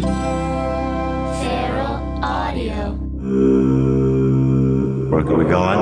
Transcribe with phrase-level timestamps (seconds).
[0.00, 2.92] Feral Audio.
[5.10, 5.78] Where are we going?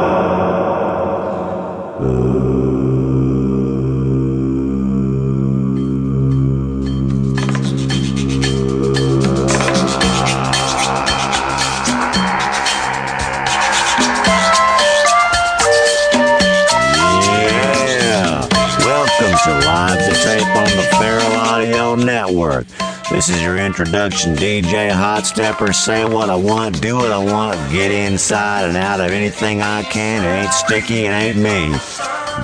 [23.11, 25.73] This is your introduction, DJ Hot Stepper.
[25.73, 29.85] Say what I want, do what I want, get inside and out of anything I
[29.85, 30.25] can.
[30.25, 31.73] It ain't sticky, it ain't me.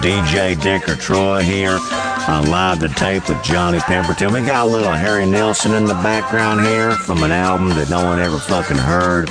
[0.01, 1.80] DJ Dicker Troy here
[2.29, 4.33] on Live to Tape with Johnny Pemberton.
[4.33, 8.05] We got a little Harry Nilsson in the background here from an album that no
[8.05, 9.29] one ever fucking heard.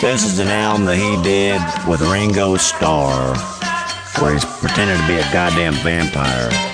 [0.00, 3.36] This is an album that he did with Ringo Starr,
[4.20, 6.73] where he's pretending to be a goddamn vampire.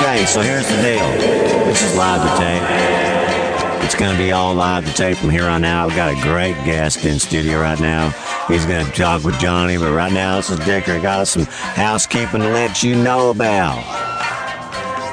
[0.00, 1.08] Okay, so here's the deal.
[1.66, 3.82] This is live to tape.
[3.84, 5.88] It's going to be all live to tape from here on out.
[5.88, 8.10] We've got a great guest in studio right now.
[8.46, 10.92] He's going to talk with Johnny, but right now this is Dicker.
[10.92, 13.82] I got some housekeeping to let you know about.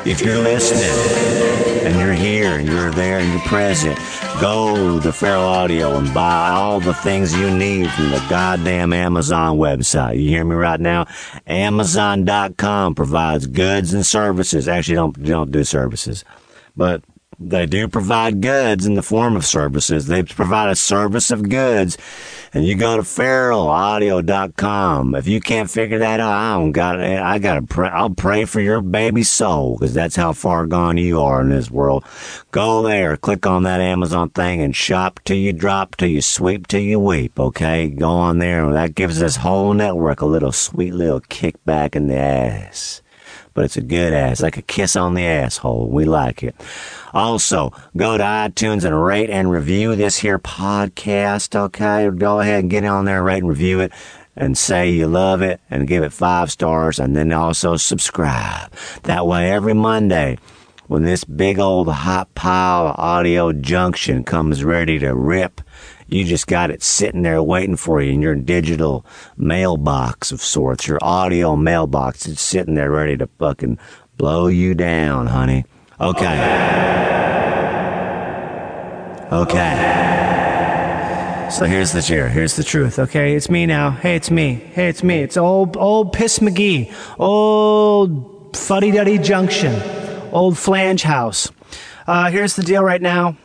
[0.05, 3.97] If you're listening and you're here and you're there and you're present,
[4.41, 9.58] go to Feral Audio and buy all the things you need from the goddamn Amazon
[9.58, 10.19] website.
[10.22, 11.06] You hear me right now?
[11.45, 14.67] Amazon.com provides goods and services.
[14.67, 16.25] Actually, don't don't do services,
[16.75, 17.03] but
[17.39, 20.08] they do provide goods in the form of services.
[20.08, 21.97] They provide a service of goods.
[22.53, 25.16] And you go to feralaudio.com.
[25.16, 27.19] If you can't figure that out, I don't got it.
[27.19, 27.89] I got to pray.
[27.89, 31.69] I'll pray for your baby soul because that's how far gone you are in this
[31.69, 32.06] world.
[32.52, 36.67] Go there, click on that Amazon thing and shop till you drop, till you sweep,
[36.67, 37.38] till you weep.
[37.38, 37.89] Okay.
[37.89, 38.72] Go on there.
[38.72, 43.02] That gives this whole network a little sweet little kickback in the ass
[43.55, 45.87] but it's a good ass, like a kiss on the asshole.
[45.89, 46.55] We like it.
[47.13, 52.09] Also, go to iTunes and rate and review this here podcast, okay?
[52.15, 53.93] Go ahead and get on there, rate and review it,
[54.35, 58.71] and say you love it, and give it five stars, and then also subscribe.
[59.03, 60.38] That way, every Monday,
[60.88, 65.61] when this big old hot pile of audio junction comes ready to rip,
[66.15, 69.05] you just got it sitting there waiting for you in your digital
[69.37, 72.25] mailbox of sorts, your audio mailbox.
[72.25, 73.77] It's sitting there ready to fucking
[74.17, 75.65] blow you down, honey.
[75.99, 76.85] Okay.
[79.31, 79.95] Okay.
[81.51, 82.29] So here's the cheer.
[82.29, 82.97] Here's the truth.
[82.99, 83.91] Okay, it's me now.
[83.91, 84.55] Hey, it's me.
[84.55, 85.19] Hey, it's me.
[85.19, 86.93] It's old, old Piss McGee.
[87.19, 89.81] Old Fuddy Duddy Junction.
[90.31, 91.51] Old Flange House.
[92.07, 93.37] Uh, here's the deal right now.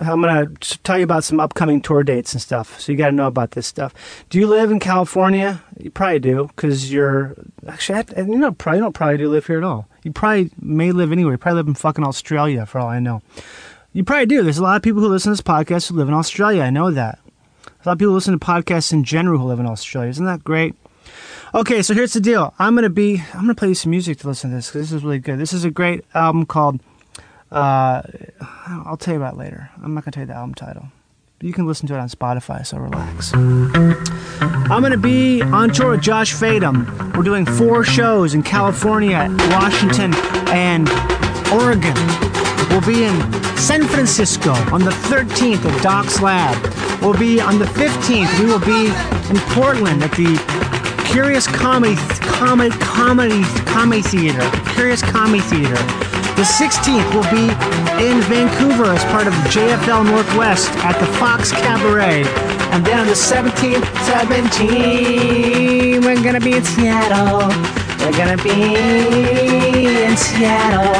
[0.00, 2.80] I'm going to tell you about some upcoming tour dates and stuff.
[2.80, 3.94] So you got to know about this stuff.
[4.30, 5.62] Do you live in California?
[5.78, 7.34] You probably do because you're
[7.66, 9.86] actually, I- you know, probably don't probably do live here at all.
[10.04, 11.34] You probably may live anywhere.
[11.34, 13.20] You probably live in fucking Australia for all I know.
[13.92, 14.42] You probably do.
[14.42, 16.62] There's a lot of people who listen to this podcast who live in Australia.
[16.62, 17.18] I know that.
[17.66, 20.10] A lot of people listen to podcasts in general who live in Australia.
[20.10, 20.74] Isn't that great?
[21.54, 22.52] Okay, so here's the deal.
[22.58, 23.22] I'm gonna be.
[23.32, 25.38] I'm gonna play you some music to listen to this because this is really good.
[25.38, 26.80] This is a great album called.
[27.50, 28.02] Uh,
[28.66, 29.70] I'll tell you about later.
[29.82, 30.88] I'm not gonna tell you the album title.
[31.40, 33.32] You can listen to it on Spotify, so relax.
[33.34, 37.16] I'm gonna be on tour with Josh Fadem.
[37.16, 40.14] We're doing four shows in California, Washington,
[40.48, 40.88] and
[41.52, 41.94] Oregon.
[42.70, 43.16] We'll be in
[43.56, 46.56] San Francisco on the 13th at Doc's Lab.
[47.00, 48.38] We'll be on the 15th.
[48.40, 48.88] We will be
[49.30, 50.36] in Portland at the
[51.06, 54.50] Curious Comedy Comedy Comedy Comedy Theater.
[54.74, 56.07] Curious Comedy Theater.
[56.38, 57.50] The 16th will be
[58.00, 62.22] in Vancouver as part of JFL Northwest at the Fox Cabaret.
[62.70, 67.48] And then on the 17th, 17, we're gonna be in Seattle.
[67.98, 68.76] We're gonna be
[70.06, 70.94] in Seattle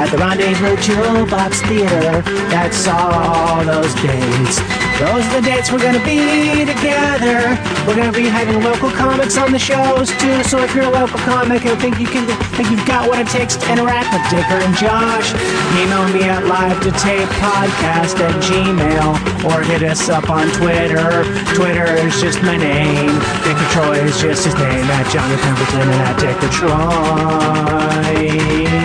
[0.00, 2.22] at the Rendezvous Jewel Box Theater.
[2.48, 4.87] That's all those dates.
[4.98, 7.54] Those are the dates we're gonna be together.
[7.86, 10.42] We're gonna be having local comics on the shows too.
[10.42, 12.26] So if you're a local comic and think you can,
[12.58, 15.32] think you've got what it takes to interact with Dicker and Josh,
[15.78, 19.14] email me at live to tape podcast at gmail
[19.46, 21.22] or hit us up on Twitter.
[21.54, 23.20] Twitter is just my name.
[23.46, 28.77] Dicker Troy is just his name at Johnny Pemberton and at Dicker Troy.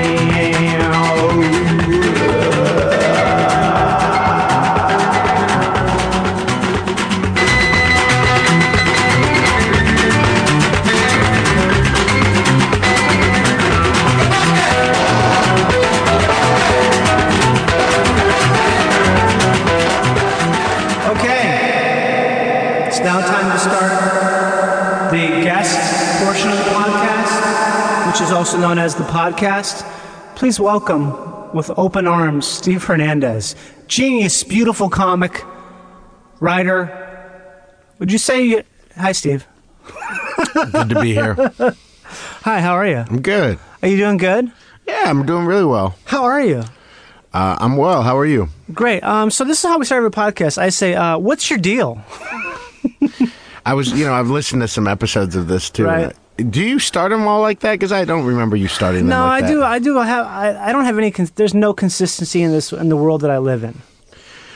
[28.53, 29.81] Also known as the podcast.
[30.35, 31.09] Please welcome
[31.55, 33.55] with open arms, Steve Hernandez.
[33.87, 35.43] Genius, beautiful comic,
[36.39, 37.65] writer.
[37.97, 38.63] Would you say, you,
[38.95, 39.47] hi, Steve.
[40.53, 41.33] Good to be here.
[42.43, 42.97] Hi, how are you?
[42.97, 43.57] I'm good.
[43.81, 44.51] Are you doing good?
[44.85, 45.95] Yeah, I'm doing really well.
[46.05, 46.63] How are you?
[47.33, 48.03] Uh, I'm well.
[48.03, 48.49] How are you?
[48.71, 49.01] Great.
[49.03, 50.59] Um, so this is how we start every podcast.
[50.59, 52.03] I say, uh, what's your deal?
[53.65, 55.85] I was, you know, I've listened to some episodes of this too.
[55.85, 56.15] Right.
[56.37, 57.73] Do you start them all like that?
[57.73, 59.09] Because I don't remember you starting them.
[59.09, 59.53] No, like I that.
[59.53, 59.63] do.
[59.63, 60.25] I do have.
[60.25, 61.11] I, I don't have any.
[61.11, 63.81] Cons- there's no consistency in this in the world that I live in.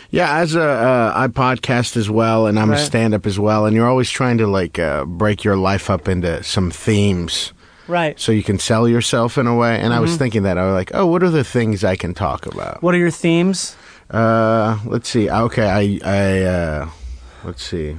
[0.10, 2.80] Yeah, as a uh, I podcast as well, and I'm Right.
[2.80, 5.90] a stand up as well, and you're always trying to like uh, break your life
[5.90, 7.52] up into some themes
[7.88, 8.18] Right.
[8.20, 9.78] so you can sell yourself in a way.
[9.78, 10.02] And I Mm-hmm.
[10.04, 12.82] was thinking that I was like, oh, what are the things I can talk about?
[12.82, 13.76] What are your themes?
[14.10, 15.30] Uh, let's see.
[15.30, 16.90] Okay, I I uh,
[17.44, 17.98] let's see.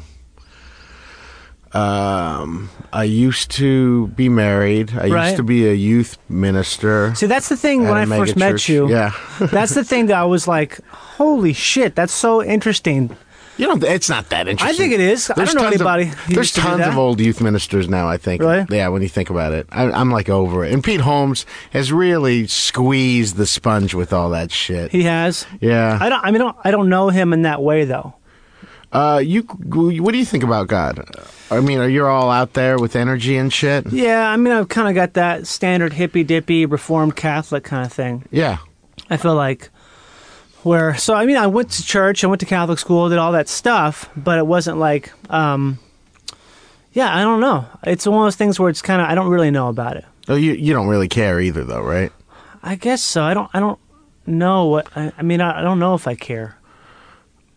[1.75, 4.93] Um, I used to be married.
[4.97, 5.25] I Right.
[5.27, 7.15] used to be a youth minister.
[7.15, 7.85] See, that's the thing.
[7.85, 9.13] When I first met you, yeah.
[9.41, 13.17] that's the thing that I was like, "Holy shit, that's so interesting."
[13.59, 14.73] You know, it's not that interesting.
[14.73, 15.31] I think it is.
[15.31, 18.09] I don't know tons of- anybody there's to tons of old youth ministers now.
[18.09, 18.41] I think.
[18.41, 18.65] Really?
[18.71, 18.87] Yeah.
[18.89, 20.73] When you think about it, I, I'm like over it.
[20.73, 24.93] And Pete Holmes has really squeezed the sponge with all that shit.
[24.93, 25.45] He has.
[25.61, 25.99] yeah.
[26.01, 26.25] I don't.
[26.25, 28.15] I mean, I don't, I don't know him in that way though.
[28.93, 29.43] Uh, you.
[29.43, 31.05] What do you think about God?
[31.51, 33.91] I mean, are you all out there with energy and shit?
[33.93, 37.93] Yeah, I mean, I've kind of got that standard hippy dippy Reformed Catholic kind of
[37.93, 38.25] thing.
[38.31, 38.59] Yeah.
[39.11, 39.71] I feel like
[40.63, 43.33] where so I mean I went to church, I went to Catholic school, did all
[43.33, 45.79] that stuff, but it wasn't like um
[46.93, 47.67] yeah, I don't know.
[47.85, 50.05] It's one of those things where it's kind of I don't really know about it.
[50.29, 52.13] Oh, you you don't really care either, though, right?
[52.63, 53.23] I guess so.
[53.23, 53.79] I don't I don't
[54.27, 56.58] know what I, I mean I, I don't know if I care.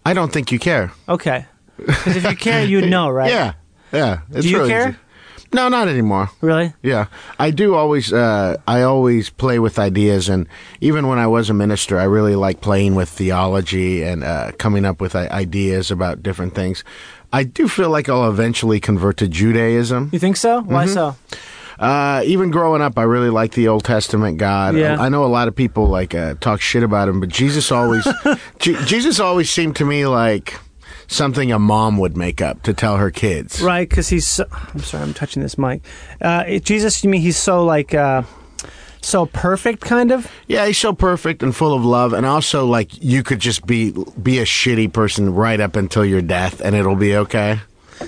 [0.05, 0.91] I don't think you care.
[1.07, 1.45] Okay.
[1.85, 3.31] Cuz if you care, you'd know, right?
[3.31, 3.53] Yeah.
[3.91, 4.19] Yeah.
[4.31, 4.89] It's Do you really care?
[4.89, 4.97] easy.
[5.53, 6.29] No, not anymore.
[6.39, 6.71] Really?
[6.81, 7.07] Yeah,
[7.37, 8.13] I do always.
[8.13, 10.47] Uh, I always play with ideas, and
[10.79, 14.85] even when I was a minister, I really like playing with theology and uh, coming
[14.85, 16.85] up with ideas about different things.
[17.33, 20.07] I do feel like I'll eventually convert to Judaism.
[20.13, 20.61] You think so?
[20.61, 20.93] Why Mm-hmm.
[20.93, 21.15] so?
[21.81, 24.75] Uh, even growing up, I really like the Old Testament God.
[24.75, 24.97] Yeah.
[25.01, 28.07] I know a lot of people like uh, talk shit about him, but Jesus always,
[28.59, 30.53] Je- Jesus always seemed to me like
[31.07, 33.61] something a mom would make up to tell her kids.
[33.61, 35.81] Right, cuz he's so, I'm sorry, I'm touching this mic.
[36.21, 38.21] Uh it, Jesus, you mean he's so like uh
[39.01, 40.31] so perfect kind of?
[40.47, 43.91] Yeah, he's so perfect and full of love, and also like you could just be
[44.21, 47.59] be a shitty person right up until your death, and it'll be okay.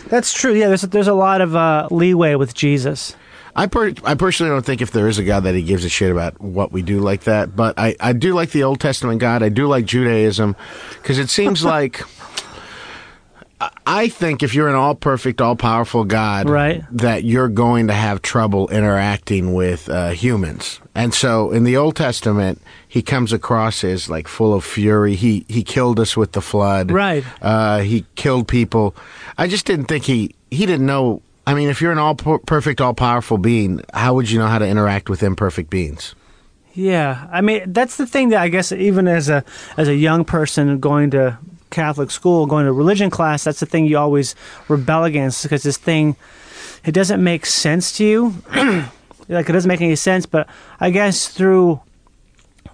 [0.09, 0.53] That's true.
[0.53, 3.15] Yeah, there's there's a lot of uh, leeway with Jesus.
[3.55, 5.89] I per- I personally don't think if there is a God that he gives a
[5.89, 9.19] shit about what we do like that, but I I do like the Old Testament
[9.19, 9.43] God.
[9.43, 10.55] I do like Judaism
[11.01, 12.01] because it seems like.
[13.87, 16.83] I- think if you're an all perfect, all powerful God, Right.
[16.91, 20.81] that you're going to have trouble interacting with uh, humans.
[20.93, 25.15] And so in the Old Testament, he comes across as like full of fury.
[25.15, 26.91] He he killed us with the flood.
[26.91, 27.23] Right.
[27.41, 28.95] Uh, he killed people.
[29.37, 31.21] I just didn't think he he didn't know.
[31.45, 34.47] I mean, if you're an all per- perfect, all powerful being, how would you know
[34.47, 36.15] how to interact with imperfect beings?
[36.73, 39.43] Yeah, I mean that's the thing that I guess even as a
[39.77, 41.37] as a young person going to
[41.69, 44.33] Catholic school, going to religion class, that's the thing you always
[44.67, 46.15] rebel against because this thing
[46.83, 48.33] it doesn't make sense to you.
[49.29, 50.49] like it doesn't make any sense, but
[50.79, 51.79] I guess through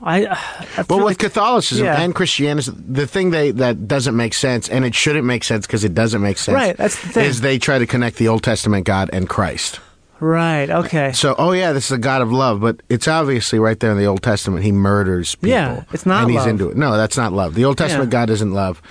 [0.02, 0.36] I, uh,
[0.78, 2.02] I But with like- Catholicism Yeah.
[2.02, 5.84] and Christianity, the thing they that doesn't make sense, and it shouldn't make sense because
[5.84, 6.56] it doesn't make sense.
[6.56, 7.26] Right, that's the thing.
[7.26, 9.80] Is they try to connect the Old Testament God and Christ.
[10.22, 11.12] right, okay.
[11.14, 13.98] So, oh yeah, this is a God of love, but it's obviously right there in
[13.98, 14.64] the Old Testament.
[14.64, 15.50] He murders people.
[15.50, 16.48] Yeah, it's not and he's love.
[16.48, 16.78] into it.
[16.78, 17.56] No, that's not love.
[17.56, 18.20] The Old Testament Yeah.
[18.20, 18.82] God isn't love.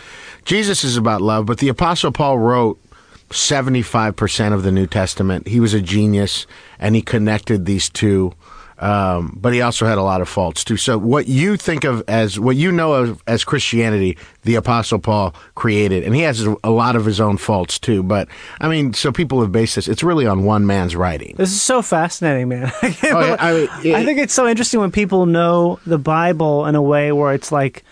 [0.44, 2.78] Jesus is about love, but the Apostle Paul wrote
[3.30, 5.48] seventy-five percent of the New Testament.
[5.48, 6.46] He was a genius,
[6.78, 8.32] and he connected these two.
[8.78, 10.76] Um, but he also had a lot of faults too.
[10.76, 15.34] So, what you think of as what you know of as Christianity, the Apostle Paul
[15.56, 18.04] created, and he has a lot of his own faults too.
[18.04, 18.28] But
[18.60, 19.88] I mean, so people have based this.
[19.88, 21.34] It's really on one man's writing.
[21.36, 22.70] This is so fascinating, man.
[22.82, 26.66] I, Oh, yeah, I mean, I think it's so interesting when people know the Bible
[26.66, 27.82] in a way where it's like,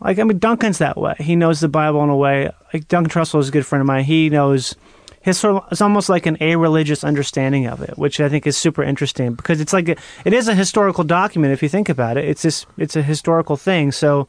[0.00, 1.16] like I mean, Duncan's that way.
[1.18, 2.50] He knows the Bible in a way.
[2.72, 4.04] Like Duncan Trussell is a good friend of mine.
[4.04, 4.74] He knows
[5.20, 8.56] his sort of it's almost like an a-religious understanding of it, which I think is
[8.56, 12.16] super interesting because it's like a, it is a historical document if you think about
[12.16, 12.24] it.
[12.24, 13.92] It's this it's a historical thing.
[13.92, 14.28] So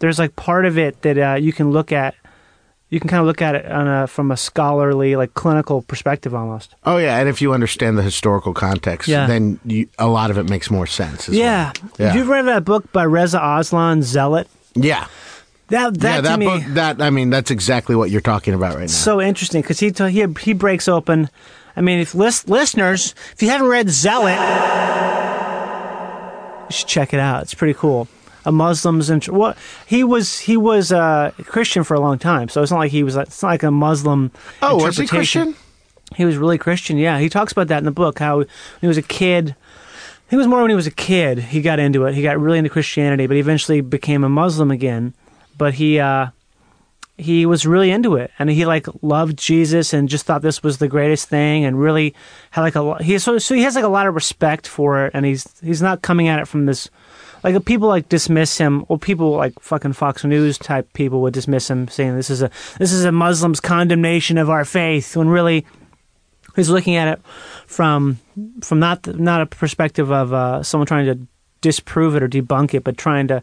[0.00, 2.14] there's like part of it that uh, you can look at.
[2.88, 6.36] You can kind of look at it on a, from a scholarly, like clinical perspective,
[6.36, 6.72] almost.
[6.84, 9.26] Oh yeah, and if you understand the historical context, Yeah.
[9.26, 11.28] then you, a lot of it makes more sense.
[11.28, 11.72] as Yeah.
[11.82, 11.90] well.
[11.98, 14.46] yeah, Have you read that book by Reza Aslan, Zealot?
[14.76, 15.08] yeah,
[15.68, 16.20] That that yeah.
[16.20, 18.86] That me book, that I mean, that's exactly what you're talking about right now.
[18.86, 21.28] so interesting because he t- he he breaks open.
[21.76, 24.38] I mean, if list, listeners, if you haven't read Zealot,
[26.68, 27.42] You should check it out.
[27.42, 28.08] It's pretty cool.
[28.44, 32.62] A Muslim's and what he was he was uh, Christian for a long time, so
[32.62, 33.16] it's not like he was.
[33.16, 34.30] It's not like a Muslim.
[34.62, 35.06] Oh, was he.
[35.06, 35.56] Christian?
[36.14, 36.96] He was really Christian.
[36.96, 38.20] Yeah, he talks about that in the book.
[38.20, 38.46] How when
[38.80, 39.56] he was a kid,
[40.30, 41.38] he was more when he was a kid.
[41.38, 42.14] He got into it.
[42.14, 45.12] He got really into Christianity, but he eventually became a Muslim again.
[45.56, 46.28] But he uh,
[47.18, 50.78] he was really into it, and he like loved Jesus and just thought this was
[50.78, 52.14] the greatest thing, and really
[52.50, 55.12] had like a he so so he has like a lot of respect for it,
[55.14, 56.90] and he's he's not coming at it from this.
[57.42, 61.70] Like people like dismiss him, or people like fucking Fox News type people would dismiss
[61.70, 65.64] him, saying this is a this is a Muslim's condemnation of our faith, when really
[66.54, 67.20] he's looking at it
[67.66, 68.18] from
[68.62, 71.26] from not not a perspective of uh, someone trying to
[71.60, 73.42] disprove it or debunk it, but trying to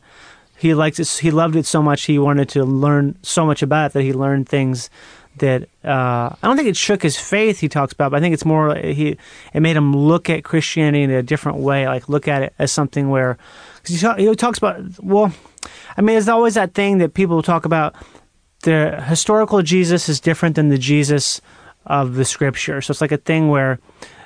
[0.58, 1.08] he liked it.
[1.08, 2.04] He loved it so much.
[2.04, 4.90] He wanted to learn so much about it that he learned things
[5.38, 7.60] that uh, I don't think it shook his faith.
[7.60, 9.18] He talks about, but I think it's more he
[9.54, 12.72] it made him look at Christianity in a different way, like look at it as
[12.72, 13.38] something where
[13.78, 15.34] because he, talk, he talks about well,
[15.98, 17.96] I mean, there's always that thing that people talk about.
[18.62, 21.42] The historical Jesus is different than the Jesus
[21.86, 22.82] of the scripture.
[22.82, 23.80] So it's like a thing where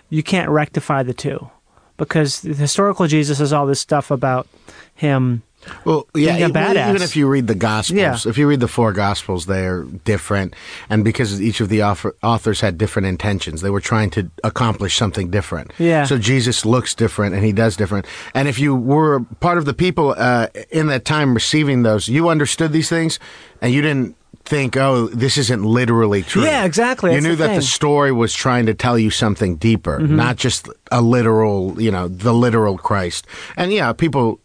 [0.10, 1.50] you can't rectify the two
[1.98, 4.48] because the historical Jesus is all this stuff about
[4.94, 5.42] him.
[5.86, 6.90] Well, yeah, Being a even, badass.
[6.90, 8.18] even if you read the Gospels, Yeah.
[8.26, 10.56] if you read the four Gospels, they're different.
[10.90, 14.96] And because each of the author, authors had different intentions, they were trying to accomplish
[14.98, 15.72] something different.
[15.78, 16.06] Yeah.
[16.06, 18.06] So Jesus looks different and he does different.
[18.34, 22.30] And if you were part of the people uh, in that time receiving those, you
[22.30, 23.20] understood these things
[23.62, 26.44] and you didn't think, oh, this isn't literally true.
[26.44, 27.12] Yeah, exactly.
[27.12, 30.16] You That's knew the that the story was trying to tell you something deeper, Mm-hmm.
[30.16, 33.28] not just a literal, you know, the literal Christ.
[33.58, 34.40] And yeah, people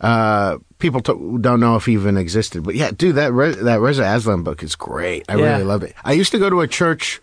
[0.00, 3.80] uh, people t- don't know if he even existed, but yeah, dude, that Re- that
[3.80, 5.24] Reza Aslan book is great.
[5.28, 5.52] I Yeah.
[5.52, 5.94] really love it.
[6.04, 7.20] I used to go to a church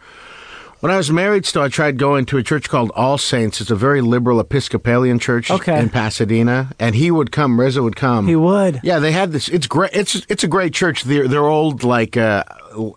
[0.80, 1.46] when I was married.
[1.48, 3.60] Still, I tried going to a church called All Saints.
[3.62, 5.80] It's a very liberal Episcopalian church Okay.
[5.80, 7.60] in Pasadena, and he would come.
[7.60, 8.28] Reza would come.
[8.28, 8.80] He would.
[8.84, 9.48] Yeah, they had this.
[9.50, 9.92] It's great.
[9.94, 11.04] It's it's a great church.
[11.04, 12.44] Their their old like uh,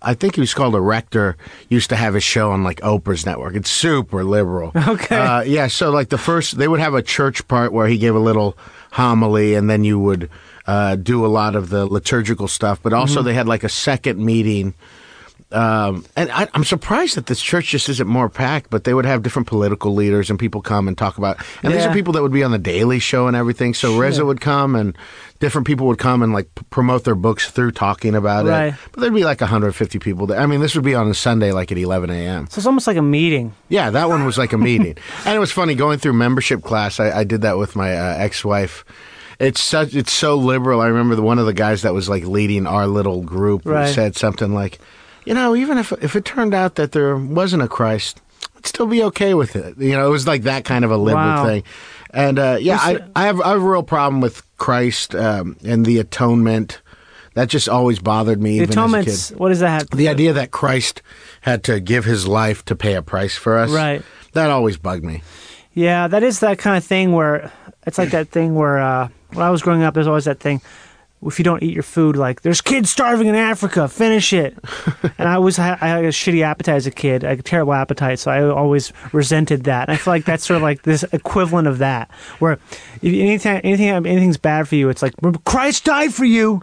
[0.02, 1.38] I think he was called a rector.
[1.70, 3.54] Used to have his show on like Oprah's network.
[3.54, 4.72] It's super liberal.
[4.90, 5.16] Okay.
[5.16, 5.68] Uh, yeah.
[5.68, 8.58] So like the first, they would have a church part where he gave a little
[8.92, 10.30] homily, and then you would
[10.66, 12.80] uh, do a lot of the liturgical stuff.
[12.82, 14.74] But also they had like a second meeting.
[15.52, 19.04] Um, and I, I'm surprised that this church just isn't more packed, but they would
[19.04, 21.38] have different political leaders and people come and talk about.
[21.62, 23.74] And these are people that would be on the Daily Show and everything.
[23.74, 24.96] So Reza would come and
[25.40, 28.66] different people would come and like p- promote their books through talking about Right.
[28.68, 28.74] it.
[28.92, 30.38] But there'd be like 150 people there.
[30.38, 32.46] I mean, this would be on a Sunday, like at 11 a.m.
[32.48, 33.52] So it's almost like a meeting.
[33.68, 37.00] Yeah, that one was like a meeting, and it was funny going through membership class.
[37.00, 38.84] I, I did that with my uh, ex-wife.
[39.40, 40.80] It's such it's so liberal.
[40.82, 43.92] I remember the, one of the guys that was like leading our little group Right.
[43.92, 44.78] said something like,
[45.24, 48.20] "You know, even if if it turned out that there wasn't a Christ,
[48.56, 50.96] I'd still be okay with it." You know, it was like that kind of a
[50.96, 51.44] liberal Wow.
[51.46, 51.62] thing.
[52.12, 55.84] And uh, yeah, I, I have I have a real problem with Christ um, and
[55.86, 56.80] the atonement.
[57.34, 58.58] That just always bothered me.
[58.58, 59.90] The even as a kid what does that have?
[59.90, 61.00] the idea that Christ
[61.42, 64.02] had to give his life to pay a price for us, Right.
[64.32, 65.22] That always bugged me.
[65.72, 67.52] Yeah, that is that kind of thing where
[67.86, 70.60] it's like that thing where uh, when I was growing up, there's always that thing.
[71.22, 74.58] If you don't eat your food, like there's kids starving in Africa, finish it.
[75.18, 78.30] and I was I had a shitty appetite as a kid, a terrible appetite, so
[78.30, 79.88] I always resented that.
[79.88, 82.54] And I feel like that's sort of like this equivalent of that, where
[83.02, 86.62] if anything anything anything's bad for you, it's like Christ died for you.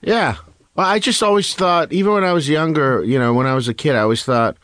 [0.00, 0.36] Yeah.
[0.74, 3.68] Well, I just always thought, even when I was younger, you know, when I was
[3.68, 4.56] a kid, I always thought,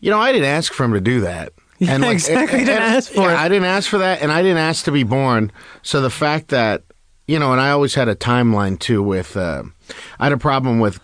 [0.00, 1.52] you know, I didn't ask for him to do that.
[1.82, 2.60] Yeah, exactly.
[2.60, 3.38] You didn't ask for yeah, it.
[3.38, 5.50] I didn't ask for that, and I didn't ask to be born.
[5.82, 6.84] So the fact that,
[7.26, 9.62] you know, and I always had a timeline too with, uh,
[10.18, 11.00] I had a problem with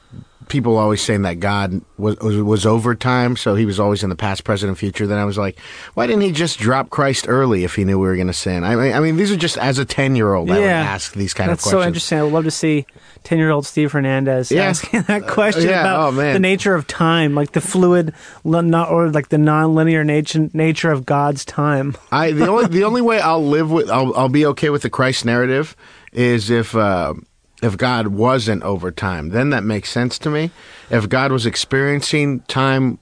[0.48, 4.08] people always saying that God was, was was over time, so he was always in
[4.08, 5.06] the past, present, and future.
[5.06, 5.58] Then I was like,
[5.92, 8.64] why didn't he just drop Christ early if he knew we were going to sin?
[8.64, 10.80] I mean, I mean, these are just as a ten year old, I would Yeah.
[10.80, 12.18] ask these kind That's of so interesting.
[12.18, 12.87] I would love to see
[13.25, 14.64] ten-year-old Steve Hernandez Yeah.
[14.64, 15.80] asking that question yeah.
[15.82, 16.32] about Oh, man.
[16.32, 20.90] the nature of time, like the fluid, li- not or like the non-linear nature nature
[20.90, 21.94] of God's time.
[22.10, 24.90] I the only the only way I'll live with I'll I'll be okay with the
[24.90, 25.76] Christ narrative
[26.12, 27.15] is if uh,
[27.62, 29.31] if God wasn't over time.
[29.31, 30.50] Then that makes sense to me.
[30.91, 32.99] If God was experiencing time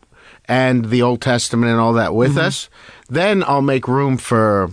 [0.49, 2.39] and the Old Testament and all that with Mm-hmm.
[2.47, 2.69] us,
[3.09, 4.71] then I'll make room for.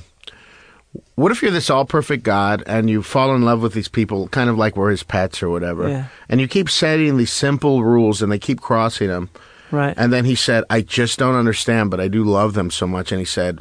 [1.16, 4.28] What if you're this all perfect God and you fall in love with these people,
[4.30, 6.06] kind of like we're his pets or whatever, Yeah.
[6.30, 9.30] and you keep setting these simple rules and they keep crossing them,
[9.72, 9.94] Right.
[9.98, 13.12] and then he said, I just don't understand, but I do love them so much.
[13.12, 13.60] And he said,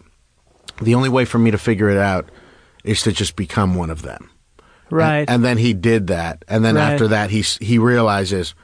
[0.80, 2.28] the only way for me to figure it out
[2.84, 4.30] is to just become one of them.
[4.92, 5.20] Right.
[5.20, 6.44] And, and then he did that.
[6.48, 6.92] And then Right.
[6.92, 8.54] after that, he, he realizes,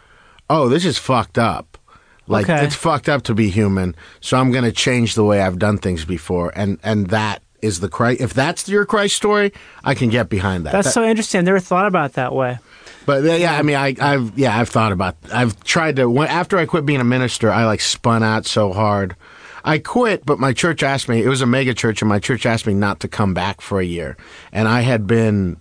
[0.51, 1.79] oh, this is fucked up.
[2.27, 2.65] Like, Okay.
[2.65, 3.97] it's fucked up to be human.
[4.21, 6.53] So I'm going to change the way I've done things before.
[6.55, 8.21] And, and that is the Christ.
[8.21, 10.73] If that's your Christ story, I can get behind that.
[10.73, 11.39] That's That- so interesting.
[11.39, 12.59] I never thought about that way.
[13.07, 15.17] But yeah, I mean, I, I've yeah, I've thought about.
[15.33, 16.19] I've tried to.
[16.25, 19.17] After I quit being a minister, I like spun out so hard.
[19.65, 21.23] I quit, but my church asked me.
[21.23, 23.81] It was a mega church, and my church asked me not to come back for
[23.81, 24.19] a year.
[24.53, 25.57] And I had been,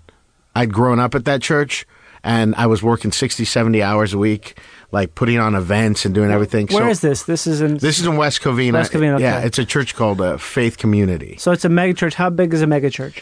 [0.58, 1.86] I'd grown up at that church,
[2.24, 4.60] and I was working 60, 70 hours a week,
[4.92, 6.68] like putting on events and doing everything.
[6.68, 7.24] Where so, is this?
[7.24, 7.78] This is in.
[7.78, 8.74] This is in West Covina.
[8.74, 9.24] West Covina, okay.
[9.24, 11.38] Yeah, it's a church called uh, Faith Community.
[11.38, 12.16] so it's a megachurch.
[12.16, 13.22] How big is a megachurch?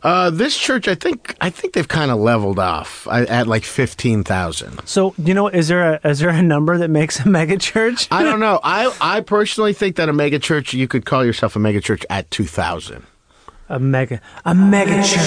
[0.00, 3.64] Uh, this church, I think, I think they've kind of leveled off I- at like
[3.64, 4.86] fifteen thousand.
[4.86, 8.08] So you know, is there a is there a number that makes a megachurch?
[8.10, 8.60] I don't know.
[8.62, 12.04] I I personally think that a mega church you could call yourself a mega church
[12.10, 13.06] at two thousand.
[13.70, 15.18] A mega a megachurch.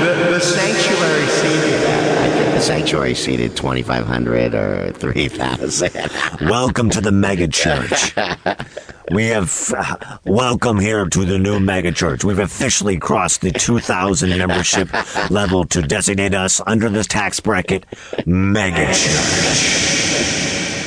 [0.00, 1.86] The, the sanctuary seated.
[1.86, 5.90] I think the sanctuary seated 2,500 or 3,000.
[6.42, 8.14] Welcome to the mega church.
[9.12, 12.22] We have uh, welcome here to the new mega church.
[12.22, 14.92] We've officially crossed the 2,000 membership
[15.30, 17.86] level to designate us under this tax bracket
[18.26, 19.84] mega church.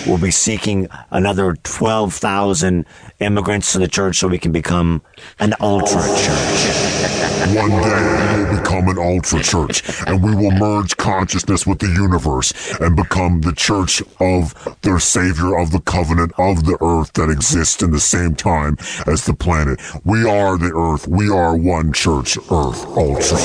[0.07, 2.85] We'll be seeking another 12,000
[3.19, 5.01] immigrants to the church so we can become
[5.39, 6.24] an ultra oh.
[6.24, 7.55] church.
[7.55, 11.88] One day we will become an ultra church and we will merge consciousness with the
[11.88, 17.29] universe and become the church of the savior of the covenant of the earth that
[17.29, 19.79] exists in the same time as the planet.
[20.03, 21.07] We are the earth.
[21.07, 23.38] We are one church, Earth Ultra.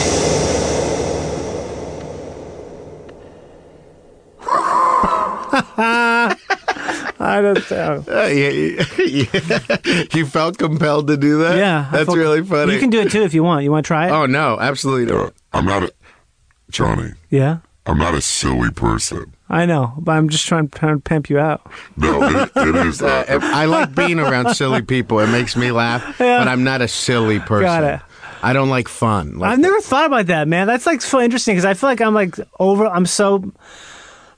[7.23, 8.05] I don't know.
[8.09, 10.05] Uh, yeah, yeah.
[10.15, 11.57] you felt compelled to do that.
[11.57, 12.75] Yeah, I that's felt- really funny.
[12.75, 13.65] You can do it too if you want.
[13.65, 14.11] You want to try it?
[14.11, 15.33] Oh no, absolutely not.
[15.53, 15.93] I'm not a,
[16.71, 19.35] Johnny, Yeah, I'm not a silly person.
[19.49, 21.61] I know, but I'm just trying, trying to pimp you out.
[21.97, 23.03] No, it, it is.
[23.03, 25.21] Uh, Uh, I like being around silly people.
[25.21, 27.65] It makes me laugh, but I'm not a silly person.
[27.67, 28.01] Got it.
[28.43, 29.39] I don't like fun.
[29.39, 30.67] Like I've never thought about that, man.
[30.67, 32.87] That's like so interesting because I feel like I'm like over.
[32.87, 33.53] I'm so.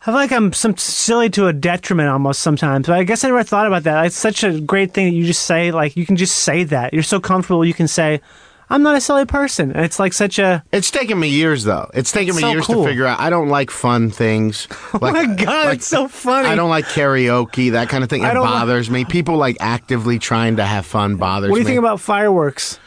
[0.07, 2.87] I feel like I'm some silly to a detriment almost sometimes.
[2.87, 4.05] But I guess I never thought about that.
[4.05, 5.73] It's such a great thing that you just say.
[5.73, 6.93] Like you can just say that.
[6.93, 7.65] You're so comfortable.
[7.65, 8.21] You can say,
[8.69, 10.63] "I'm not a silly person." And it's like such a.
[10.73, 11.91] It's taken me years, though.
[11.95, 12.83] It's taken me So years cool.
[12.85, 13.19] to figure out.
[13.19, 14.69] I don't like fun things.
[14.95, 16.49] Oh Like, my god, like- it's so funny.
[16.49, 18.23] I don't like karaoke, that kind of thing.
[18.25, 19.07] It don't like- bothers me.
[19.07, 21.51] People like actively trying to have fun bothers me.
[21.53, 22.79] What do you think about fireworks?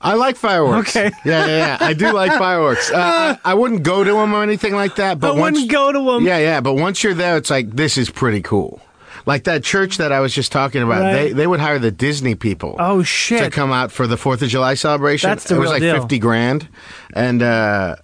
[0.00, 0.96] I like fireworks.
[0.96, 1.10] Okay.
[1.24, 1.78] Yeah, yeah, yeah.
[1.80, 2.90] I do like fireworks.
[2.90, 5.20] Uh, I, I wouldn't go to them or anything like that.
[5.20, 6.24] But I once, wouldn't go to them.
[6.24, 6.60] Yeah, yeah.
[6.60, 8.80] But once you're there, it's like this is pretty cool.
[9.26, 11.02] Like that church that I was just talking about.
[11.02, 11.12] Right.
[11.12, 12.76] They they would hire the Disney people.
[12.78, 13.44] Oh shit!
[13.44, 15.28] To come out for the Fourth of July celebration.
[15.28, 15.94] That's the it was real like deal.
[16.00, 16.66] fifty grand,
[17.12, 17.96] and uh,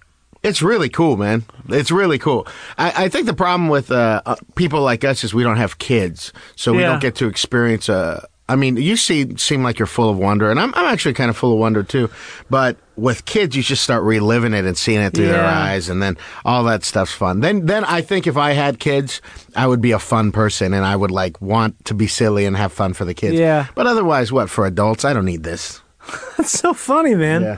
[0.43, 1.43] it's really cool, man.
[1.69, 2.47] It's really cool.
[2.77, 5.79] I, I think the problem with uh, uh, people like us is we don't have
[5.79, 6.89] kids, so we Yeah.
[6.91, 8.27] don't get to experience a.
[8.49, 11.29] I mean, you see, seem like you're full of wonder, and I'm, I'm actually kind
[11.29, 12.09] of full of wonder too.
[12.49, 16.01] But with kids, you just start reliving it and seeing it through their eyes, and
[16.01, 17.41] then all that stuff's fun.
[17.41, 19.21] Then, then I think if I had kids,
[19.55, 22.55] I would be a fun person, and I would like want to be silly and
[22.55, 23.35] have fun for the kids.
[23.35, 23.67] Yeah.
[23.75, 25.03] But otherwise, what for adults?
[25.03, 25.81] I don't need this.
[26.37, 27.41] That's so funny, man.
[27.41, 27.57] Yeah.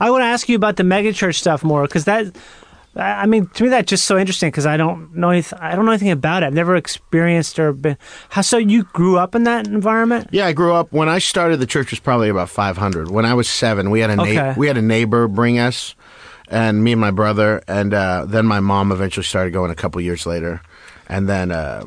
[0.00, 2.26] I want to ask you about the megachurch stuff more because that,
[3.00, 5.58] I mean, to me that's just so interesting because I don't know anything.
[5.60, 6.46] I don't know anything about it.
[6.46, 7.96] I've never experienced or been.
[8.28, 8.58] How so?
[8.58, 10.28] You grew up in that environment?
[10.32, 11.58] Yeah, I grew up when I started.
[11.60, 13.10] The church was probably about 500.
[13.10, 14.54] When I was seven, we had a na- Okay.
[14.56, 15.94] we had a neighbor bring us,
[16.48, 20.00] and me and my brother, and uh, then my mom eventually started going a couple
[20.00, 20.60] years later,
[21.08, 21.86] and then uh,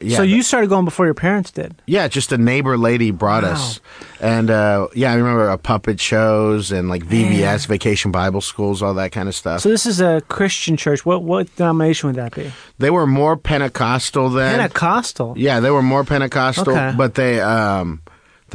[0.00, 1.74] yeah, So you started going before your parents did.
[1.86, 3.80] yeah, just a neighbor lady brought us,
[4.20, 8.94] and uh, yeah, I remember uh, puppet shows and like VBS, Vacation Bible Schools, all
[8.94, 9.60] that kind of stuff.
[9.60, 11.06] So this is a Christian church.
[11.06, 12.52] What what denomination would that be?
[12.78, 14.58] they were more Pentecostal then.
[14.58, 15.34] Pentecostal.
[15.36, 16.94] Yeah, they were more Pentecostal, Okay.
[16.96, 18.02] but they um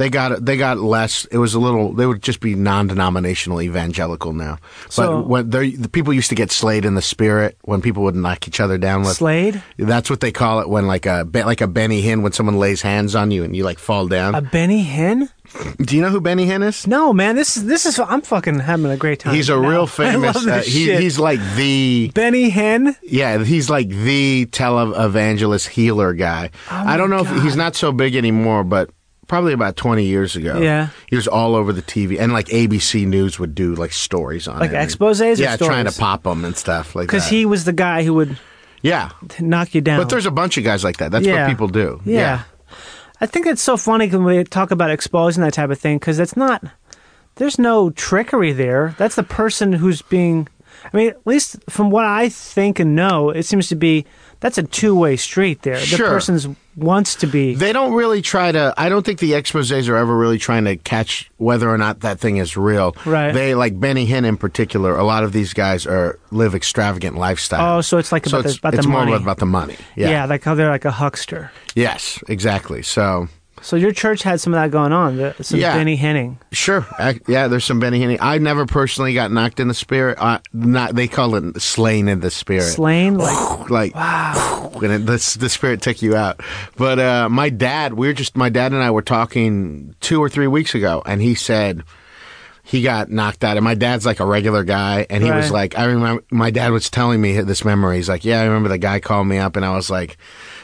[0.00, 1.26] they got they got less.
[1.26, 1.92] It was a little.
[1.92, 4.56] They would just be non-denominational evangelical now.
[4.86, 8.16] But So- when the people used to get slayed in the spirit when people would
[8.16, 9.16] knock each other down with.
[9.16, 9.62] Slade.
[9.76, 12.80] That's what they call it when like a like a Benny Hinn when someone lays
[12.80, 14.34] hands on you and you like fall down.
[14.34, 15.28] A Benny Hinn?
[15.84, 16.86] Do you know who Benny Hinn is?
[16.86, 17.36] No, man.
[17.36, 17.98] This is this is.
[17.98, 19.34] I'm fucking having a great time.
[19.34, 19.68] He's a now.
[19.68, 20.34] real famous.
[20.46, 22.96] uh, he, he's like the Benny Hinn.
[23.02, 26.50] Yeah, he's like the televangelist healer guy.
[26.70, 28.88] Oh I don't know if he's not so big anymore, but
[29.30, 30.58] probably about 20 years ago.
[30.58, 30.88] Yeah.
[31.08, 34.58] He was all over the TV and like ABC News would do like stories on
[34.58, 34.84] Like him.
[34.84, 37.12] exposés or Yeah, trying to pop them and stuff like that.
[37.12, 38.36] Because he was the guy who would
[38.82, 39.10] Yeah.
[39.38, 40.00] knock you down.
[40.00, 41.12] But there's a bunch of guys like that.
[41.12, 41.44] That's Yeah.
[41.44, 42.00] what people do.
[42.04, 42.40] Yeah.
[43.20, 46.18] I think it's so funny when we talk about exposing that type of thing because
[46.18, 46.64] it's not,
[47.36, 48.96] there's no trickery there.
[48.98, 50.48] That's the person who's being,
[50.92, 54.06] I mean, at least from what I think and know, it seems to be
[54.40, 55.78] that's a two way street there.
[55.78, 57.54] The person's wants to be.
[57.54, 58.72] They don't really try to.
[58.76, 62.20] I don't think the exposés are ever really trying to catch whether or not that
[62.20, 62.94] thing is real.
[63.04, 63.32] Right.
[63.32, 64.96] They like Benny Hinn in particular.
[64.96, 67.78] A lot of these guys are live extravagant lifestyle.
[67.78, 69.76] Oh, so it's like about the- it's, about the it's more about the money.
[69.96, 70.10] Yeah.
[70.10, 70.24] yeah.
[70.26, 71.50] like how they're like a huckster.
[71.74, 72.22] Yes.
[72.28, 72.82] Exactly.
[72.82, 73.28] So
[73.62, 75.34] So your church had some of that going on.
[75.42, 75.74] Some Yeah.
[75.74, 76.38] Benny Henning.
[76.50, 76.86] sure.
[76.98, 77.48] I, yeah.
[77.48, 78.16] There's some Benny Hinn.
[78.20, 80.16] I never personally got knocked in the spirit.
[80.18, 80.94] Uh, not.
[80.94, 82.62] They call it slain in the spirit.
[82.62, 83.94] Slain, like like
[84.80, 86.40] when it, the, the spirit took you out.
[86.76, 90.28] But uh, my dad, we were just my dad and I were talking two or
[90.28, 91.84] three weeks ago, and he said
[92.62, 93.56] he got knocked out.
[93.56, 96.70] And my dad's like a regular guy, and he was like, I remember my dad
[96.72, 97.96] was telling me this memory.
[97.96, 100.16] He's like, Yeah, I remember the guy called me up, and I was like.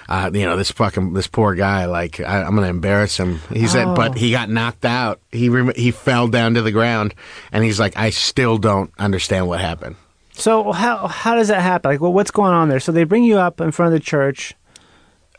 [0.09, 1.87] Uh, you know this fucking this poor guy.
[1.87, 3.41] Like I, I'm gonna embarrass him.
[3.53, 5.21] He said, but he got knocked out.
[5.33, 7.15] He rem- he fell down to the ground,
[7.53, 9.97] and he's like, I still don't understand what happened.
[10.33, 10.71] so.
[10.73, 11.91] How how does that happen?
[11.91, 12.79] Like, well, what's going on there?
[12.81, 14.55] So they bring you up in front of the church.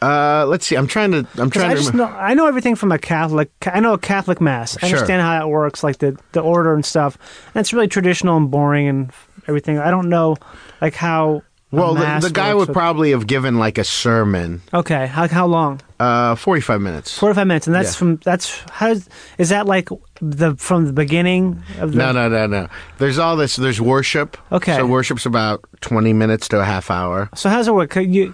[0.02, 0.76] Uh, let's see.
[0.76, 1.26] I'm trying to.
[1.38, 1.96] I'm trying I to.
[1.96, 3.50] know I know everything from a Catholic.
[3.66, 4.78] I know a Catholic mass.
[4.78, 4.98] I Sure.
[4.98, 7.18] understand how that works, like the the order and stuff.
[7.56, 9.12] And it's really traditional and boring and
[9.48, 9.80] everything.
[9.80, 10.36] I don't know,
[10.82, 11.42] like how.
[11.72, 15.82] Well, the, the guy would probably have given like a sermon, Okay, how how long?
[16.00, 17.18] Uh, forty-five minutes.
[17.18, 17.98] Forty five minutes, and that's Yeah.
[18.00, 19.08] from that's how is,
[19.38, 19.90] is that like
[20.22, 22.68] the from the beginning of the No, no, no, no.
[22.98, 23.56] There's all this.
[23.56, 24.38] There's worship.
[24.52, 24.76] Okay.
[24.76, 27.30] So worship's about twenty minutes to a half hour.
[27.36, 27.92] So how's it work?
[27.92, 28.34] Could You,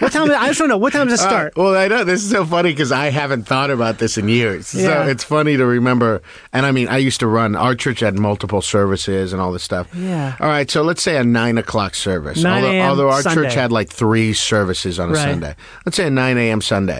[0.00, 0.30] what time?
[0.30, 1.52] I just want to know what time does it start?
[1.56, 4.28] Uh, well, I know this is so funny because I haven't thought about this in
[4.28, 4.74] years.
[4.74, 5.04] Yeah.
[5.04, 6.20] So it's funny to remember.
[6.52, 7.54] And I mean, I used to run.
[7.54, 9.88] Our church had multiple services and all this stuff.
[9.94, 10.34] Yeah.
[10.40, 10.68] All right.
[10.70, 12.42] So let's say a nine o'clock service.
[12.42, 13.42] 9 although, although our Sunday.
[13.44, 15.22] church had like three services on a Right.
[15.22, 15.54] Sunday.
[15.86, 16.60] Let's say a nine a.m.
[16.60, 16.99] Sunday.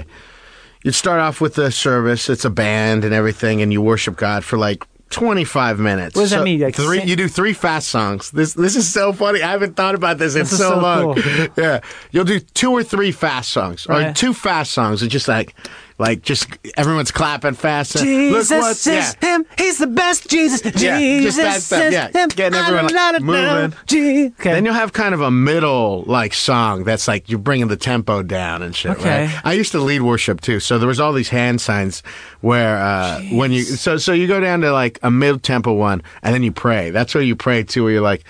[0.85, 2.29] You'd start off with the service.
[2.31, 4.87] It's a band and everything, and you worship God for like.
[5.11, 6.15] 25 minutes.
[6.15, 6.61] What does that mean?
[6.61, 8.31] Like three, you do three fast songs.
[8.31, 9.43] This this is so funny.
[9.43, 11.21] I haven't thought about this in This is so, so long.
[11.21, 11.47] cool.
[11.57, 11.81] yeah,
[12.13, 15.03] you'll do two or three fast songs, or two fast songs.
[15.03, 15.57] It's just like,
[16.01, 17.99] like just everyone's clapping fast.
[17.99, 19.13] Jesus Look what, is yeah.
[19.21, 19.47] him.
[19.59, 20.29] He's the best.
[20.29, 20.63] Jesus.
[20.81, 22.09] Yeah, Jesus just that stuff, is yeah.
[22.11, 22.29] him.
[22.31, 23.79] Getting everyone, like, moving.
[23.87, 24.01] Gee-
[24.41, 24.53] Okay.
[24.53, 28.23] Then you'll have kind of a middle like song that's like you're bringing the tempo
[28.23, 28.93] down and shit.
[28.93, 29.27] Okay.
[29.27, 29.41] Right?
[29.45, 32.03] I used to lead worship too, so there was all these hand signs
[32.41, 36.03] where uh, when you so so you go down to like a mid tempo one
[36.23, 36.91] and then you pray.
[36.91, 38.25] That's where you pray too, where you're like.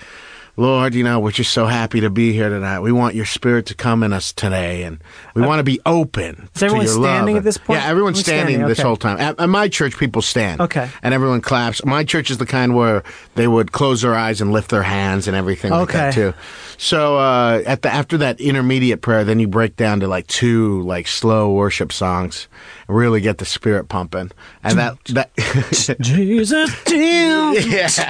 [0.57, 2.81] Lord, you know, we're just so happy to be here tonight.
[2.81, 5.01] We want your spirit to come in us today, and
[5.33, 7.15] we want to be open Is everyone to your love.
[7.15, 7.79] standing at this point?
[7.79, 8.87] Yeah, everyone's Everyone's standing, standing, this okay.
[8.87, 9.17] whole time.
[9.19, 10.59] At, at my church, people stand.
[10.61, 10.89] Okay.
[11.01, 11.85] And everyone claps.
[11.85, 13.03] My church is the kind where
[13.35, 16.31] they would close their eyes and lift their hands and everything like that Okay.
[16.31, 16.33] too.
[16.77, 20.81] So uh, at the after that intermediate prayer, then you break down to like two
[20.81, 22.47] like slow worship songs,
[22.91, 24.31] really get the spirit pumping,
[24.63, 25.35] and that that
[26.01, 28.05] Jesus, Jesus,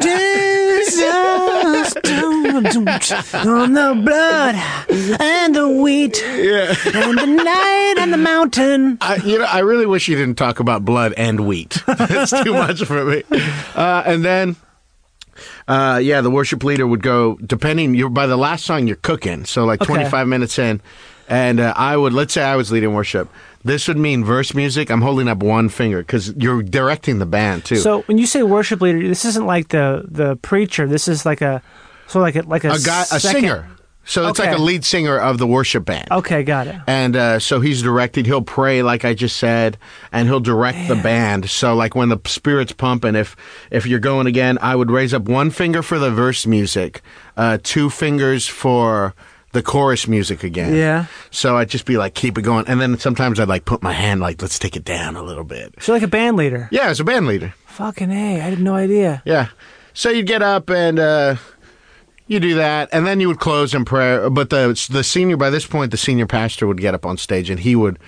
[0.00, 1.02] Jesus,
[3.34, 4.54] on the blood
[5.20, 6.74] and the wheat yeah.
[6.94, 8.98] and the night and the mountain.
[9.00, 11.82] I, you know, I really wish you didn't talk about blood and wheat.
[11.86, 13.22] That's too much for me.
[13.74, 14.56] Uh, and then,
[15.68, 17.36] uh, yeah, the worship leader would go.
[17.36, 19.44] Depending, you're by the last song, you're cooking.
[19.44, 19.94] So like Okay.
[19.94, 20.80] 25 minutes in,
[21.28, 23.28] and uh, I would let's say I was leading worship.
[23.66, 24.90] This would mean verse music.
[24.90, 27.76] I'm holding up one finger because you're directing the band too.
[27.76, 30.86] So when you say worship leader, this isn't like the the preacher.
[30.86, 31.60] This is like a
[32.06, 33.68] so like a like a, a guy, a second- singer.
[34.08, 36.06] So it's like a lead singer of the worship band.
[36.12, 36.76] Okay, got it.
[36.86, 38.24] And uh, so he's directed.
[38.24, 39.78] He'll pray, like I just said,
[40.12, 41.50] and he'll direct the band.
[41.50, 43.34] So, like when the spirit's pumping, if
[43.72, 47.02] if you're going again, I would raise up one finger for the verse music,
[47.36, 49.12] uh, two fingers for
[49.56, 50.74] the chorus music again.
[50.74, 51.06] Yeah.
[51.30, 53.92] So I'd just be like, keep it going, and then sometimes I'd like put my
[53.92, 55.74] hand like, let's take it down a little bit.
[55.80, 56.68] So like a band leader.
[56.70, 57.54] Yeah, as a band leader.
[57.66, 59.22] Fucking a, I had no idea.
[59.24, 59.48] Yeah.
[59.94, 61.36] So you'd get up and uh,
[62.26, 64.28] you do that, and then you would close in prayer.
[64.28, 67.48] But the the senior by this point, the senior pastor would get up on stage
[67.48, 67.98] and he would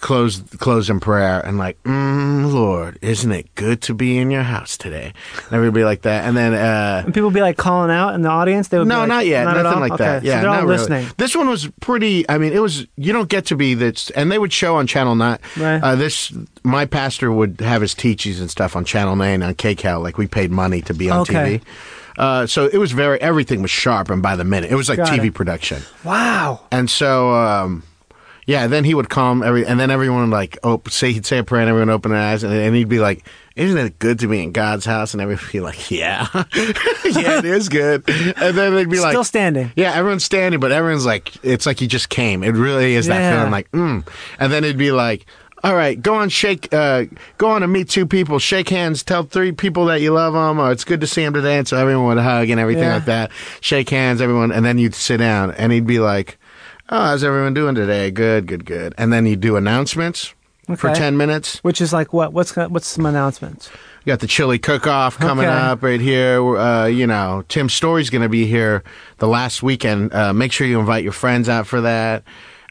[0.00, 4.42] close close in prayer and like, mm, Lord, isn't it good to be in your
[4.42, 5.12] house today?
[5.46, 6.54] And everybody like that, and then.
[6.54, 8.68] Uh, And people be like calling out in the audience.
[8.68, 9.46] They would be no, like, not yet.
[9.46, 10.22] at Nothing like Okay, that.
[10.22, 10.78] so Yeah, they're all not really.
[10.78, 11.06] listening.
[11.16, 12.28] This one was pretty.
[12.28, 12.86] I mean, it was.
[12.96, 15.38] You don't get to be that, and they would show on Channel Nine.
[15.56, 15.82] Right.
[15.82, 16.32] Uh, this
[16.62, 20.02] my pastor would have his teachings and stuff on Channel Nine on KCAL.
[20.02, 21.58] Like we paid money to be on Okay.
[21.58, 21.62] TV.
[22.18, 24.70] Uh, so it was very everything was sharp and by the minute.
[24.70, 25.34] It was like Got TV it.
[25.34, 25.82] production.
[26.02, 26.60] Wow.
[26.72, 27.82] And so, um,
[28.46, 31.38] yeah, then he would come every, and then everyone would like, oh, say he'd say
[31.38, 34.20] a prayer, and everyone open their eyes, and, and he'd be like, "Isn't it good
[34.20, 38.08] to be in God's house?" And everybody would be like, "Yeah, yeah, it is good."
[38.08, 39.72] And then they'd be like, Still standing.
[39.76, 42.42] yeah, everyone's standing, but everyone's like, it's like you just came.
[42.44, 43.36] It really is that Yeah.
[43.36, 44.06] feeling like, mm.
[44.38, 45.26] And then it'd be like,
[45.64, 47.04] all right, go on, shake, uh,
[47.38, 50.60] go on and meet two people, shake hands, tell three people that you love them,
[50.60, 51.58] or it's good to see them today.
[51.58, 52.94] And so everyone would hug and everything Yeah.
[52.96, 53.30] like that.
[53.60, 56.38] Shake hands, everyone, and then you'd sit down, and he'd be like,
[56.88, 58.10] Oh, how's everyone doing today?
[58.10, 58.94] Good, good, good.
[58.96, 60.34] And then you do announcements
[60.76, 61.58] for 10 minutes.
[61.64, 62.32] Which is like what?
[62.32, 63.70] What's what's some announcements?
[64.04, 65.52] You got the chili cook-off coming Okay.
[65.56, 66.56] up right here.
[66.56, 68.84] Uh, you know, Tim Storey's going to be here
[69.18, 70.12] the last weekend.
[70.14, 72.22] Uh, make sure you invite your friends out for that.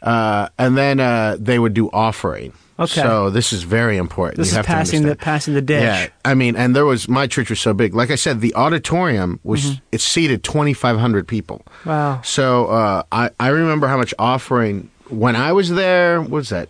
[0.02, 2.52] Uh, and then uh, they would do offering.
[2.78, 3.00] Okay.
[3.00, 4.36] So this is very important.
[4.36, 5.82] This you is have to passing the passing the dish.
[5.82, 7.94] Yeah, I mean, and there was my church was so big.
[7.94, 9.84] Like I said, the auditorium was Mm-hmm.
[9.92, 11.62] it seated twenty five hundred people.
[11.86, 12.20] Wow.
[12.22, 16.20] So uh, I I remember how much offering when I was there.
[16.20, 16.68] What was that?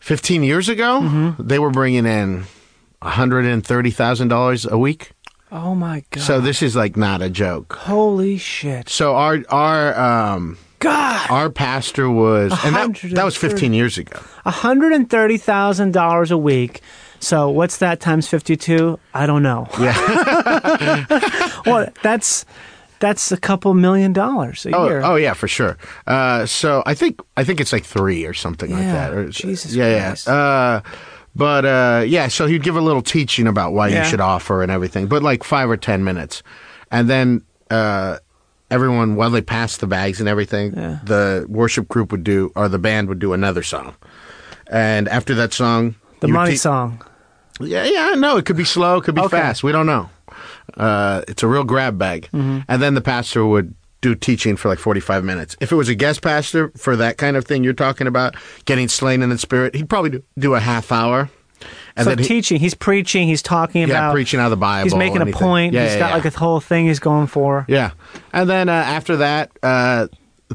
[0.00, 1.46] Fifteen years ago, Mm-hmm.
[1.46, 2.44] they were bringing in
[3.00, 5.12] one hundred and thirty thousand dollars a week.
[5.52, 6.22] Oh my god.
[6.22, 7.74] So this is like not a joke.
[7.74, 8.88] Holy shit.
[8.88, 9.98] So our our
[10.34, 11.30] um God.
[11.30, 14.18] our pastor was and that, that was 15 years ago.
[14.46, 16.80] $130,000 a week.
[17.20, 18.98] So what's that times 52?
[19.14, 19.68] I don't know.
[19.78, 21.06] Yeah.
[21.66, 22.46] Well, that's
[23.00, 25.02] that's a couple million dollars a Oh, year.
[25.02, 25.76] oh yeah, for sure.
[26.06, 29.12] Uh, so I think I think it's like three or something like that.
[29.12, 30.26] Or, Jesus yeah, Christ.
[30.26, 30.32] yeah.
[30.34, 30.80] Uh,
[31.36, 34.02] but uh, yeah, so he'd give a little teaching about why Yeah.
[34.04, 36.42] you should offer and everything, but like five or ten minutes,
[36.90, 38.16] and then uh,
[38.70, 40.98] everyone while they passed the bags and everything, Yeah.
[41.04, 43.94] the worship group would do or the band would do another song,
[44.70, 47.02] and after that song, the money te- song.
[47.60, 49.36] Yeah, yeah, no, it could be slow, it could be Okay.
[49.36, 49.62] fast.
[49.62, 50.08] We don't know.
[50.76, 52.28] Uh, it's a real grab bag.
[52.32, 52.60] Mm-hmm.
[52.68, 55.56] And then the pastor would do teaching for like 45 minutes.
[55.60, 58.88] If it was a guest pastor for that kind of thing you're talking about, getting
[58.88, 61.28] slain in the spirit, he'd probably do, do a half hour.
[62.00, 64.56] And so then he, teaching, he's preaching, he's talking yeah, about preaching out of the
[64.56, 64.84] Bible.
[64.84, 65.72] He's making a point.
[65.74, 66.14] Yeah, He's yeah, got yeah.
[66.16, 67.64] like a whole thing he's going for.
[67.68, 67.92] Yeah,
[68.32, 70.08] and then uh, after that, uh,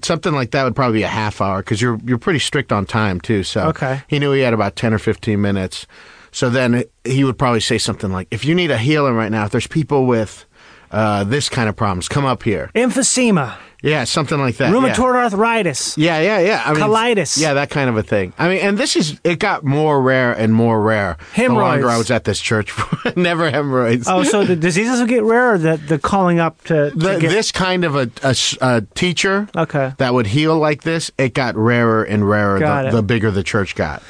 [0.03, 2.86] something like that would probably be a half hour because you're you're pretty strict on
[2.86, 3.43] time too.
[3.43, 4.01] So Okay.
[4.08, 5.88] he knew he had about ten or fifteen minutes.
[6.31, 9.45] So then he would probably say something like, "If you need a healing right now,
[9.45, 10.45] if there's people with
[10.91, 14.71] uh, this kind of problems, come up here." Emphysema, Yeah, something like that.
[14.71, 14.75] yeah.
[14.79, 15.97] rheumatoid arthritis.
[15.97, 16.63] Yeah, yeah, yeah.
[16.65, 17.37] I mean, Colitis.
[17.39, 18.33] Yeah, that kind of a thing.
[18.37, 21.85] I mean, and this is it got more rare and more rare the longer Hemorrhoids.
[21.93, 22.73] I was at this church.
[23.15, 24.07] Never hemorrhoids.
[24.09, 27.19] Oh, so the diseases will get rare, or the the calling up to, to The,
[27.19, 29.93] get, this kind of a teacher Okay.
[29.97, 33.75] that would heal like this, it got rarer and rarer the, the bigger the church
[33.75, 34.01] got.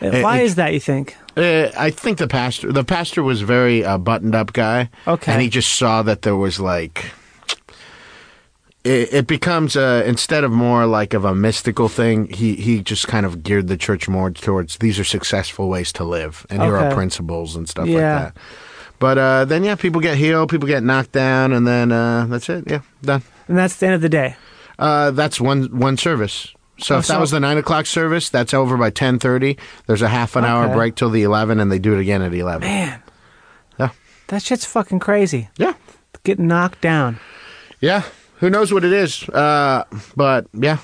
[0.00, 0.72] Why it- is that?
[0.74, 1.16] You think?
[1.36, 4.88] Uh, I think the pastor, the pastor was very uh, buttoned up guy.
[5.06, 5.32] Okay.
[5.32, 7.10] and he just saw that there was like.
[8.84, 13.08] It, it becomes uh, instead of more like of a mystical thing, he he just
[13.08, 16.76] kind of geared the church more towards these are successful ways to live, and here
[16.76, 18.24] are principles and stuff Yeah.
[18.24, 18.42] like that.
[18.98, 22.48] But uh, then yeah, people get healed, people get knocked down, and then uh, that's
[22.50, 22.64] it.
[22.70, 23.22] Yeah, done.
[23.48, 24.36] And that's the end of the day.
[24.78, 26.53] Uh, that's one one service.
[26.78, 29.56] So if that was the nine o'clock service, that's over by ten thirty.
[29.86, 30.74] There's a half an hour Okay.
[30.74, 32.68] break till the eleven, and they do it again at eleven.
[32.68, 33.00] Man,
[33.78, 33.90] Yeah,
[34.28, 35.48] that shit's fucking crazy.
[35.56, 35.74] yeah,
[36.24, 37.18] Getting knocked down.
[37.80, 38.02] yeah.
[38.38, 39.26] Who knows what it is?
[39.28, 39.84] Uh,
[40.16, 40.78] but yeah,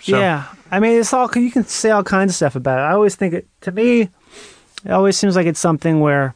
[0.00, 2.82] So- Yeah, I mean, it's all you can say all kinds of stuff about it.
[2.82, 4.08] I always think it to me,
[4.84, 6.34] it always seems like it's something where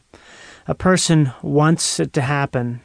[0.67, 2.81] a person wants it to happen,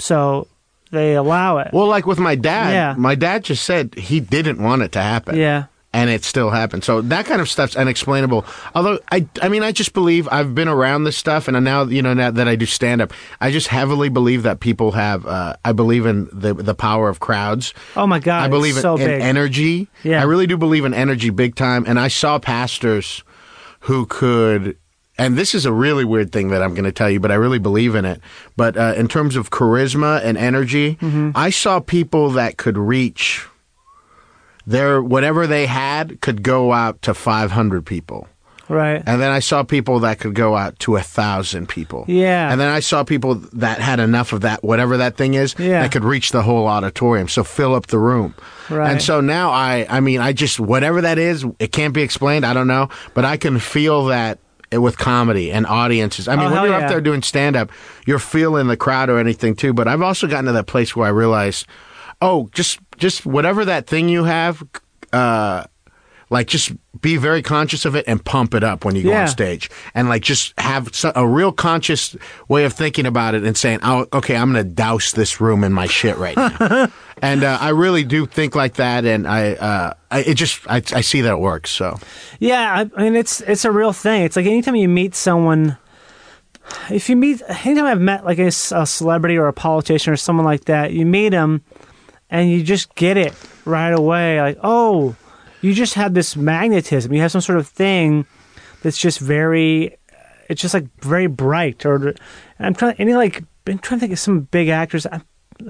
[0.00, 0.48] so
[0.90, 1.70] they allow it.
[1.72, 2.94] Well, like with my dad, Yeah.
[2.96, 5.36] my dad just said he didn't want it to happen.
[5.36, 6.84] yeah, And it still happened.
[6.84, 8.44] So that kind of stuff's unexplainable.
[8.74, 12.02] Although I, I mean, I just believe I've been around this stuff, and now you
[12.02, 15.24] know now that I do stand up, I just heavily believe that people have.
[15.26, 17.74] Uh, I believe in the the power of crowds.
[17.96, 19.20] Oh my God, I believe it's in, so in big.
[19.22, 19.88] energy.
[20.02, 20.20] Yeah.
[20.20, 21.84] I really do believe in energy big time.
[21.86, 23.22] And I saw pastors
[23.80, 24.76] who could.
[25.16, 27.36] And this is a really weird thing that I'm going to tell you, but I
[27.36, 28.20] really believe in it.
[28.56, 31.30] But uh, in terms of charisma and energy, Mm-hmm.
[31.34, 33.46] I saw people that could reach
[34.66, 38.26] their whatever they had could go out to 500 people.
[38.68, 39.02] right.
[39.06, 42.06] And then I saw people that could go out to a thousand people.
[42.08, 42.50] Yeah.
[42.50, 45.82] And then I saw people that had enough of that, whatever that thing is, Yeah.
[45.82, 47.28] that could reach the whole auditorium.
[47.28, 48.34] So fill up the room.
[48.70, 48.90] Right.
[48.90, 52.46] And so now I, I mean, I just, whatever that is, it can't be explained.
[52.46, 52.88] I don't know.
[53.12, 54.38] But I can feel that
[54.80, 56.28] with comedy and audiences.
[56.28, 56.84] I mean, Oh, when you're yeah.
[56.84, 57.70] up there doing stand up,
[58.06, 59.72] you're feeling the crowd or anything too.
[59.72, 61.64] But I've also gotten to that place where I realize,
[62.20, 64.62] oh, just, just whatever that thing you have,
[65.12, 65.64] uh,
[66.34, 69.22] like just be very conscious of it and pump it up when you go Yeah.
[69.22, 72.14] on stage and like just have a real conscious
[72.48, 75.72] way of thinking about it and saying oh okay i'm gonna douse this room in
[75.72, 76.88] my shit right now
[77.22, 80.76] and uh, i really do think like that and i uh I, it just I,
[80.76, 81.98] I see that it works so
[82.38, 84.22] Yeah, I, I mean it's it's a real thing.
[84.22, 85.76] It's like anytime you meet someone,
[86.90, 90.66] if you meet anytime I've met like a celebrity or a politician or someone like
[90.66, 91.62] that, you meet them
[92.30, 94.40] and you just get it right away.
[94.40, 95.14] Like, oh,
[95.64, 97.10] you just have this magnetism.
[97.14, 98.26] You have some sort of thing
[98.82, 99.96] that's just very,
[100.50, 101.86] it's just like very bright.
[101.86, 102.14] Or
[102.58, 105.22] I'm trying any like I'm trying to think of some big actors I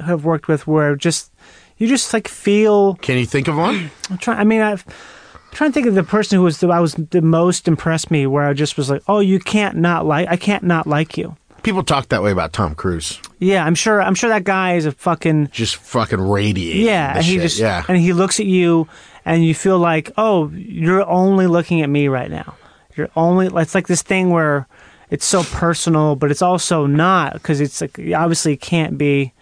[0.05, 1.33] have worked with where just
[1.79, 2.97] you just like feel.
[2.97, 3.93] Can you think of one?
[4.11, 4.39] I'm trying.
[4.39, 4.85] I mean, I've.
[4.87, 8.11] I'm trying to think of the person who was the I was the most impressed
[8.11, 10.27] me, where I just was like, "Oh, you can't not like.
[10.29, 13.21] I can't not like you." People talk that way about Tom Cruise.
[13.41, 14.01] Yeah, I'm sure.
[14.01, 16.87] I'm sure that guy is a fucking Just fucking radiating.
[16.87, 17.43] yeah, and he shit.
[17.43, 17.83] just yeah.
[17.89, 18.87] and he looks at you,
[19.25, 22.55] and you feel like, oh, you're only looking at me right now.
[22.97, 23.49] You're only.
[23.61, 24.69] It's like this thing where
[25.11, 29.33] it's so personal, but it's also not because it's like obviously it can't be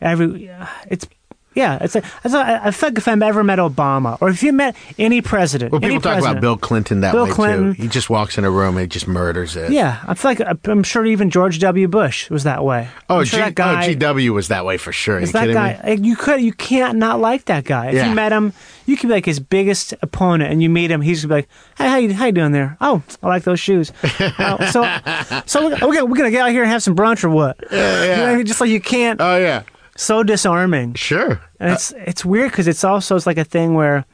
[0.00, 0.50] every.
[0.88, 1.06] It's
[1.54, 1.78] yeah.
[1.80, 4.52] It's like it's like, I feel like if I've ever met Obama or if you
[4.52, 7.74] met any president, well, people talk president, about Bill Clinton that Bill way Clinton.
[7.74, 7.82] too.
[7.82, 9.70] He just walks in a room and he just murders it.
[9.72, 11.88] Yeah, I feel like uh, I'm sure even George W.
[11.88, 12.88] Bush was that way.
[13.08, 15.16] Oh, sure G- that guy, oh, GW was that way for sure.
[15.16, 15.80] Are you Is that guy?
[15.84, 17.88] like, You could, you can't not like that guy.
[17.88, 18.08] If Yeah.
[18.08, 18.52] you met him,
[18.86, 21.96] you could be like his biggest opponent, and you meet him, he's like, "Hey, how
[21.98, 22.76] you, how you doing there?
[22.80, 23.92] Oh, I like those shoes.
[24.38, 27.22] Oh, so, so we're, we're gonna we're gonna get out here and have some brunch
[27.22, 27.56] or what?
[27.70, 28.32] yeah.
[28.32, 29.20] You know, just like you can't.
[29.20, 29.62] Oh yeah,
[30.02, 31.40] so disarming, sure.
[31.60, 34.04] and it's it's weird because it's also it's like a thing where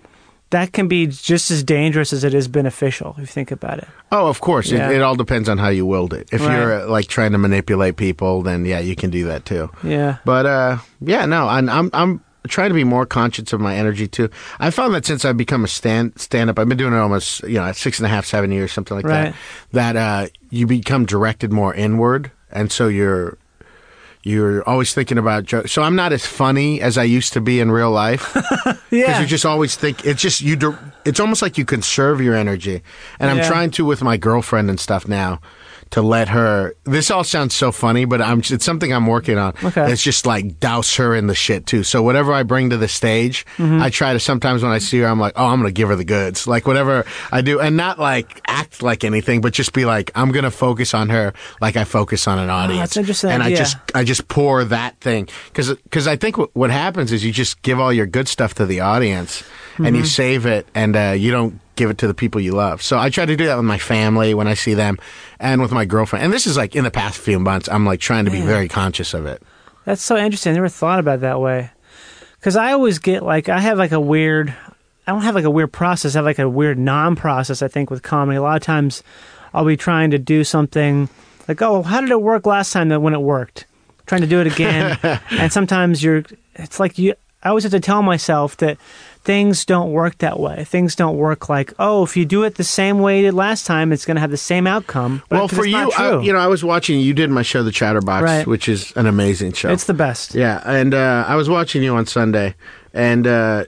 [0.51, 3.89] that can be just as dangerous as it is beneficial if you think about it.
[4.11, 4.71] Oh, of course.
[4.71, 4.89] Yeah.
[4.91, 6.29] It, it all depends on how you wield it.
[6.33, 6.57] If Right.
[6.57, 9.69] you're like trying to manipulate people, then yeah, you can do that too.
[9.85, 10.17] Yeah.
[10.25, 14.09] But uh, yeah, no, I'm I'm I'm trying to be more conscious of my energy
[14.09, 14.31] too.
[14.59, 17.43] I found that since I've become a stand stand up, I've been doing it almost
[17.43, 19.35] you know six and a half, seven years, something like Right.
[19.73, 19.95] that.
[19.95, 23.37] That uh, you become directed more inward, and so you're.
[24.29, 25.73] You're always thinking about jokes.
[25.73, 28.33] So I'm not as funny as I used to be in real life.
[28.91, 30.57] yeah, because you just always think it's just you.
[31.05, 32.83] It's almost like you conserve your energy,
[33.19, 33.49] and I'm Yeah.
[33.49, 35.41] trying to with my girlfriend and stuff now
[35.91, 36.75] to let her.
[36.85, 39.55] This all sounds so funny, but I'm it's something I'm working on.
[39.65, 39.91] Okay.
[39.93, 41.83] it's just like douse her in the shit too.
[41.83, 43.83] So whatever I bring to the stage, Mm-hmm.
[43.83, 44.21] I try to.
[44.21, 46.47] Sometimes when I see her, I'm like, oh, I'm gonna give her the goods.
[46.47, 50.31] Like whatever I do, and not like act like anything, but just be like, I'm
[50.33, 52.79] gonna focus on her like I focus on an audience.
[52.79, 56.39] Oh, that's interesting And I just I just pour that thing because because I think
[56.39, 59.43] what, what happens is you just give all your good stuff to the audience
[59.77, 59.95] and Mm-hmm.
[59.97, 62.83] you save it and uh, you don't give it to the people you love.
[62.83, 64.99] So I try to do that with my family when I see them
[65.39, 66.25] and with my girlfriend.
[66.25, 68.47] And this is like in the past few months, I'm like trying to be Man.
[68.47, 69.43] very conscious of it.
[69.85, 70.51] That's so interesting.
[70.51, 71.71] I never thought about it that way.
[72.39, 74.55] Because I always get like I have like a weird.
[75.07, 76.15] I don't have like a weird process.
[76.15, 77.63] I have like a weird non-process.
[77.63, 79.03] I think with comedy, a lot of times
[79.55, 81.09] I'll be trying to do something
[81.49, 82.91] like, oh, how did it work last time?
[82.91, 83.65] That when it worked,
[84.05, 84.99] trying to do it again,
[85.31, 86.25] and sometimes you're.
[86.57, 87.15] It's like you.
[87.43, 88.79] I always have to tell myself that
[89.29, 90.65] things don't work that way.
[90.65, 93.67] Things don't work like, oh, if you do it the same way you did last
[93.67, 95.23] time, it's going to have the same outcome.
[95.29, 97.71] But well, for you, I, you know, I was watching you did my show, The
[97.71, 98.47] Chatterbox, Right.
[98.47, 99.69] which is an amazing show.
[99.69, 100.35] it's the best.
[100.35, 102.55] Yeah, and uh, I was watching you on Sunday,
[102.95, 103.65] and uh,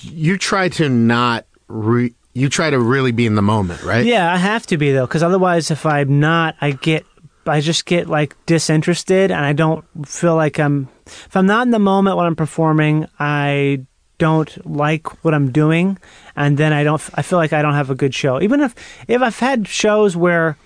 [0.00, 4.06] you try to not re- you try to really be in the moment, right?
[4.06, 7.04] Yeah, I have to be though, because otherwise, if I'm not, I get,
[7.46, 10.88] I just get like disinterested, and I don't feel like I'm.
[11.04, 13.84] If I'm not in the moment when I'm performing, I
[14.18, 15.98] don't like what I'm doing,
[16.36, 17.02] and then I don't.
[17.14, 18.40] I feel like I don't have a good show.
[18.40, 18.74] Even if
[19.08, 20.56] if I've had shows where,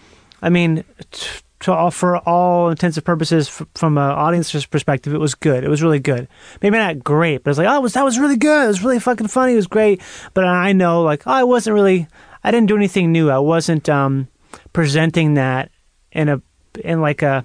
[0.43, 0.85] I mean.
[1.11, 5.35] T- to all, for all intents and purposes, f- from an audience's perspective, it was
[5.35, 5.65] good.
[5.65, 6.29] It was really good.
[6.61, 8.65] Maybe not great, but it's like, oh, it was, that was really good.
[8.65, 9.55] It was really fucking funny.
[9.55, 10.03] It was great.
[10.35, 12.09] But I know, like, oh, I wasn't really.
[12.45, 13.31] I didn't do anything new.
[13.31, 14.29] I wasn't um,
[14.73, 15.71] presenting that
[16.13, 16.43] in a
[16.85, 17.45] in like a.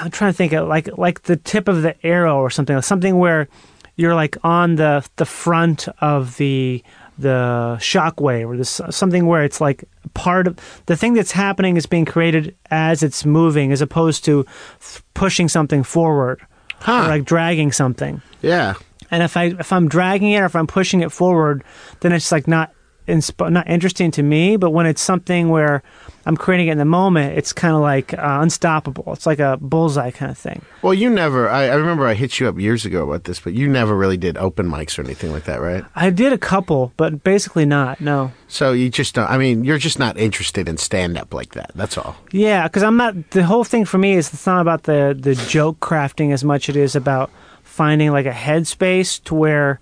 [0.00, 3.18] I'm trying to think of like like the tip of the arrow or something, something
[3.18, 3.48] where
[3.96, 6.82] you're like on the the front of the
[7.18, 11.84] the shockwave or this something where it's like part of the thing that's happening is
[11.86, 14.44] being created as it's moving as opposed to
[14.80, 16.40] f- pushing something forward
[16.80, 17.04] Huh.
[17.04, 18.74] or like dragging something Yeah.
[19.10, 21.62] and if i if i'm dragging it or if i'm pushing it forward
[22.00, 22.72] then it's like not
[23.08, 25.82] insp- not interesting to me but when it's something where
[26.26, 29.58] i'm creating it in the moment it's kind of like uh, unstoppable it's like a
[29.60, 31.48] bullseye kind of thing Well, you never.
[31.48, 34.16] I, I remember I hit you up years ago about this, but you never really
[34.16, 35.84] did open mics or anything like that, right?
[35.94, 39.30] i did a couple but basically not no So you just don't.
[39.30, 41.70] I mean, you're just not interested in stand up like that.
[41.74, 42.14] That's all.
[42.32, 43.30] Yeah, because I'm not.
[43.30, 46.68] The whole thing for me is it's not about the the joke crafting as much
[46.68, 47.30] it is about
[47.62, 49.80] finding like a headspace to where,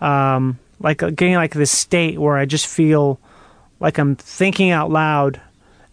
[0.00, 3.18] um, like getting like this state where I just feel
[3.80, 5.40] like I'm thinking out loud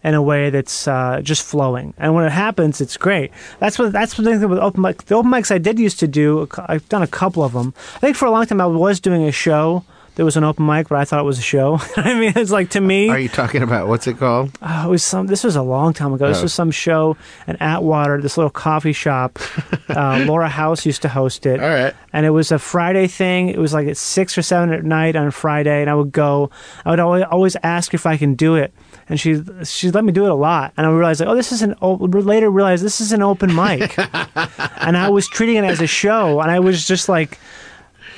[0.04, 1.94] in a way that's uh, just flowing.
[1.96, 3.30] And when it happens, it's great.
[3.58, 5.04] That's what that's the thing with open mic.
[5.04, 6.46] The open mics I did used to do.
[6.66, 7.72] I've done a couple of them.
[7.96, 9.84] I think for a long time I was doing a show
[10.14, 11.78] there was an open mic, but I thought it was a show.
[11.96, 14.50] I mean, it's like to me, Are you talking about what's it called?
[14.60, 15.26] Oh, it was some.
[15.26, 16.28] This was a long time ago.
[16.28, 16.42] This Oh.
[16.42, 19.38] was some show in Atwater, this little coffee shop.
[19.92, 21.60] Uh, Laura House used to host it.
[21.62, 21.92] All right.
[22.14, 23.50] And it was a Friday thing.
[23.50, 26.48] It was like at six or seven at night on Friday, and I would go.
[26.86, 28.72] I would always, always ask if I can do it,
[29.10, 30.72] and she she let me do it a lot.
[30.78, 31.74] And I realized like, oh, this is an.
[31.82, 33.98] Later realized this is an open mic,
[34.80, 37.38] and I was treating it as a show, and I was just like.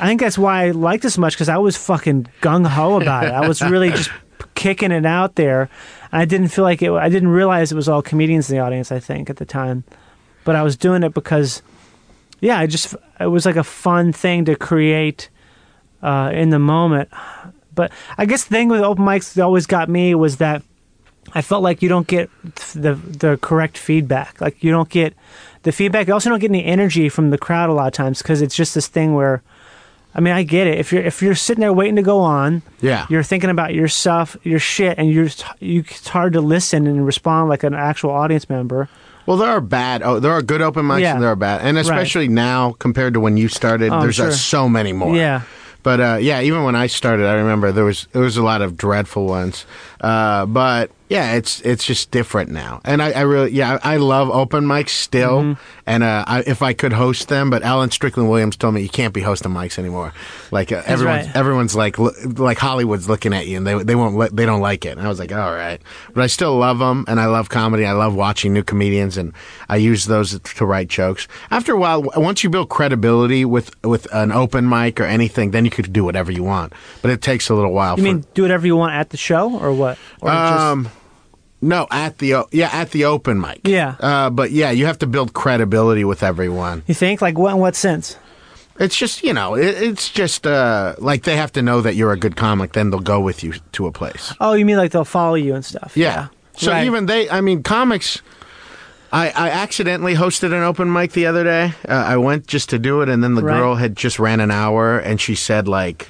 [0.01, 3.27] I think that's why I liked this much because I was fucking gung ho about
[3.27, 3.33] it.
[3.33, 4.11] I was really just
[4.55, 5.69] kicking it out there.
[6.13, 6.91] And I didn't feel like it.
[6.91, 8.93] I didn't realize it was all comedians in the audience.
[8.93, 9.85] I think at the time,
[10.45, 11.63] but I was doing it because,
[12.41, 15.31] yeah, I just it was like a fun thing to create
[16.03, 17.09] uh, in the moment.
[17.75, 20.63] But I guess the thing with open mics that always got me was that
[21.33, 22.31] I felt like you don't get
[22.75, 24.41] the the correct feedback.
[24.41, 25.15] Like you don't get
[25.63, 26.07] the feedback.
[26.07, 28.55] You also don't get any energy from the crowd a lot of times because it's
[28.55, 29.43] just this thing where,
[30.15, 30.79] I mean, I get it.
[30.79, 33.07] If you're if you're sitting there waiting to go on, Yeah.
[33.09, 35.29] you're thinking about your stuff, your shit, and you're
[35.61, 38.89] you, it's hard to listen and respond like an actual audience member.
[39.27, 40.03] Well, there are bad.
[40.03, 41.15] Oh, there are good open mics Yeah.
[41.15, 44.25] and there are bad, and especially now compared to when you started, Oh, there's uh,
[44.27, 44.33] sure.
[44.33, 45.17] so many more.
[45.17, 45.41] Yeah.
[45.83, 48.63] But uh, yeah, even when I started, I remember there was there was a lot
[48.63, 49.67] of dreadful ones.
[50.01, 54.31] Uh, but yeah, it's it's just different now, and I, I really yeah I, love
[54.31, 55.61] open mics still, Mm-hmm.
[55.87, 58.89] and uh, I, if I could host them, but Alan Strickland Williams told me you
[58.89, 60.15] can't be hosting mics anymore.
[60.51, 61.37] Like uh, everyone's right.
[61.37, 64.63] everyone's like lo- like Hollywood's looking at you, and they they won't let, they don't
[64.63, 64.97] like it.
[64.97, 65.81] And I was like, all right,
[66.15, 67.85] but I still love them, and I love comedy.
[67.85, 69.35] I love watching new comedians, and
[69.69, 71.29] I use those to write jokes.
[71.51, 75.67] After a while, once you build credibility with with an open mic or anything, then
[75.67, 76.73] you could do whatever you want.
[77.03, 77.99] But it takes a little while.
[77.99, 79.99] You for, mean do whatever you want at the show or what?
[80.23, 80.89] Or um,
[81.65, 83.61] no, at the o- yeah at the open mic.
[83.65, 83.97] Yeah.
[84.01, 86.83] Uh, but yeah, you have to build credibility with everyone.
[86.87, 88.17] you think like what in what sense?
[88.79, 92.13] It's just you know, it, it's just uh, like they have to know that you're
[92.13, 94.33] a good comic, then they'll go with you to a place.
[94.41, 95.97] Oh, you mean like they'll follow you and stuff?
[95.97, 96.29] Yeah.
[96.57, 96.87] So Right.
[96.87, 98.21] even they, I mean, comics.
[99.15, 101.73] I, I accidentally hosted an open mic the other day.
[101.89, 103.57] Uh, I went just to do it, and then the Right.
[103.59, 106.09] girl had just ran an hour, and she said like,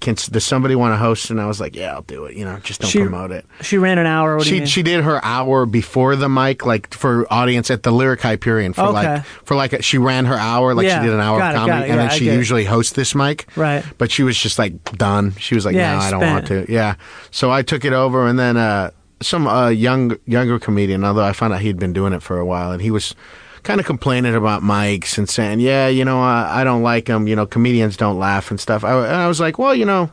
[0.00, 2.36] "Can does somebody want to host?" And I was like, "Yeah, I'll do it.
[2.36, 4.36] You know, just don't She- promote it." she ran an hour.
[4.36, 7.84] What do you She she did her hour before the mic, like for audience at
[7.84, 8.92] the Lyric Hyperion for Okay.
[9.14, 11.00] like for like a, she ran her hour, like Yeah.
[11.00, 13.14] she did an hour Got of comedy, it, and yeah, then she usually hosts this
[13.14, 13.82] mic, Right.
[13.96, 15.32] But she was just like done.
[15.38, 16.96] She was like, Yeah, "No, I don't want to." Yeah.
[17.30, 18.90] So I took it over, and then uh,
[19.22, 22.46] some uh, young younger comedian, although I found out he'd been doing it for a
[22.46, 23.14] while, and he was
[23.62, 27.26] kind of complaining about mics and saying, "Yeah, you know, I, I don't like them.
[27.26, 30.10] You know, comedians don't laugh and stuff." I, and I was like, "Well, you know."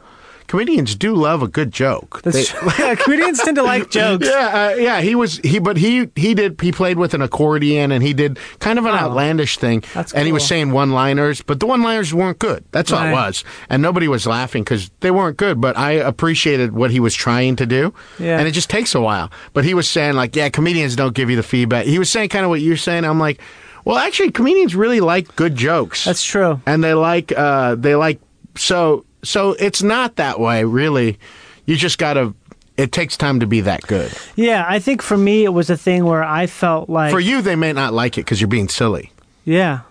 [0.50, 2.22] Comedians do love a good joke.
[2.24, 2.44] They-
[2.80, 4.28] yeah, comedians tend to like jokes.
[4.28, 5.00] yeah, uh, yeah.
[5.00, 8.40] He was he, but he he did he played with an accordion and he did
[8.60, 9.84] kind of an outlandish thing.
[9.86, 9.90] Oh.
[9.94, 12.66] That's And he was saying one-liners, but the one-liners weren't good.
[12.72, 15.62] That's all it was, and nobody was laughing because they weren't good.
[15.62, 17.94] But I appreciated what he was trying to do.
[18.18, 18.40] Yeah.
[18.40, 19.30] and it just takes a while.
[19.54, 21.86] But he was saying like, yeah, comedians don't give you the feedback.
[21.86, 23.06] He was saying kind of what you're saying.
[23.06, 23.40] I'm like,
[23.86, 26.60] well, actually, comedians really like good jokes That's true.
[26.66, 28.20] and they like uh they like
[28.56, 31.18] so so it's not that way really
[31.66, 32.34] you just gotta
[32.78, 35.76] it takes time to be that good Yeah, I think for me it was a
[35.76, 38.70] thing where I felt like for you they may not like it because you're being
[38.70, 39.12] silly
[39.46, 39.82] yeah.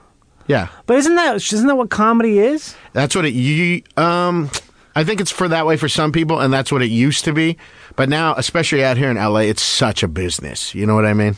[0.47, 2.75] yeah But isn't that isn't that what comedy is?
[2.93, 4.51] that's what it you um
[4.97, 7.33] i think it's for that way for some people and that's what it used to
[7.33, 7.57] be
[7.97, 11.13] but now especially out here in la it's such a business you know what i
[11.13, 11.37] mean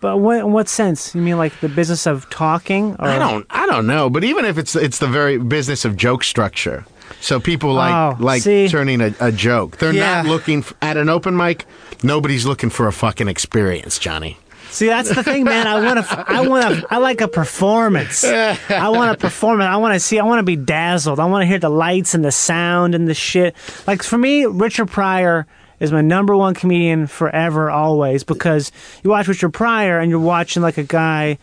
[0.00, 1.14] But what, in what sense?
[1.14, 2.96] You mean like the business of talking?
[2.98, 5.94] Or, I don't I don't know, but even if it's it's the very business of
[5.94, 6.84] joke structure.
[7.20, 8.68] So people like Oh, like see.
[8.68, 9.78] turning a, a joke.
[9.78, 10.22] They're Yeah.
[10.22, 11.66] not looking f- at an open mic.
[12.02, 14.38] Nobody's looking for a fucking experience, Johnny.
[14.70, 15.66] See, that's the thing, man.
[15.66, 16.24] I want to.
[16.28, 16.86] I want to.
[16.94, 18.24] I like a performance.
[18.24, 19.66] I want a performance.
[19.68, 20.18] I want to see.
[20.18, 21.18] I want to be dazzled.
[21.18, 23.56] I want to hear the lights and the sound and the shit.
[23.88, 25.46] Like for me, Richard Pryor
[25.80, 28.22] is my number one comedian forever, always.
[28.22, 28.70] Because
[29.02, 31.38] you watch Richard Pryor and you're watching like a guy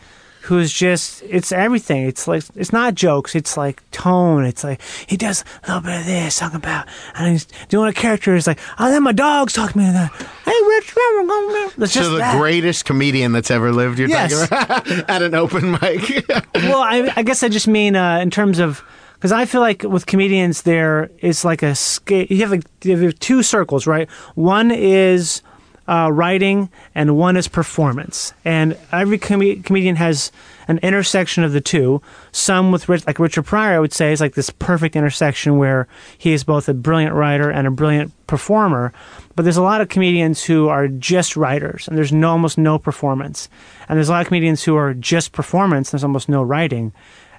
[0.48, 2.08] who's just it's everything.
[2.08, 3.36] It's like it's not jokes.
[3.36, 4.46] It's like tone.
[4.46, 7.94] It's like he does a little bit of this, talking about, and he's doing a
[7.94, 8.36] character.
[8.36, 9.92] It's like, oh, then my dog's talking to me.
[9.94, 10.12] That
[10.46, 11.72] hey, Rich, we're going.
[11.84, 12.38] It's just so the that.
[12.40, 14.00] greatest comedian that's ever lived.
[14.00, 14.48] You're Yes.
[14.50, 16.26] talking about at an open mic.
[16.56, 18.84] well, I, I guess I just mean uh, in terms of
[19.16, 22.26] because I feel like with comedians there is like a scale.
[22.30, 24.10] You have like you have two circles, right?
[24.36, 25.42] One is
[25.88, 28.34] uh, writing, and one is performance.
[28.44, 30.32] And every com- comedian has
[30.68, 32.02] an intersection of the two.
[32.32, 35.88] Some with Rich, like Richard Pryor, I would say is like this perfect intersection where
[36.18, 38.92] he is both a brilliant writer and a brilliant performer.
[39.36, 42.78] But there's a lot of comedians who are just writers, and there's no, almost no
[42.78, 43.48] performance.
[43.88, 46.92] And there's a lot of comedians who are just performance, and there's almost no writing.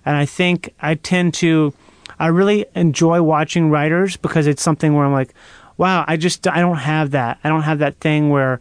[0.07, 1.75] And I think I tend to,
[2.19, 5.35] I really enjoy watching writers because it's something where I'm like,
[5.79, 7.39] wow, I just I don't have that.
[7.43, 8.61] I don't have that thing where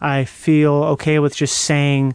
[0.00, 2.14] I feel okay with just saying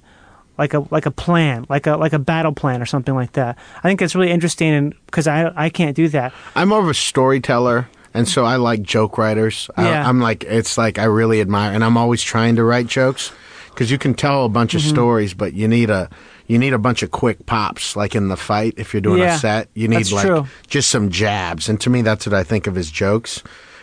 [0.57, 3.57] like a like a plan, like a like a battle plan or something like that.
[3.79, 6.31] I think it's really interesting and because I I can't do that.
[6.55, 9.69] I'm more of a storyteller, and so I like joke writers.
[9.77, 10.05] Yeah.
[10.05, 13.31] I, I'm like, it's like I really admire, and I'm always trying to write jokes
[13.69, 14.85] because you can tell a bunch Mm-hmm.
[14.87, 16.09] of stories, but you need a
[16.45, 18.73] you need a bunch of quick pops, like in the fight.
[18.77, 20.45] If you're doing Yeah, a set, you need that's like true.
[20.67, 23.41] just some jabs, and to me, that's what I think of as jokes.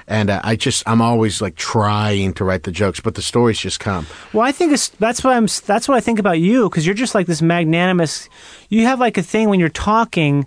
[0.08, 3.58] And uh, I just, I'm always like trying to write the jokes, but the stories
[3.58, 4.06] just come.
[4.32, 7.14] Well, I think that's what I'm that's what I think about you because you're just
[7.14, 8.30] like this magnanimous.
[8.70, 10.46] You have like a thing when you're talking.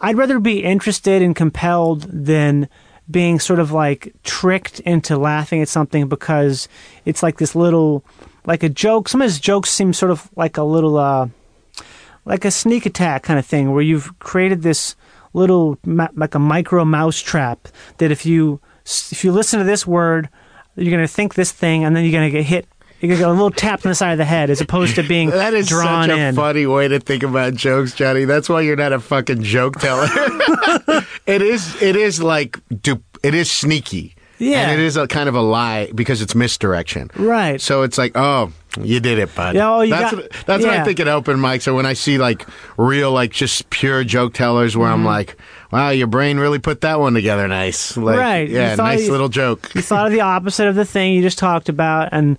[0.00, 2.68] I'd rather be interested and compelled than
[3.10, 6.66] being sort of like tricked into laughing at something because
[7.04, 8.04] it's like this little
[8.46, 9.10] like a joke.
[9.10, 11.28] Some of his jokes seem sort of like a little uh
[12.24, 14.96] like a sneak attack kind of thing where you've created this
[15.34, 20.28] little like a micro mouse trap that if you if you listen to this word
[20.76, 22.66] you're going to think this thing and then you're going to get hit
[23.00, 24.94] you're going to get a little tap on the side of the head as opposed
[24.94, 28.24] to being That is drawn such a in funny way to think about jokes, Johnny.
[28.24, 30.06] That's why you're not a fucking joke teller.
[31.26, 31.80] it is.
[31.82, 32.58] It is like.
[33.22, 34.14] It is sneaky.
[34.38, 34.62] Yeah.
[34.70, 37.10] and it is a kind of a lie because it's misdirection.
[37.16, 37.60] Right.
[37.60, 39.54] So it's like, oh, you did it, bud.
[39.54, 41.92] Yeah, oh, that's got- what, that's what I think at open mics, So when I
[41.92, 45.00] see like real, like just pure joke tellers, where Mm-hmm.
[45.00, 45.36] I'm like,
[45.74, 47.96] wow, your brain really put that one together, nice.
[47.96, 48.48] Like, Right.
[48.48, 49.70] Yeah, nice you- little joke.
[49.74, 52.38] you thought of the opposite of the thing you just talked about and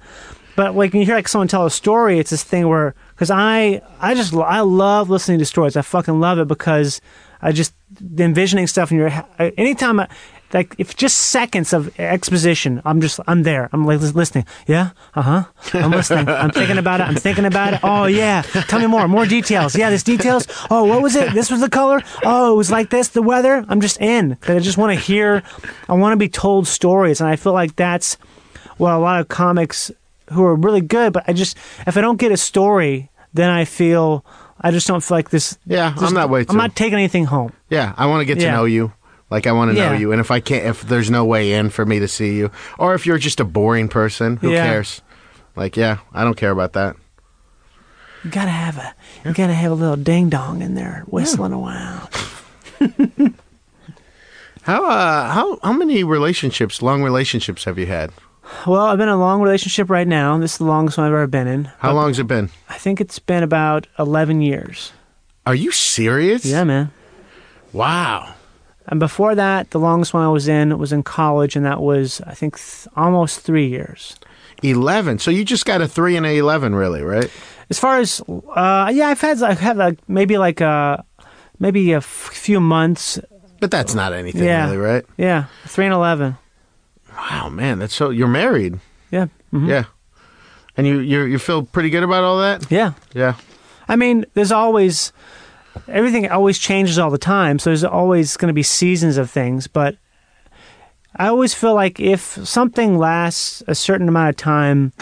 [0.56, 3.30] but like when you hear like someone tell a story it's this thing where because
[3.30, 7.02] i i just i love listening to stories i fucking love it because
[7.42, 9.12] i just the envisioning stuff in your
[9.58, 10.08] anytime I,
[10.54, 13.70] like if just seconds of exposition i'm just i'm there.
[13.74, 14.46] I'm like listening.
[14.68, 14.92] Yeah?
[15.16, 15.44] Uh-huh.
[15.74, 16.30] I'm listening.
[16.30, 17.08] I'm thinking about it.
[17.08, 17.80] I'm thinking about it.
[17.84, 18.42] Oh yeah.
[18.70, 19.08] Tell me more.
[19.08, 19.76] More details.
[19.76, 20.48] Yeah this details.
[20.70, 21.34] Oh what was it?
[21.34, 22.02] This was the color?
[22.24, 23.10] Oh it was like this.
[23.10, 23.66] The weather?
[23.68, 24.36] I'm just in.
[24.38, 25.44] 'Cause i just want to hear
[25.90, 27.20] i want to be told stories.
[27.22, 28.18] And i feel like that's
[28.78, 29.92] what a lot of comics
[30.32, 31.56] who are really good but i just
[31.88, 34.26] if i don't get a story then i feel
[34.60, 36.50] i just don't feel like this Yeah, this- I'm that way too.
[36.52, 37.52] i'm not taking anything home.
[37.70, 38.56] Yeah, I want to get to Yeah.
[38.56, 38.92] know you.
[39.30, 41.70] Like I want to know you, and if I can't, if there's no way in
[41.70, 44.62] for me to see you, or if you're just a boring person, who Yeah.
[44.62, 45.02] cares?
[45.56, 46.96] Like, yeah, I don't care about that.
[48.24, 51.60] you gotta have a you gotta have a little ding dong in there whistling a
[51.60, 52.10] while
[54.64, 58.12] How uh how how many relationships, long relationships, have you had?
[58.68, 61.14] well i've been in a long relationship right now this is the longest one i've
[61.14, 62.50] ever been in How long's it been?
[62.70, 64.92] i think it's been about 11 years
[65.48, 66.46] Are you serious?
[66.46, 66.92] yeah man
[67.74, 68.36] Wow.
[68.88, 72.22] And before that the longest one i was in was in college and that was
[72.28, 74.16] i think th- almost three years
[74.64, 75.20] Eleven.
[75.20, 77.30] So you just got a three and a eleven, really, right?
[77.70, 78.22] As far as
[78.56, 80.98] uh, yeah, I've had I've had like maybe like uh
[81.60, 83.20] maybe a f- few months.
[83.60, 84.66] But that's not anything, Yeah.
[84.66, 85.04] really, right?
[85.18, 86.38] Yeah, three and eleven.
[87.18, 88.10] Wow, man, that's so.
[88.12, 88.80] You're married,
[89.12, 89.68] Yeah, mhm.
[89.68, 89.84] yeah,
[90.78, 92.94] and you you you feel pretty good about all that, yeah.
[93.14, 93.36] yeah.
[93.90, 95.12] I mean, there's always
[95.88, 99.68] everything always changes all the time, so there's always going to be seasons of things.
[99.68, 99.98] But
[101.16, 104.94] I always feel like if something lasts a certain amount of time,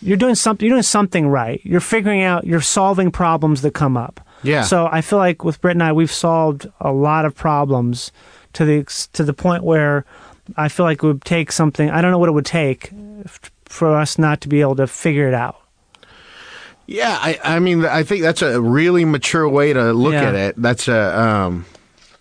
[0.00, 0.66] you're doing something.
[0.66, 1.60] You're doing something right.
[1.64, 2.46] You're figuring out.
[2.46, 4.20] You're solving problems that come up.
[4.42, 4.62] Yeah.
[4.62, 8.12] So I feel like with Britt and I, we've solved a lot of problems
[8.52, 10.04] to the to the point where
[10.56, 11.90] I feel like it would take something.
[11.90, 12.92] I don't know what it would take
[13.64, 15.60] for us not to be able to figure it out.
[16.90, 20.22] Yeah, I, I mean, I think that's a really mature way to look Yeah.
[20.30, 20.54] at it.
[20.56, 21.66] That's a, um,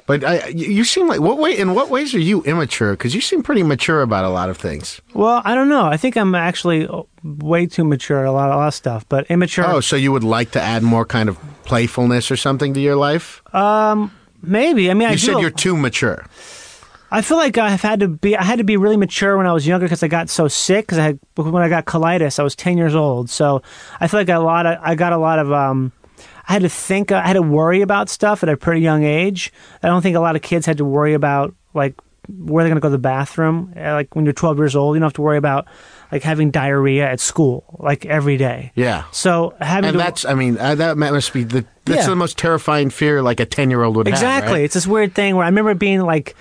[0.08, 1.58] but I, you seem like what way?
[1.58, 2.92] In what ways are you immature?
[2.92, 5.02] Because you seem pretty mature about a lot of things.
[5.14, 5.86] Well, I don't know.
[5.86, 9.06] I think I'm actually uh, way too mature at a lot, a lot of stuff,
[9.08, 9.66] but immature.
[9.66, 12.98] Oh, so you would like to add more kind of playfulness or something to your
[12.98, 13.42] life?
[13.56, 14.12] Um,
[14.42, 14.92] maybe.
[14.92, 15.26] I mean, I you do.
[15.26, 16.26] said you're too mature.
[17.10, 18.36] I feel like I've had to be.
[18.36, 20.86] I had to be really mature when I was younger because I got so sick.
[20.88, 23.30] Because I had when I got colitis, I was ten years old.
[23.30, 23.62] So
[24.00, 25.52] I feel like a lot of I got a lot of.
[25.52, 25.92] um
[26.50, 27.12] I had to think.
[27.12, 29.52] I had to worry about stuff at a pretty young age.
[29.84, 31.96] I don't think a lot of kids had to worry about like
[32.30, 33.74] where they're going to go to the bathroom.
[33.76, 35.66] Uh, Like when you're 12 years old, you don't have to worry about
[36.12, 38.72] like having diarrhea at school like every day.
[38.76, 39.04] Yeah.
[39.12, 42.08] So having And to that's, I mean, uh, that must be the that's Yeah.
[42.08, 44.48] the most terrifying fear like a ten year old would Exactly.
[44.48, 44.52] have.
[44.58, 44.64] right?
[44.64, 46.36] It's this weird thing where I remember being like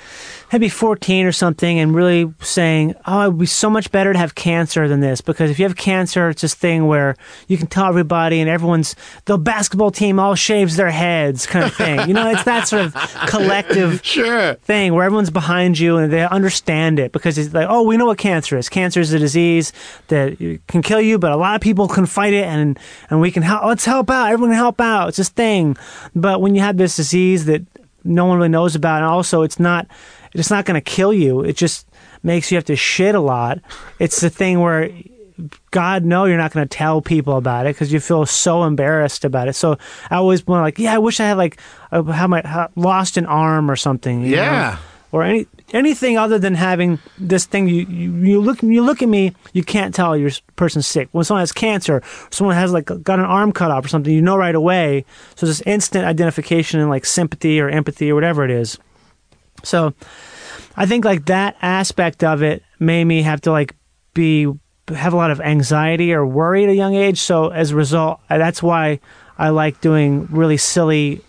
[0.53, 4.19] maybe 14 or something and really saying, oh, it would be so much better to
[4.19, 7.17] have cancer than this because if you have cancer, it's this thing where
[7.49, 8.95] you can tell everybody and everyone's,
[9.25, 12.07] the basketball team all shaves their heads kind of thing.
[12.09, 12.95] you know, it's that sort of
[13.27, 14.55] collective Sure.
[14.55, 18.07] thing where everyone's behind you and they understand it because it's like, oh, we know
[18.07, 18.69] what cancer is.
[18.69, 19.73] Cancer is a disease
[20.09, 20.39] that
[20.69, 22.79] can kill you, but a lot of people can fight it and,
[23.11, 23.65] and we can help.
[23.65, 24.31] Let's help out.
[24.31, 25.09] Everyone can help out.
[25.09, 25.77] It's this thing.
[26.15, 27.63] But when you have this disease that
[28.05, 29.87] no one really knows about, and also it's not
[30.39, 31.43] it's not going to kill you.
[31.43, 31.87] It just
[32.23, 33.61] makes you have to shit a lot.
[33.99, 34.91] It's the thing where
[35.71, 39.25] God no, you're not going to tell people about it because you feel so embarrassed
[39.25, 39.53] about it.
[39.55, 39.79] So
[40.11, 41.61] I always want like, yeah, I wish I had like
[41.93, 44.23] uh, had my ha- lost an arm or something.
[44.23, 44.43] you know?
[44.43, 44.79] Yeah.
[45.13, 47.69] Or any anything other than having this thing.
[47.69, 51.09] You, you you look you look at me, you can't tell your person's sick.
[51.13, 54.23] When someone has cancer, someone has like got an arm cut off or something, you
[54.23, 55.05] know right away.
[55.37, 58.79] So this instant identification and like sympathy or empathy or whatever it is.
[59.67, 59.95] So
[60.77, 63.75] I think like that aspect of it made me have to like
[64.15, 64.47] be
[64.89, 67.19] have a lot of anxiety or worry at a young age.
[67.21, 69.01] So as a result, that's why
[69.37, 71.21] I like doing really silly,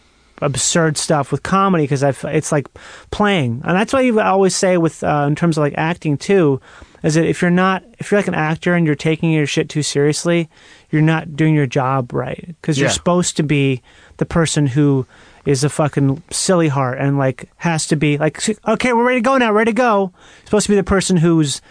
[0.41, 2.67] absurd stuff with comedy because I it's like
[3.09, 6.61] playing, and that's why you always say with uh, in terms of like acting too,
[7.03, 9.67] is that if you're not if you're like an actor and you're taking your shit
[9.67, 10.49] too seriously,
[10.91, 12.45] you're not doing your job right.
[12.61, 13.81] Because you're supposed to be
[14.17, 15.07] the person who
[15.47, 19.23] is a fucking silly heart and like has to be like okay we're ready to
[19.23, 20.11] go now ready to go.
[20.43, 21.61] Supposed to be the person who's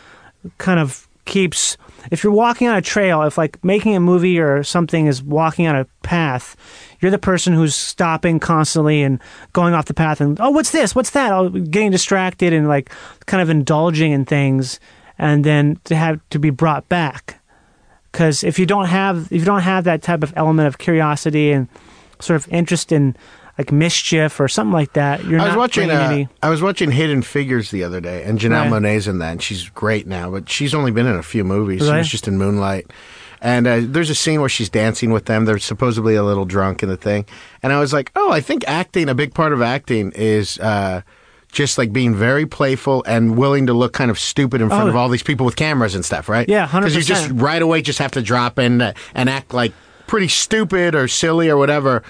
[0.57, 1.77] kind of keeps
[2.11, 5.67] if you're walking on a trail if like making a movie or something is walking
[5.67, 6.57] on a path
[7.01, 9.21] you're the person who's stopping constantly and
[9.53, 10.95] going off the path and oh what's this?
[10.95, 11.33] What's that?
[11.33, 12.91] Oh, getting distracted and like
[13.27, 14.81] kind of indulging in things
[15.19, 17.43] and then to have to be brought back.
[18.11, 21.53] Because if you don't have if you don't have that type of element of curiosity
[21.53, 21.69] and
[22.21, 23.17] sort of interest in
[23.59, 25.91] like mischief or something like that you're I was not watching.
[25.91, 28.83] Uh, any I was watching Hidden Figures the other day, and Janelle Right.
[28.83, 30.31] Monae's in that, and she's great now.
[30.31, 31.83] But she's only been in a few movies.
[31.85, 32.91] She was just in Moonlight,
[33.41, 35.45] and uh, there's a scene where she's dancing with them.
[35.47, 37.25] They're supposedly a little drunk in the thing,
[37.63, 39.09] and I was like, oh, I think acting.
[39.09, 40.59] A big part of acting is.
[40.59, 41.03] Uh,
[41.53, 44.89] just like being very playful and willing to look kind of stupid in front Oh.
[44.89, 46.47] of all these people with cameras and stuff, right?
[46.47, 49.73] Yeah, Because you just right away just have to drop in uh, and act like
[50.07, 52.03] pretty stupid or silly or whatever,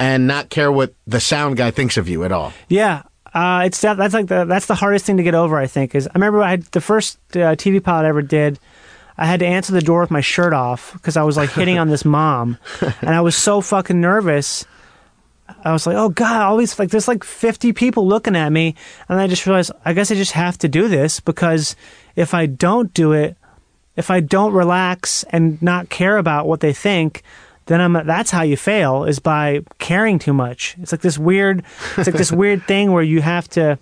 [0.00, 2.52] and not care what the sound guy thinks of you at all.
[2.68, 3.02] Yeah,
[3.34, 5.56] uh, it's that, that's like the, that's the hardest thing to get over.
[5.56, 8.58] I think is I remember I had the first uh, TV pilot I ever did.
[9.16, 11.78] I had to answer the door with my shirt off because I was like hitting
[11.78, 14.64] on this mom, and I was so fucking nervous.
[15.62, 18.74] I was like, "Oh God!" All these like, there's like 50 people looking at me,
[19.08, 21.76] and I just realized I guess I just have to do this because
[22.16, 23.36] if I don't do it,
[23.96, 27.22] if I don't relax and not care about what they think,
[27.70, 30.74] then I'm that's how you fail is by caring too much.
[30.82, 31.62] It's like this weird
[31.96, 33.78] it's like this weird thing where you have to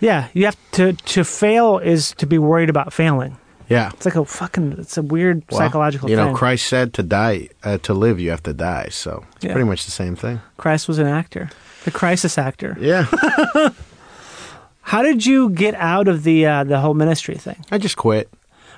[0.00, 3.36] yeah, you have to to fail is to be worried about failing.
[3.68, 3.90] Yeah.
[3.94, 6.34] It's like a fucking it's a weird Well, psychological You know, thing.
[6.36, 8.88] Christ said to die, uh, to live, you have to die.
[8.90, 9.52] So it's Yeah.
[9.52, 10.40] pretty much the same thing.
[10.56, 11.50] Christ was an actor.
[11.84, 12.76] The crisis actor.
[12.80, 13.06] Yeah.
[14.82, 17.56] How did you get out of the uh, the whole ministry thing?
[17.70, 18.28] I just quit.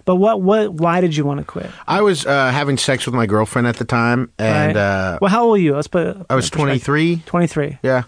[0.05, 1.71] But what what why did you want to quit?
[1.87, 4.83] I was uh, having sex with my girlfriend at the time, and Right.
[4.83, 5.75] uh, well, how old were you?
[5.75, 6.17] Let's put.
[6.31, 7.23] I was 23.
[7.27, 7.79] 23.
[7.83, 8.03] Yeah.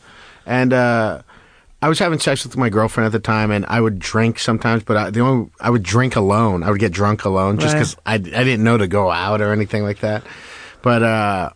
[0.47, 1.22] And uh,
[1.80, 4.82] I was having sex with my girlfriend at the time, and I would drink sometimes,
[4.84, 6.62] but I, the only I would drink alone.
[6.62, 7.80] I would get drunk alone just Right.
[7.80, 10.22] because I, I didn't know to go out or anything like that.
[10.82, 11.51] But uh,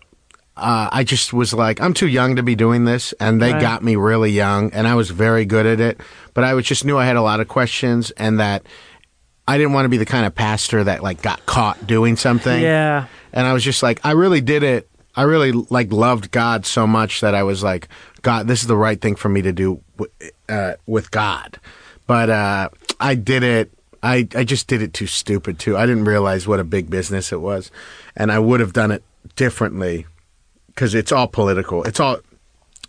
[0.57, 3.61] uh, I just was like, I'm too young to be doing this, and they Right.
[3.61, 6.01] got me really young, and I was very good at it.
[6.35, 8.65] But I was just knew I had a lot of questions, and that
[9.49, 12.61] I didn't want to be the kind of pastor that like got caught doing something
[12.63, 13.07] Yeah.
[13.33, 14.89] and I was just like, I really did it.
[15.15, 17.89] I really like loved God so much that I was like,
[18.23, 19.81] God, this is the right thing for me to do
[20.49, 21.59] uh, with God.
[22.07, 22.69] But uh,
[23.01, 23.73] I did it.
[24.03, 25.77] I I just did it too stupid too.
[25.77, 27.71] I didn't realize what a big business it was,
[28.17, 29.03] and I would have done it
[29.37, 30.07] differently
[30.69, 31.83] because it's all political.
[31.85, 32.19] It's all.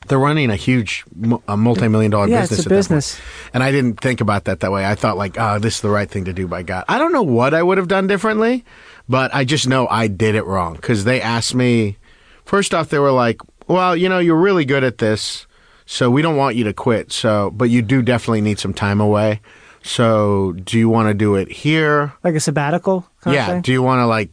[0.08, 1.04] They're running a huge,
[1.48, 2.60] a multi-million dollar Yeah, it's business.
[2.66, 2.80] a that point.
[2.80, 3.20] business.
[3.54, 4.86] and I didn't think about that that way.
[4.86, 6.86] I thought like, oh, this is the right thing to do by God.
[6.88, 8.64] I don't know what I would have done differently,
[9.10, 11.98] but I just know I did it wrong because they asked me.
[12.46, 15.46] First off, they were like, "Well, you know, you're really good at this,
[15.86, 17.12] so we don't want you to quit.
[17.12, 19.42] So, but you do definitely need some time away.
[19.84, 22.14] So, do you want to do it here?
[22.24, 23.60] Like a sabbatical yeah.
[23.62, 24.30] Do you want to like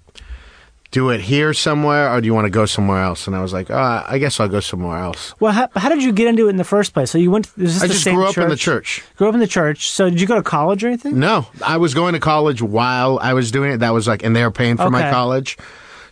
[0.95, 3.53] do it here somewhere, or do you want to go somewhere else?" And I was
[3.53, 6.47] like, uh, "I guess I'll go somewhere else." Well, how, how did you get into
[6.47, 7.11] it in the first place?
[7.11, 7.47] So you went.
[7.59, 9.03] Is this I the just same grew up in the church.
[9.17, 9.91] Grew up in the church.
[9.91, 11.19] So did you go to college or anything?
[11.19, 13.79] No, I was going to college while I was doing it.
[13.79, 15.59] That was like, and they were paying for my college.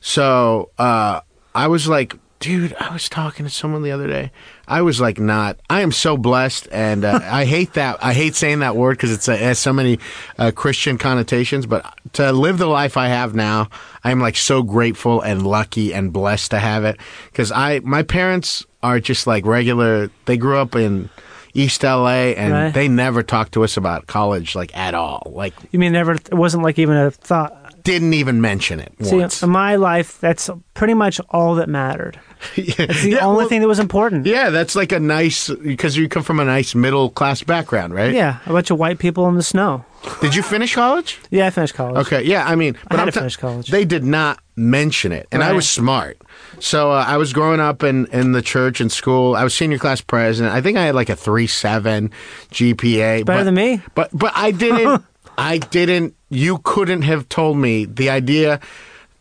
[0.01, 1.21] So uh,
[1.55, 4.33] I was like, dude, I was talking to someone the other day.
[4.69, 5.59] I was like, not.
[5.69, 8.03] I am so blessed, and uh, I hate that.
[8.03, 9.99] I hate saying that word because uh, it has so many
[10.39, 11.67] uh, Christian connotations.
[11.67, 11.85] But
[12.15, 13.69] to live the life I have now,
[14.05, 16.99] I'm like so grateful and lucky and blessed to have it.
[17.31, 20.11] Because I, my parents are just like regular.
[20.27, 21.11] They grew up in.
[21.55, 22.73] East LA, and Right.
[22.73, 25.31] they never talked to us about college like at all.
[25.35, 26.13] Like You mean never?
[26.13, 27.55] It wasn't like even a thought.
[27.85, 32.19] Didn't even mention it See, in my life, that's pretty much all that mattered.
[32.57, 34.27] It's the Yeah, only well, thing that was important.
[34.27, 38.13] Yeah, that's like a nice because you come from a nice middle class background, right?
[38.13, 39.85] Yeah, a bunch of white people in the snow.
[40.21, 41.21] Did you finish college?
[41.31, 42.07] Yeah, I finished college.
[42.07, 42.45] Okay, yeah.
[42.45, 43.71] I mean, but had I'm to ta- finish college.
[43.71, 46.19] They did not mention it, and I was smart.
[46.59, 49.37] So uh, I was growing up in in the church and school.
[49.37, 50.53] I was senior class president.
[50.53, 52.11] I think I had like a three seven
[52.51, 53.25] GPA.
[53.25, 53.81] Better but, than me.
[53.95, 55.05] But but I didn't.
[55.39, 56.15] I didn't.
[56.33, 58.59] You couldn't have told me the idea.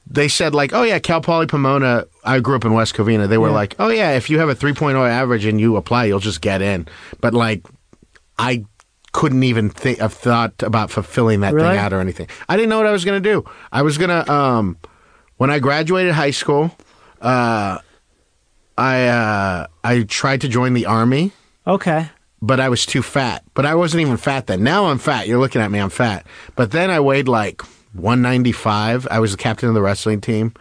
[0.07, 2.05] They said like, oh yeah, Cal Poly Pomona.
[2.24, 3.28] I grew up in West Covina.
[3.28, 3.53] They were Yeah.
[3.53, 6.62] like, oh yeah, if you have a 3.0 average and you apply, you'll just get
[6.62, 6.88] in.
[7.20, 7.66] But like,
[8.39, 8.64] I
[9.12, 11.68] couldn't even think have thought about fulfilling that Really?
[11.70, 12.28] thing out or anything.
[12.47, 13.43] I didn't know what I was going to do.
[13.72, 14.78] I was going to um
[15.38, 16.72] when I graduated high school,
[17.22, 17.80] uh
[18.78, 21.32] I uh I tried to join the army,
[21.68, 22.09] Okay.
[22.41, 23.43] But I was too fat.
[23.53, 24.63] But I wasn't even fat then.
[24.63, 25.27] Now I'm fat.
[25.27, 26.25] You're looking at me, I'm fat.
[26.55, 27.61] But then I weighed like
[27.93, 29.07] 195.
[29.09, 30.53] I was the captain of the wrestling team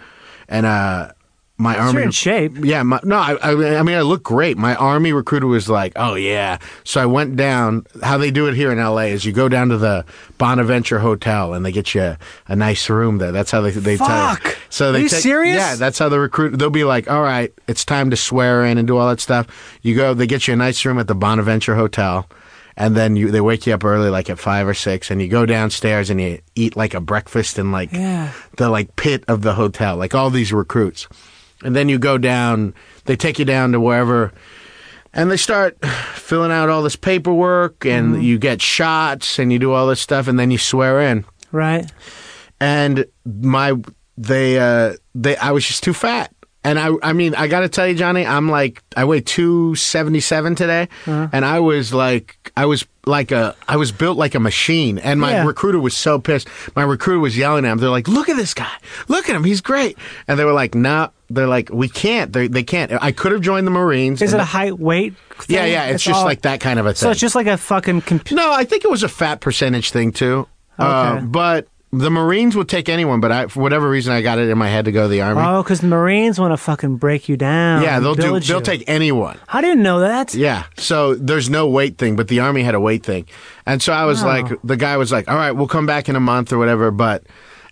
[0.49, 1.12] and uh
[1.61, 2.53] my army you're in shape.
[2.65, 4.57] yeah, my, no, I, I, I mean, I look great.
[4.59, 7.87] My army recruiter was like, "Oh yeah." So I went down.
[8.03, 10.05] How they do it here in LA is you go down to the
[10.39, 13.33] Bonaventure Hotel and they get you a, a nice room there.
[13.33, 14.51] That's how they they tell you.
[14.71, 15.57] So they Are you take- serious?
[15.57, 16.59] Yeah, that's how the recruit.
[16.59, 19.47] They'll be like, "All right, it's time to swear in and do all that stuff."
[19.83, 20.15] You go.
[20.15, 22.27] They get you a nice room at the Bonaventure Hotel.
[22.77, 25.29] And then you, they wake you up early, like at five or six, and you
[25.29, 28.33] go downstairs and you eat like a breakfast in like Yeah.
[28.57, 31.07] the like pit of the hotel, like all these recruits.
[31.63, 34.33] And then you go down, they take you down to wherever,
[35.13, 35.85] and they start
[36.15, 38.23] filling out all this paperwork, and Mm-hmm.
[38.23, 41.25] you get shots, and you do all this stuff, and then you swear in.
[41.53, 41.91] Right.
[42.61, 43.75] And my,
[44.17, 46.35] they, uh, they, I was just too fat.
[46.63, 50.55] And I, I mean, I got to tell you, Johnny, I'm like, I weigh 277
[50.57, 51.29] today, Uh-huh.
[51.33, 54.99] and I was like, I was like a, I was built like a machine.
[54.99, 55.47] And my Yeah.
[55.47, 56.49] recruiter was so pissed.
[56.77, 57.79] My recruiter was yelling at him.
[57.79, 58.71] They're like, look at this guy.
[59.09, 59.45] Look at him.
[59.45, 59.97] He's great.
[60.29, 61.09] And they were like, nah.
[61.31, 62.33] They're like, we can't.
[62.33, 62.93] They, they can't.
[63.01, 64.21] I could have joined the Marines.
[64.21, 65.15] Is it a height weight?
[65.39, 65.57] Thing?
[65.57, 65.85] Yeah, yeah.
[65.87, 66.97] It's, just all- like that kind of a thing.
[66.97, 68.35] So it's just like a fucking computer.
[68.43, 70.47] No, I think it was a fat percentage thing too.
[70.79, 71.27] Uh, Okay.
[71.27, 74.57] but the Marines would take anyone, but I, for whatever reason, I got it in
[74.57, 75.43] my head to go to the Army.
[75.45, 77.82] Oh, because the Marines want to fucking break you down.
[77.82, 78.22] yeah, they'll do.
[78.22, 78.62] build They'll you.
[78.64, 79.38] take anyone.
[79.49, 80.32] I didn't know that.
[80.34, 80.64] Yeah.
[80.76, 83.26] So there's no weight thing, but the Army had a weight thing,
[83.66, 84.26] and so I was Oh.
[84.26, 86.91] like, the guy was like, "All right, we'll come back in a month or whatever."
[86.93, 87.24] But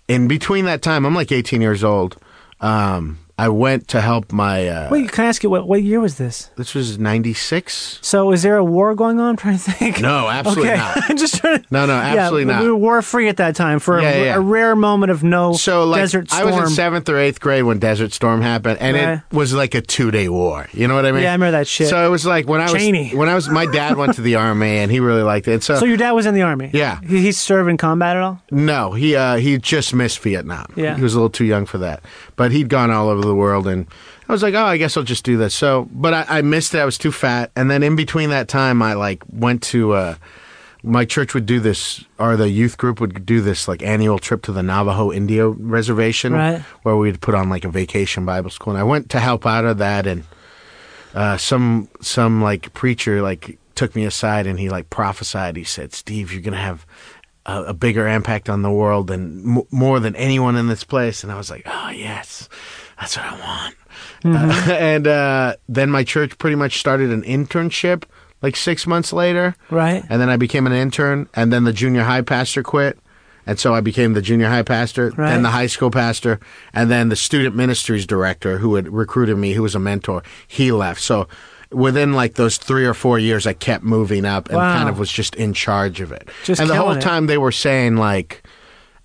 [0.09, 2.17] in between that time, I'm like 18 years old.
[2.59, 4.67] Um, I went to help my.
[4.67, 6.51] Uh, Wait, can I ask you what what year was this?
[6.57, 7.99] This was 96.
[8.01, 9.29] So is there a war going on?
[9.29, 10.01] I'm trying to think.
[10.01, 10.77] No, absolutely okay.
[10.77, 10.97] not.
[11.09, 11.65] I'm just trying to.
[11.71, 12.63] No, no, absolutely yeah, not.
[12.63, 14.35] We were war free at that time for a, Yeah, yeah, yeah.
[14.35, 16.47] a rare moment of no So like desert Storm.
[16.47, 19.21] I was in seventh or eighth grade when Desert Storm happened, and Right.
[19.31, 20.67] it was like a two day war.
[20.73, 21.23] You know what I mean?
[21.23, 21.87] Yeah, I remember that shit.
[21.87, 23.11] So it was like when I was Cheney.
[23.15, 25.63] when I was my dad went to the army and he really liked it.
[25.63, 26.71] So, so your dad was in the army.
[26.73, 26.99] Yeah.
[27.01, 28.41] He, he served in combat at all.
[28.51, 30.65] no, he uh, he just missed Vietnam.
[30.75, 30.95] Yeah.
[30.95, 32.03] he was a little too young for that,
[32.35, 33.87] but he'd gone all over the world, and
[34.27, 35.53] I was like, oh, I guess I'll just do this.
[35.55, 36.79] So, but I, I missed it.
[36.79, 39.93] I was too fat, and then in between that time, I like went to.
[39.93, 40.15] Uh,
[40.81, 44.43] my church would do this, or the youth group would do this like annual trip
[44.43, 46.61] to the Navajo Indio reservation, Right.
[46.83, 48.71] where we'd put on like a vacation Bible school.
[48.71, 50.23] And I went to help out of that, and
[51.13, 55.57] uh, some some like preacher like took me aside and he like prophesied.
[55.57, 56.85] He said, "Steve, you're gonna have
[57.45, 61.23] a, a bigger impact on the world than m- more than anyone in this place."
[61.23, 62.47] And I was like, "Oh yes,
[62.99, 63.75] that's what I want."
[64.25, 68.03] Uh, and uh, then my church pretty much started an internship
[68.41, 69.55] like six months later.
[69.69, 70.03] Right.
[70.09, 72.97] And then I became an intern, and then the junior high pastor quit.
[73.45, 75.29] And so I became the junior high pastor, Right.
[75.29, 76.39] then the high school pastor,
[76.73, 80.71] and then the student ministries director who had recruited me, who was a mentor, he
[80.71, 81.01] left.
[81.01, 81.27] So
[81.71, 84.75] within like those three or four years, I kept moving up and Wow.
[84.77, 86.29] kind of was just in charge of it.
[86.43, 87.01] Just and the whole it.
[87.01, 88.43] time they were saying like,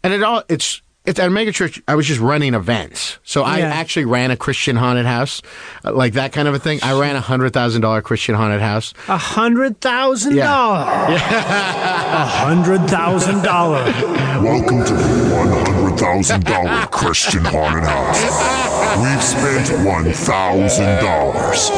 [0.03, 1.83] and it all, it's at a mega church.
[1.87, 3.67] I was just running events, so I Yeah.
[3.67, 5.43] actually ran a Christian haunted house,
[5.85, 6.81] uh, like that kind of a thing.
[6.83, 8.95] I ran a hundred thousand dollar Christian haunted house.
[9.09, 11.21] A hundred thousand dollars.
[12.15, 13.93] A hundred thousand dollars.
[14.43, 18.23] Welcome to the $100,000 Christian Haunted House.
[18.99, 21.71] We've spent $1,000,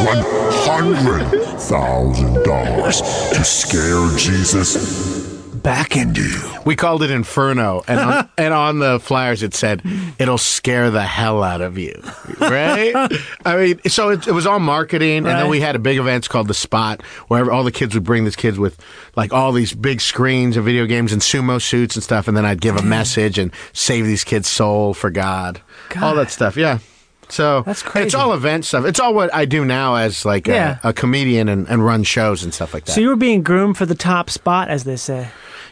[0.66, 6.60] $100,000 to scare Jesus back into you.
[6.64, 9.82] We called it Inferno, and on, and on the flyers it said,
[10.18, 12.00] "It'll scare the hell out of you."
[12.38, 12.92] Right?
[13.44, 16.28] I mean, so it, it was all marketing, and then we had a big event
[16.28, 18.78] called the Spot, where all the kids would bring these kids with
[19.16, 22.44] like all these big screens of video games and sumo suits and stuff, and then
[22.44, 25.60] I'd give a message and save these kids' soul for God,
[26.00, 26.56] all that stuff.
[26.56, 26.78] Yeah.
[27.28, 28.06] So That's crazy.
[28.06, 28.84] It's all event stuff.
[28.84, 30.78] It's all what I do now as like Yeah.
[30.82, 32.92] a, a comedian and, and run shows and stuff like that.
[32.92, 35.28] So you were being groomed for the top spot, as they say.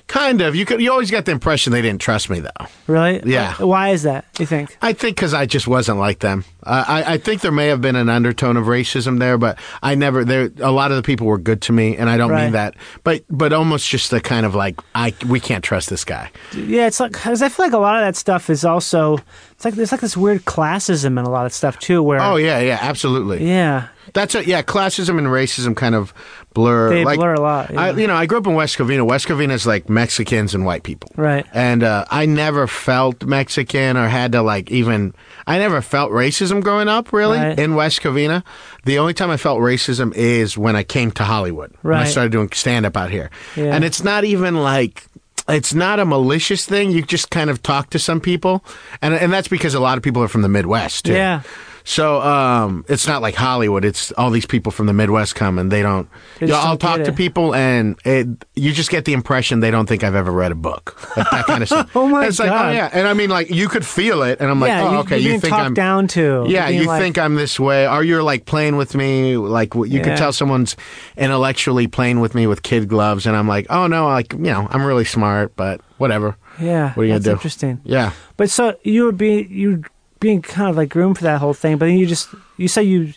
[0.06, 0.54] Kind of.
[0.54, 0.80] You could.
[0.80, 2.50] You always got the impression they didn't trust me though.
[2.86, 3.22] Really?
[3.24, 3.54] Yeah.
[3.62, 4.24] Why is that?
[4.38, 4.76] You think?
[4.82, 6.44] I think because I just wasn't like them.
[6.62, 9.94] Uh, I, I think there may have been an undertone of racism there, but I
[9.94, 10.24] never.
[10.24, 12.44] There, a lot of the people were good to me, and I don't Right.
[12.44, 12.74] mean that.
[13.02, 16.30] But but almost just the kind of like I we can't trust this guy.
[16.54, 19.18] Yeah, it's like because I feel like a lot of that stuff is also
[19.52, 22.02] it's like there's like this weird classism in a lot of stuff too.
[22.02, 23.46] Where Oh yeah, yeah, absolutely.
[23.46, 24.46] yeah, That's it.
[24.46, 26.12] Yeah, classism and racism kind of
[26.54, 26.90] blur.
[26.90, 27.80] They like, blur a lot, yeah.
[27.82, 29.06] I, you know, I grew up in West Covina.
[29.06, 31.10] West Covina is like Mexicans and white people.
[31.16, 31.44] Right.
[31.52, 35.14] And uh, I never felt Mexican or had to like even.
[35.46, 37.12] I never felt racism growing up.
[37.12, 37.58] Really Right.
[37.58, 38.42] in West Covina,
[38.84, 41.74] the only time I felt racism is when I came to Hollywood.
[41.82, 43.74] When I started doing stand up out here, Yeah.
[43.74, 45.04] and it's not even like.
[45.46, 46.90] It's not a malicious thing.
[46.90, 48.64] You just kind of talk to some people,
[49.02, 51.12] and and that's because a lot of people are from the Midwest too.
[51.12, 51.42] Yeah.
[51.86, 53.84] So um, it's not like Hollywood.
[53.84, 56.08] It's all these people from the Midwest come and they don't.
[56.40, 59.86] You know, I'll talk to people and it, you just get the impression they don't
[59.86, 60.98] think I've ever read a book.
[61.16, 61.90] Like that kind of stuff.
[61.94, 62.74] Oh, my it's like, oh God.
[62.74, 64.96] yeah, and I mean like you could feel it, and I'm like, yeah, oh you,
[65.00, 66.46] okay, you're you think I'm down to.
[66.48, 69.84] yeah, you like- think I'm this way, or you're like playing with me, like you
[69.84, 70.02] Yeah.
[70.02, 70.76] can tell someone's
[71.18, 74.66] intellectually playing with me with kid gloves, and I'm like, oh no, like you know,
[74.70, 76.36] I'm really smart, but whatever.
[76.60, 77.38] Yeah, What are you that's gonna do?
[77.38, 77.80] interesting.
[77.84, 78.12] Yeah.
[78.36, 79.84] But so you were being you
[80.24, 82.82] being kind of like groomed for that whole thing, but then you just you say
[82.82, 83.12] you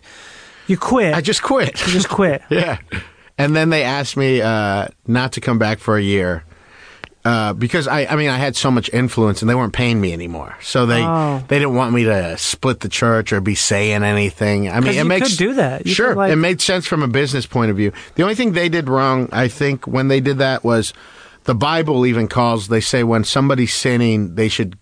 [0.67, 1.15] you quit.
[1.15, 1.79] I just quit.
[1.87, 2.41] you just quit.
[2.51, 2.77] Yeah.
[3.37, 6.43] And then they asked me uh, not to come back for a year
[7.23, 10.11] uh, because I, I mean, I had so much influence and they weren't paying me
[10.11, 10.57] anymore.
[10.61, 11.43] So they Oh.
[11.47, 14.69] they didn't want me to split the church or be saying anything.
[14.69, 15.85] I mean, it you makes could do that.
[15.85, 17.91] You sure, could, like- it made sense from a business point of view.
[18.15, 20.93] The only thing they did wrong, I think, when they did that was
[21.43, 22.67] the Bible even calls.
[22.69, 24.77] They say when somebody's sinning, they should.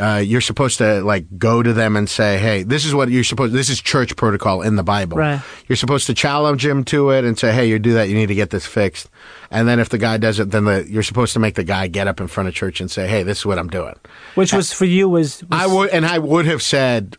[0.00, 3.24] Uh, you're supposed to like go to them and say, "Hey, this is what you're
[3.24, 3.52] supposed.
[3.52, 5.18] This is church protocol in the Bible.
[5.18, 5.40] Right.
[5.68, 8.08] You're supposed to challenge him to it and say, "Hey, you do that.
[8.08, 9.10] You need to get this fixed."
[9.50, 11.88] And then if the guy does it, then the, you're supposed to make the guy
[11.88, 13.94] get up in front of church and say, "Hey, this is what I'm doing."
[14.34, 17.16] Which was for you was, was I would, and I would have said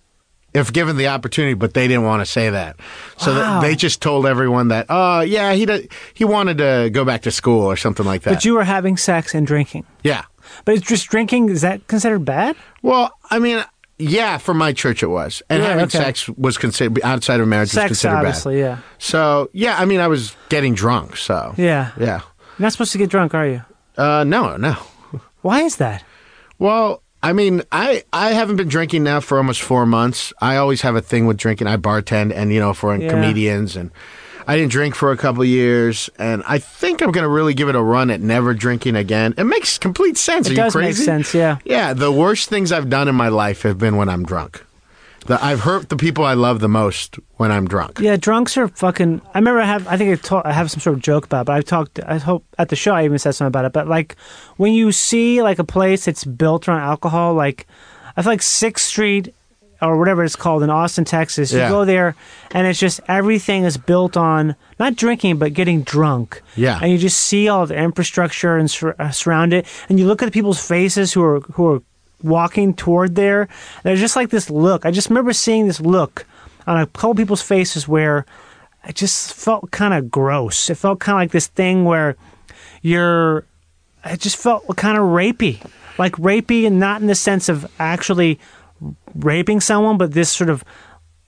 [0.56, 2.76] if given the opportunity, but they didn't want to say that.
[3.18, 3.60] So Wow.
[3.62, 7.32] they just told everyone that, "Oh, yeah, he did, he wanted to go back to
[7.32, 9.86] school or something like that." but you were having sex and drinking.
[10.04, 10.24] yeah.
[10.66, 12.56] But it's just drinking is that considered bad?
[12.82, 13.64] Well, I mean,
[14.00, 15.98] yeah, for my church it was, and Yeah, having okay.
[15.98, 18.60] sex was considered outside of marriage was Sex, considered obviously, bad.
[18.60, 18.78] yeah.
[18.98, 21.18] So yeah, I mean, I was getting drunk.
[21.18, 21.92] So Yeah.
[22.00, 22.22] yeah.
[22.58, 23.62] You're not supposed to get drunk, are you?
[23.98, 24.76] Uh, no, no.
[25.42, 26.04] Why is that?
[26.60, 30.34] Well, I mean, I I haven't been drinking now for almost four months.
[30.42, 31.68] I always have a thing with drinking.
[31.68, 33.10] I bartend, and you know, for Yeah.
[33.10, 33.92] comedians, and
[34.48, 37.54] I didn't drink for a couple of years, and I think I'm going to really
[37.54, 39.34] give it a run at never drinking again.
[39.38, 40.48] It makes complete sense.
[40.48, 41.60] It Are does you make sense, yeah.
[41.66, 44.64] Yeah, the worst things I've done in my life have been when I'm drunk.
[45.26, 48.00] The, I've hurt the people I love the most when I'm drunk.
[48.00, 49.22] Yeah, drunks are fucking.
[49.34, 49.88] I remember I have.
[49.88, 52.02] I think I, ta- I have some sort of joke about, it, but I've talked.
[52.06, 53.72] I hope at the show I even said something about it.
[53.72, 54.18] But like
[54.58, 57.68] when you see like a place that's built around alcohol, like
[58.18, 59.34] I feel like Sixth Street
[59.84, 61.52] or whatever it's called in Austin, Texas.
[61.52, 61.70] You Yeah.
[61.70, 62.16] go there
[62.52, 66.42] and it's just everything is built on not drinking but getting drunk.
[66.56, 66.80] Yeah.
[66.82, 70.22] and you just see all the infrastructure and sur- uh, surround it, and you look
[70.22, 71.82] at the people's faces who are who are
[72.22, 73.48] walking toward there.
[73.84, 74.86] There's just like this look.
[74.86, 76.26] I just remember seeing this look
[76.66, 78.26] on a couple people's faces where
[78.88, 80.70] it just felt kind of gross.
[80.70, 82.16] It felt kind of like this thing where
[82.82, 83.46] you're.
[84.06, 85.66] It just felt kind of rapey,
[85.98, 88.38] like rapey, and not in the sense of actually
[89.16, 90.64] raping someone, but this sort of,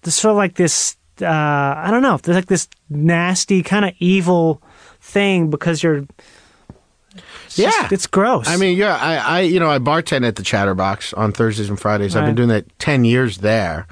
[0.03, 0.97] this sort of like this.
[1.21, 2.17] Uh, I don't know.
[2.17, 4.61] There's like this nasty kind of evil
[4.99, 6.05] thing because you're.
[7.45, 7.87] it's just- Yeah.
[7.91, 8.47] it's gross.
[8.47, 11.79] I mean, yeah, I, I, you know, I bartend at the Chatterbox on Thursdays and
[11.79, 12.15] Fridays.
[12.15, 13.87] I've been doing that ten years there,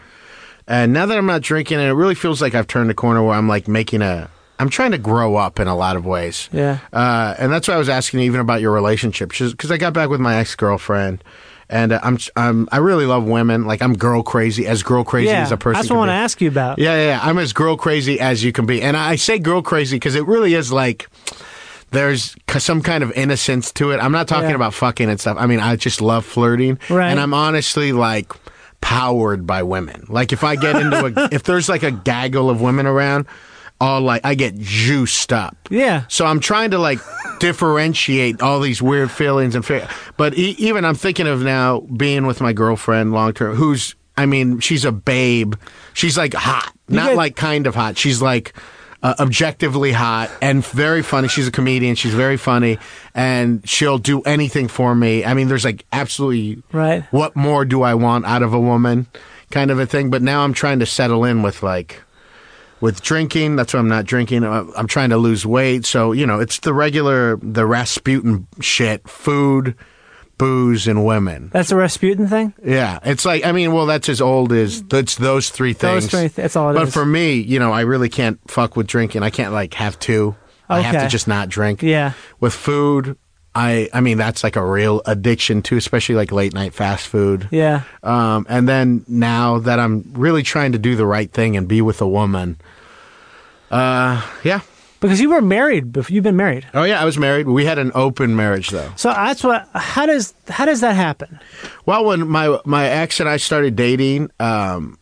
[0.68, 3.24] and now that I'm not drinking, and it really feels like I've turned a corner
[3.24, 6.50] where I'm like making a, I'm trying to grow up in a lot of ways.
[6.52, 6.80] Yeah.
[6.92, 9.94] uh, and that's why I was asking you even about your relationship, because I got
[9.94, 11.24] back with my ex girlfriend.
[11.70, 13.66] And uh, I'm, I'm, I really love women.
[13.66, 15.80] Like I'm girl crazy, as girl crazy yeah, as a person.
[15.80, 16.78] that's what I want to ask you about.
[16.80, 17.20] Yeah, yeah, yeah.
[17.24, 18.82] I'm as girl crazy as you can be.
[18.82, 21.08] And I say girl crazy because it really is like
[21.92, 23.98] there's some kind of innocence to it.
[23.98, 24.56] I'm not talking Yeah.
[24.56, 25.38] about fucking and stuff.
[25.40, 26.80] I mean, I just love flirting.
[26.90, 27.10] Right.
[27.10, 28.32] And I'm honestly like
[28.82, 30.06] powered by women.
[30.10, 33.26] Like if I get into a, if there's like a gaggle of women around,
[33.84, 35.58] all like I get juiced up.
[35.70, 36.04] Yeah.
[36.08, 37.00] So I'm trying to like
[37.40, 42.26] differentiate all these weird feelings and fe- but e- even I'm thinking of now being
[42.26, 45.56] with my girlfriend long term who's I mean she's a babe.
[45.94, 46.72] She's like hot.
[46.88, 47.98] Not get- like kind of hot.
[47.98, 48.54] She's like
[49.02, 51.28] uh, objectively hot and very funny.
[51.28, 51.96] She's a comedian.
[51.96, 52.78] She's very funny
[53.14, 55.26] and she'll do anything for me.
[55.26, 57.04] I mean there's like absolutely Right.
[57.12, 59.08] what more do I want out of a woman?
[59.52, 60.10] kind of a thing.
[60.10, 62.02] But now I'm trying to settle in with like
[62.84, 63.56] with drinking.
[63.56, 64.44] That's why I'm not drinking.
[64.44, 65.86] Uh, I'm trying to lose weight.
[65.86, 69.76] So you know, it's the regular the Rasputin shit: food,
[70.38, 71.50] booze, and women.
[71.54, 72.54] That's a Rasputin thing.
[72.62, 76.04] Yeah, it's like I mean, well, that's as old as it's those three things.
[76.04, 76.94] Those three th- that's all it but is.
[76.94, 79.24] for me, you know, I really can't fuck with drinking.
[79.24, 80.36] I can't like have two.
[80.68, 81.84] I have to just not drink.
[81.84, 82.14] Yeah.
[82.42, 83.18] With food,
[83.56, 87.48] I I mean that's like a real addiction too, especially like late night fast food.
[87.52, 87.84] Yeah.
[88.02, 91.82] Um, and then now that I'm really trying to do the right thing and be
[91.82, 92.58] with a woman,
[93.74, 94.62] uh, yeah.
[95.00, 95.92] Because you were married.
[95.92, 96.66] Before, you've been married.
[96.74, 97.46] Oh yeah, I was married.
[97.48, 98.90] We had an open marriage though.
[98.96, 99.68] So that's what.
[99.74, 101.40] How does how does that happen?
[101.86, 104.98] Well, when my my ex and I started dating, um,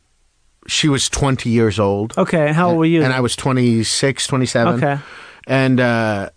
[0.68, 2.18] she was 20 years old.
[2.18, 2.48] Okay.
[2.48, 3.04] And how old were you?
[3.04, 4.76] And I was 26, 27.
[4.84, 5.00] Okay.
[5.46, 6.30] And uh,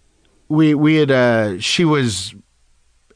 [0.49, 2.35] we we had uh, she was.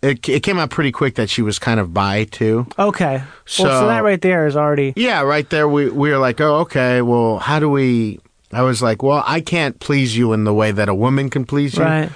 [0.00, 2.66] It, it came out pretty quick that she was kind of bi too.
[2.78, 3.16] Okay.
[3.16, 4.92] well, so So- that right there is already.
[4.96, 7.02] Yeah, right there we we were like, oh, okay.
[7.02, 8.20] Well, how do we?
[8.52, 11.44] I was like, well, I can't please you in the way that a woman can
[11.44, 11.84] please you.
[11.84, 12.10] Right.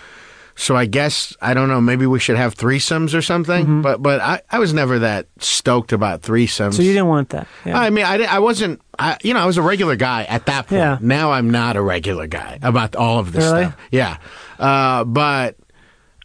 [0.55, 1.81] So I guess I don't know.
[1.81, 3.65] Maybe we should have threesomes or something.
[3.65, 3.83] Mm-hmm.
[3.83, 6.75] But but I, I was never that stoked about threesomes.
[6.75, 7.49] So you didn't want that.
[7.65, 7.79] Yeah.
[7.79, 8.81] I mean, I, I wasn't.
[8.99, 10.81] I, you know, I was a regular guy at that point.
[10.81, 10.99] Yeah.
[11.01, 13.65] Now I'm not a regular guy about all of this Really?
[13.65, 13.77] stuff.
[13.91, 14.19] Yeah.
[14.59, 15.57] Uh, but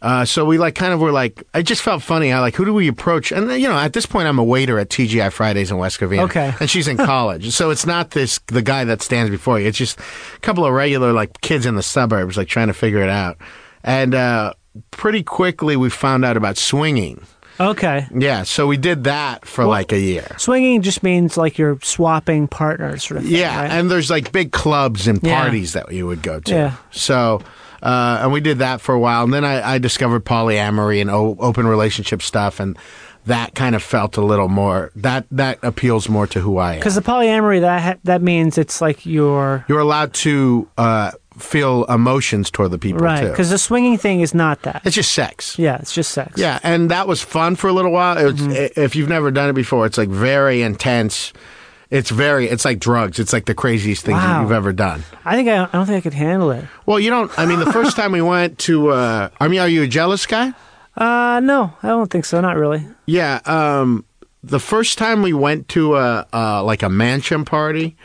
[0.02, 1.42] uh, so we like kind of were like.
[1.54, 2.32] I just felt funny.
[2.32, 3.32] I like who do we approach?
[3.32, 6.20] And you know, at this point, I'm a waiter at TGI Fridays in West Covina.
[6.24, 6.54] Okay.
[6.60, 9.66] And she's in college, so it's not this the guy that stands before you.
[9.66, 13.02] It's just a couple of regular like kids in the suburbs like trying to figure
[13.02, 13.38] it out.
[13.84, 14.54] And uh,
[14.90, 17.24] pretty quickly, we found out about swinging.
[17.60, 18.06] okay.
[18.16, 20.36] Yeah, so we did that for like a year.
[20.38, 23.34] Swinging just means like you're swapping partners, sort of thing.
[23.34, 23.70] Yeah, right?
[23.72, 25.40] and there's like big clubs and Yeah.
[25.42, 26.52] parties that you would go to.
[26.54, 26.76] Yeah.
[26.92, 27.42] So,
[27.82, 31.10] uh, and we did that for a while, and then I, I discovered polyamory and
[31.10, 32.76] o- open relationship stuff, and
[33.26, 36.78] that kind of felt a little more that that appeals more to who I am.
[36.80, 41.84] Because the polyamory that ha- that means it's like you're You're allowed to uh, feel
[41.86, 43.28] emotions toward the people right.
[43.28, 44.82] Because the swinging thing is not that.
[44.84, 45.58] it's just sex.
[45.58, 46.38] yeah, it's just sex.
[46.40, 48.16] Yeah, and that was fun for a little while.
[48.16, 48.80] It's, Mm-hmm.
[48.80, 51.32] If you've never done it before, it's like very intense.
[51.90, 53.18] It's very, it's like drugs.
[53.18, 54.42] It's like the craziest things Wow.
[54.42, 55.04] you've ever done.
[55.24, 56.64] I think I, I don't think I could handle it.
[56.84, 57.30] Well, you don't.
[57.38, 60.26] I mean, the first time we went to, uh, I mean, are you a jealous
[60.26, 60.52] guy?
[60.96, 62.40] Uh, no, I don't think so.
[62.42, 62.86] Not really.
[63.06, 63.40] Yeah.
[63.46, 64.04] Um,
[64.44, 67.96] the first time we went to a uh, like a mansion party,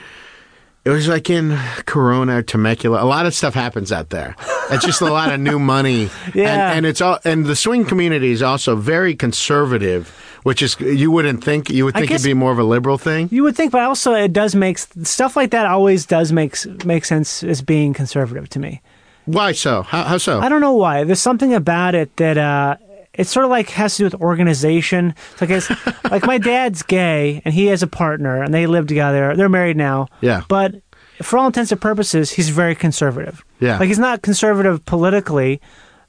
[0.85, 3.03] it was like in Corona Temecula.
[3.03, 4.35] A lot of stuff happens out there.
[4.71, 6.09] It's just a lot of new money.
[6.33, 6.69] Yeah.
[6.69, 11.09] And, and it's all and the swing community is also very conservative, which is you
[11.11, 13.29] wouldn't think you would think guess- it'd be more of a liberal thing.
[13.31, 16.67] You would think, but also it does make stuff like that always does make s-
[16.85, 18.81] make sense as being conservative to me.
[19.25, 19.83] Why so?
[19.83, 20.39] How, how so?
[20.41, 21.05] I don't know why.
[21.05, 22.75] There's something about it that uh,
[23.13, 25.15] it sort of like has to do with organization.
[25.31, 25.69] It's like it's,
[26.11, 29.33] like my dad's gay and he has a partner and they live together.
[29.35, 30.07] They're married now.
[30.19, 30.43] Yeah.
[30.49, 30.75] But
[31.21, 33.45] for all intents and purposes, he's very conservative.
[33.61, 33.77] Yeah.
[33.79, 35.61] Like he's not conservative politically,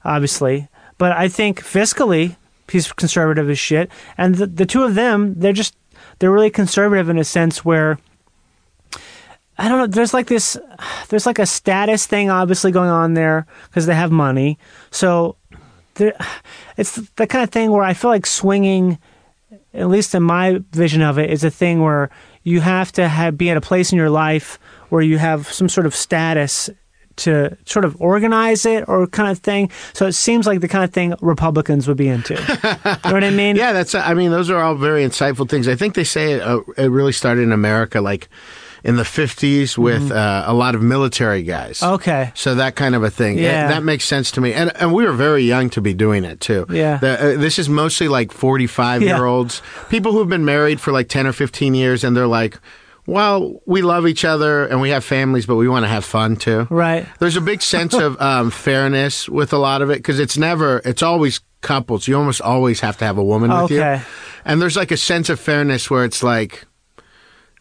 [0.03, 0.67] obviously,
[0.97, 2.35] but I think fiscally
[2.69, 3.89] he's conservative as shit.
[4.17, 5.75] And the, the two of them, they're just
[6.19, 7.99] they're really conservative in a sense where.
[9.57, 9.87] I don't know.
[9.87, 10.57] There's like this,
[11.07, 14.59] there's like a status thing obviously going on there because they have money.
[14.91, 15.37] So
[15.93, 16.13] there,
[16.77, 18.99] it's the kind of thing where I feel like swinging,
[19.73, 22.09] at least in my vision of it, is a thing where
[22.43, 24.59] you have to have, be at a place in your life
[24.89, 26.69] where you have some sort of status
[27.17, 29.69] to sort of organize it or kind of thing.
[29.93, 32.33] So it seems like the kind of thing Republicans would be into.
[32.33, 33.55] you know what I mean?
[33.55, 33.95] Yeah, that's.
[33.95, 35.67] I mean, those are all very insightful things.
[35.67, 38.27] I think they say it, uh, it really started in America, like
[38.83, 41.79] in the '50s, with uh, a lot of military guys.
[41.79, 41.93] Mm-hmm.
[41.95, 42.31] Okay.
[42.35, 43.37] So that kind of a thing.
[43.39, 43.65] Yeah.
[43.65, 44.53] It- that makes sense to me.
[44.53, 46.65] And and we were very young to be doing it too.
[46.69, 46.97] Yeah.
[46.97, 49.15] The- uh, this is mostly like 45 Yeah.
[49.15, 52.59] year olds, people who've been married for like 10 or 15 years, and they're like.
[53.07, 56.37] Well, we love each other and we have families, but we want to have fun
[56.37, 56.67] too.
[56.69, 57.07] Right.
[57.19, 60.81] There's a big sense of um, fairness with a lot of it because it's never,
[60.83, 62.07] it's always couples.
[62.07, 63.77] You almost always have to have a woman with you.
[64.43, 66.65] And there's like a sense of fairness where it's like,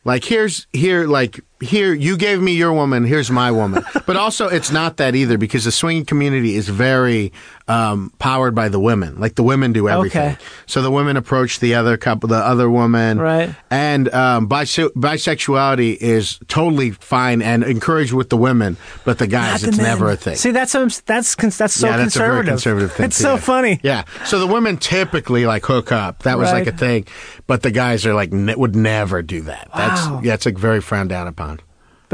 [0.05, 4.49] like here's here like here you gave me your woman here's my woman but also
[4.49, 7.33] it's not that either because the swinging community is very
[7.67, 10.37] um, powered by the women like the women do everything Okay.
[10.67, 13.55] so the women approach the other couple the other woman Right.
[13.71, 19.63] and um, bise- bisexuality is totally fine and encouraged with the women but the guys
[19.63, 19.87] Not it's men.
[19.87, 22.39] never a thing See, that's that's that's that's so yeah, that's conservative.
[22.39, 23.07] a very conservative thing.
[23.07, 23.41] It's too, so yeah.
[23.41, 23.81] funny.
[23.83, 24.05] Yeah.
[24.27, 26.23] So the women typically like hook up.
[26.25, 27.07] That was like a thing,
[27.47, 29.69] but the guys are like ne- would never do that.
[29.75, 30.21] That's Wow.
[30.25, 31.54] yeah, it's like very frowned down upon.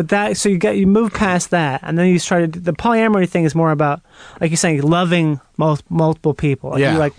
[0.01, 3.29] But that so you get you move past that, and then you started the polyamory
[3.29, 4.01] thing is more about
[4.41, 6.71] like you're saying loving mul- multiple people.
[6.71, 6.95] Like Yeah.
[6.95, 7.13] You like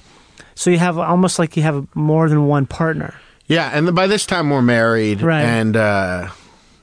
[0.55, 3.13] so you have almost like you have more than one partner.
[3.45, 5.21] Yeah, and by this time we're married.
[5.21, 5.43] Right.
[5.43, 6.29] And uh,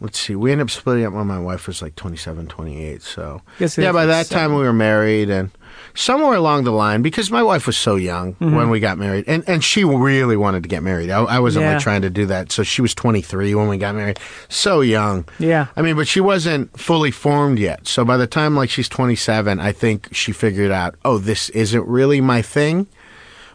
[0.00, 3.02] let's see, we ended up splitting up when my wife was like 27, 28.
[3.02, 5.50] So yeah, by that time we were married, and
[5.98, 8.54] somewhere along the line, because my wife was so young Mm-hmm.
[8.54, 11.10] when we got married, and and she really wanted to get married.
[11.10, 11.72] I, I wasn't Yeah.
[11.74, 12.52] like trying to do that.
[12.52, 14.18] So she was 23 when we got married.
[14.48, 15.26] So young.
[15.38, 15.66] Yeah.
[15.76, 17.88] I mean, but she wasn't fully formed yet.
[17.88, 21.86] So by the time like she's 27, I think she figured out, oh, this isn't
[21.86, 22.86] really my thing.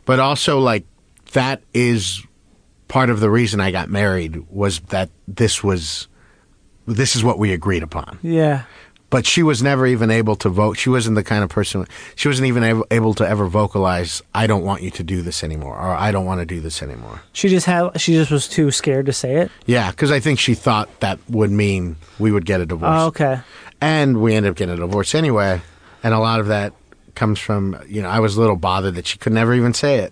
[0.05, 0.83] But also like
[1.31, 2.21] that is
[2.89, 6.07] part of the reason I got married was that this was
[6.85, 8.19] this is what we agreed upon.
[8.21, 8.63] Yeah.
[9.13, 10.75] But she was never even able to vote.
[10.79, 11.85] She wasn't the kind of person.
[12.15, 15.75] She wasn't even able, to ever vocalize, "I don't want you to do this anymore,"
[15.75, 18.01] or "I don't want to do this anymore." She just had.
[18.01, 19.51] She just was too scared to say it.
[19.67, 22.91] Yeah, because I think she thought that would mean we would get a divorce.
[22.91, 23.41] Oh, okay.
[23.81, 25.61] and we ended up getting a divorce anyway.
[26.03, 26.73] And a lot of that
[27.13, 29.97] comes from you know I was a little bothered that she could never even say
[29.99, 30.11] it.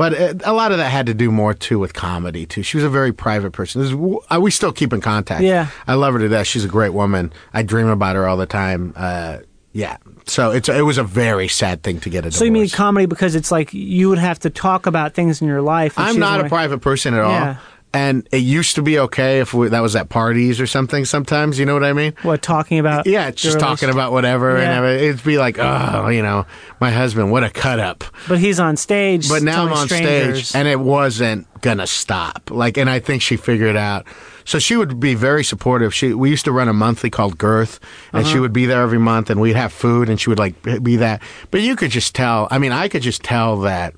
[0.00, 2.62] But a lot of that had to do more too with comedy too.
[2.62, 4.18] She was a very private person.
[4.30, 5.42] Uh, we still keep in contact.
[5.42, 5.68] Yeah.
[5.86, 6.46] I love her to death.
[6.46, 7.34] She's a great woman.
[7.52, 8.94] I dream about her all the time.
[8.96, 9.40] Uh,
[9.72, 12.38] yeah, so it's it was a very sad thing to get a divorce.
[12.38, 15.46] So you mean comedy because it's like you would have to talk about things in
[15.46, 15.98] your life.
[15.98, 17.32] I'm not a private person at all.
[17.32, 17.56] Yeah.
[17.92, 21.04] And it used to be okay if we, that was at parties or something.
[21.04, 22.14] Sometimes, you know what I mean?
[22.22, 23.04] What talking about?
[23.04, 24.62] Yeah, just talking about whatever, Yeah.
[24.62, 25.08] and everything.
[25.08, 26.46] it'd be like, oh, you know,
[26.80, 28.04] my husband, what a cut up.
[28.28, 29.28] But he's on stage.
[29.28, 30.50] But now I'm on strangers.
[30.50, 32.50] stage, and it wasn't gonna stop.
[32.52, 34.06] Like, and I think she figured out.
[34.44, 35.92] So she would be very supportive.
[35.92, 37.80] She we used to run a monthly called Girth,
[38.12, 38.32] and Uh-huh.
[38.32, 40.94] she would be there every month, and we'd have food, and she would like be
[40.96, 41.22] that.
[41.50, 42.46] But you could just tell.
[42.52, 43.94] I mean, I could just tell that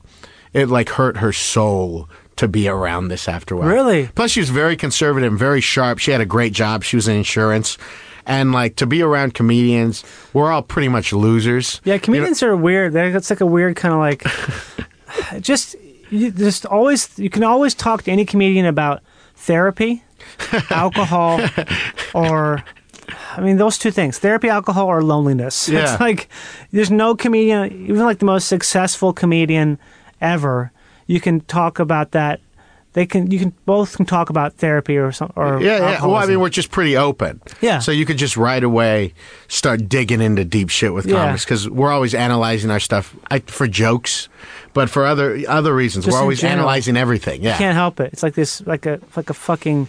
[0.55, 3.69] it like hurt her soul to be around this after a while.
[3.69, 4.09] Really?
[4.15, 5.99] Plus, she was very conservative and very sharp.
[5.99, 6.83] She had a great job.
[6.85, 7.79] She was in insurance.
[8.25, 11.81] And like to be around comedians, we're all pretty much losers.
[11.85, 12.93] Yeah, You know- comedians are weird.
[12.93, 14.25] They're, it's like a weird kind of like,
[15.41, 15.75] just
[16.11, 19.03] you just always you can always talk to any comedian about
[19.35, 20.05] therapy,
[20.71, 21.41] alcohol,
[22.15, 22.63] or
[23.37, 25.69] I mean those two things: therapy, alcohol, or loneliness.
[25.69, 25.93] Yeah.
[25.93, 26.29] It's like
[26.71, 29.79] there's no comedian, even like the most successful comedian
[30.21, 30.72] ever.
[31.07, 32.41] You can talk about that.
[32.95, 33.31] They can.
[33.31, 36.05] You can both can talk about therapy or some or Yeah, yeah.
[36.07, 37.41] Well, I mean, we're just pretty open.
[37.63, 37.79] Yeah.
[37.79, 39.15] So you could just right away
[39.49, 41.25] start digging into deep shit with Yeah.
[41.25, 44.29] comics because we're always analyzing our stuff I, for jokes,
[44.75, 46.05] but for other other reasons.
[46.05, 46.59] Just we're always general.
[46.61, 47.43] analyzing everything.
[47.43, 47.57] Yeah.
[47.57, 48.13] can't help it.
[48.13, 49.89] It's like this, like a like a fucking.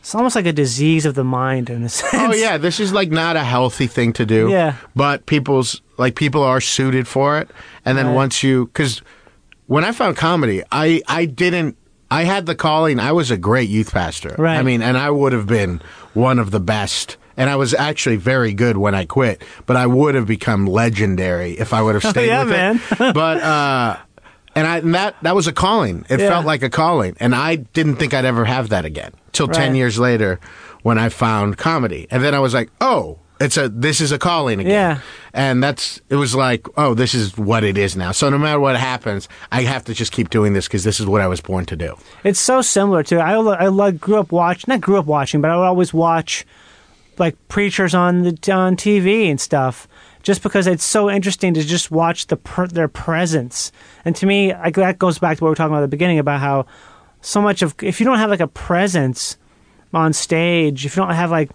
[0.00, 2.12] It's almost like a disease of the mind in a sense.
[2.12, 4.50] Oh yeah, this is like not a healthy thing to do.
[4.50, 4.74] Yeah.
[4.94, 7.48] But people's like people are suited for it,
[7.86, 8.14] and then Right.
[8.14, 9.00] once you because
[9.66, 11.76] when I found comedy, I I didn't.
[12.10, 13.00] I had the calling.
[13.00, 14.34] I was a great youth pastor.
[14.38, 14.58] Right.
[14.58, 15.80] I mean, and I would have been
[16.12, 17.16] one of the best.
[17.36, 21.54] And I was actually very good when I quit, but I would have become legendary
[21.58, 22.80] if I would have stayed Oh, yeah, with man.
[23.08, 23.14] it.
[23.14, 23.96] But uh,
[24.54, 26.04] and I and that that was a calling.
[26.08, 26.28] It Yeah.
[26.28, 29.74] felt like a calling, and I didn't think I'd ever have that again till ten
[29.74, 30.38] years later
[30.82, 33.18] when I found comedy, and then I was like, oh.
[33.40, 34.72] It's a this is a calling again.
[34.72, 35.00] Yeah.
[35.32, 38.12] And that's it was like, oh, this is what it is now.
[38.12, 41.06] So no matter what happens, I have to just keep doing this because this is
[41.06, 41.96] what I was born to do.
[42.22, 45.56] It's so similar to I I grew up watching not grew up watching, but I
[45.56, 46.46] would always watch
[47.18, 49.88] like preachers on the on TV and stuff,
[50.22, 52.38] just because it's so interesting to just watch the
[52.72, 53.72] their presence.
[54.04, 55.96] And to me, like that goes back to what we were talking about at the
[55.96, 56.66] beginning about how
[57.20, 59.38] so much of if you don't have like a presence
[59.92, 61.50] on stage, if you don't have like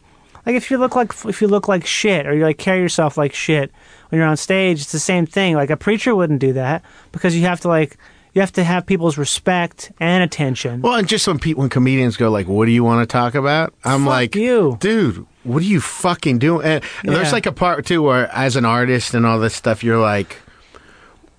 [0.46, 3.18] like if you look like if you look like shit or you like carry yourself
[3.18, 3.72] like shit
[4.10, 5.56] when you're on stage, it's the same thing.
[5.56, 7.98] Like a preacher wouldn't do that because you have to like
[8.34, 10.82] you have to have people's respect and attention.
[10.82, 13.36] Well, and just when people when comedians go like, "What do you want to talk
[13.36, 14.78] about?" I'm Fuck like, you.
[14.80, 15.26] dude.
[15.44, 16.66] What are you fucking doing?
[16.66, 19.84] And and there's like a part too where, as an artist and all this stuff,
[19.84, 20.38] you're like,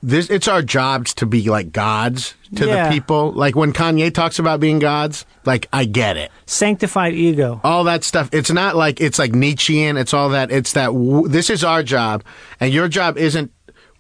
[0.03, 0.31] this.
[0.31, 2.89] It's our jobs to be like gods to Yeah.
[2.89, 3.33] the people.
[3.33, 6.31] Like when Kanye talks about being gods, like I get it.
[6.47, 7.61] Sanctified ego.
[7.65, 8.29] all that stuff.
[8.33, 9.97] It's not like it's like Nietzschean.
[9.97, 10.51] It's all that.
[10.51, 12.23] It's that w- this is our job,
[12.61, 13.51] and your job isn't.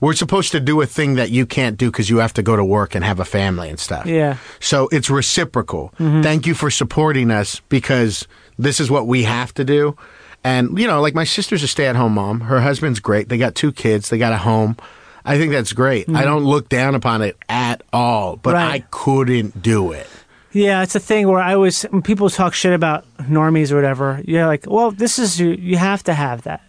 [0.02, 2.56] We're supposed to do a thing that you can't do because you have to go
[2.56, 4.06] to work and have a family and stuff.
[4.06, 4.38] Yeah.
[4.58, 5.92] So it's reciprocal.
[5.98, 6.22] Mm-hmm.
[6.22, 8.26] Thank you for supporting us because
[8.58, 9.94] this is what we have to do.
[10.42, 12.40] And you know, like my sister's a stay-at-home mom.
[12.40, 13.28] Her husband's great.
[13.28, 14.08] They got two kids.
[14.08, 14.78] They got a home.
[15.24, 16.08] I think that's great.
[16.08, 18.82] I don't look down upon it at all, but Right.
[18.82, 20.06] I couldn't do it.
[20.52, 24.20] Yeah, it's a thing where I was when people talk shit about normies or whatever.
[24.24, 25.50] You're like, well, this is you.
[25.50, 26.62] You have to have that.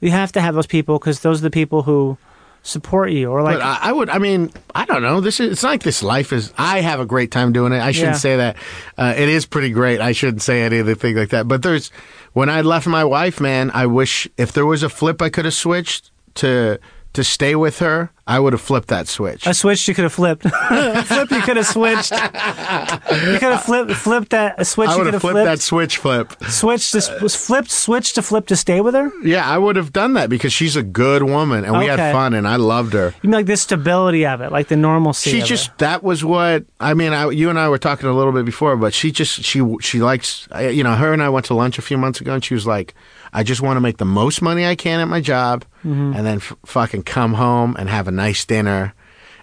[0.00, 2.16] You have to have those people because those are the people who
[2.62, 3.30] support you.
[3.30, 4.08] Or like, but I, I would.
[4.10, 5.20] I mean, I don't know.
[5.20, 5.50] This is.
[5.50, 6.52] It's like this life is.
[6.56, 7.80] I have a great time doing it.
[7.80, 8.18] I shouldn't Yeah.
[8.18, 8.56] say that.
[8.96, 10.00] Uh, it is pretty great.
[10.00, 11.48] I shouldn't say anything like that.
[11.48, 11.90] But there's
[12.32, 13.72] when I left my wife, man.
[13.74, 16.78] I wish if there was a flip I could have switched to
[17.12, 18.10] to stay with her.
[18.26, 19.44] I would have flipped that switch.
[19.44, 20.42] A switch you could have flipped.
[21.06, 22.12] flip you could have switched.
[22.12, 25.60] You could have flipped flipped that switch I you would could have have flipped that
[25.60, 26.32] switch flip.
[26.44, 29.10] Switch to was flipped switch to flip to stay with her.
[29.24, 32.34] Yeah, I would have done that because she's a good woman and we had fun
[32.34, 33.14] and I loved her.
[33.22, 35.30] You mean like the stability of it, like the normalcy.
[35.30, 35.78] She just it.
[35.78, 37.12] that was what I mean.
[37.12, 40.00] I, you and I were talking a little bit before, but she just she she
[40.00, 42.54] likes you know her and I went to lunch a few months ago, and she
[42.54, 42.94] was like,
[43.32, 46.12] "I just want to make the most money I can at my job, Mm-hmm.
[46.16, 48.94] and then f- fucking come home and have a nice dinner."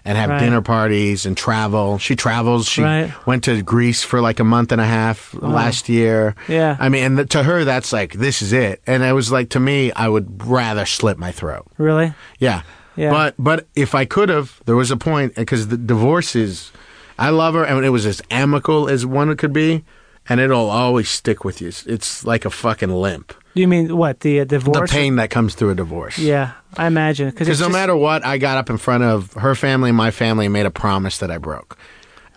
[0.04, 0.40] And have Right.
[0.40, 1.98] dinner parties and travel.
[1.98, 2.66] She travels.
[2.66, 3.12] She Right.
[3.26, 6.34] went to Greece for like a month and a half last year.
[6.46, 6.76] Yeah.
[6.80, 8.80] I mean, and th- to her, that's like this is it.
[8.86, 11.66] And it was like to me, I would rather slit my throat.
[11.76, 12.14] really.
[12.38, 12.62] Yeah.
[12.96, 13.10] Yeah.
[13.10, 16.72] But but if I could have, there was a point because the divorce is,
[17.18, 19.84] I love her and it was as amicable as one could be,
[20.28, 21.68] and it'll always stick with you.
[21.68, 23.34] It's, like a fucking limp.
[23.54, 24.90] You mean what the uh, divorce?
[24.90, 26.18] The pain that comes through a divorce.
[26.18, 29.90] Yeah, I imagine Because no matter what, I got up in front of her family
[29.90, 31.78] and my family and made a promise that I broke.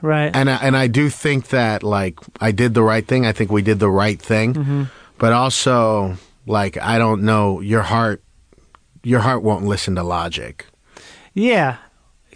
[0.02, 0.36] right.
[0.36, 3.26] And I, and I do think that like I did the right thing.
[3.26, 4.54] I think we did the right thing.
[4.54, 4.84] Mm-hmm.
[5.18, 8.24] But also like I don't know your heart
[9.04, 10.66] your heart won't listen to logic.
[11.34, 11.78] yeah,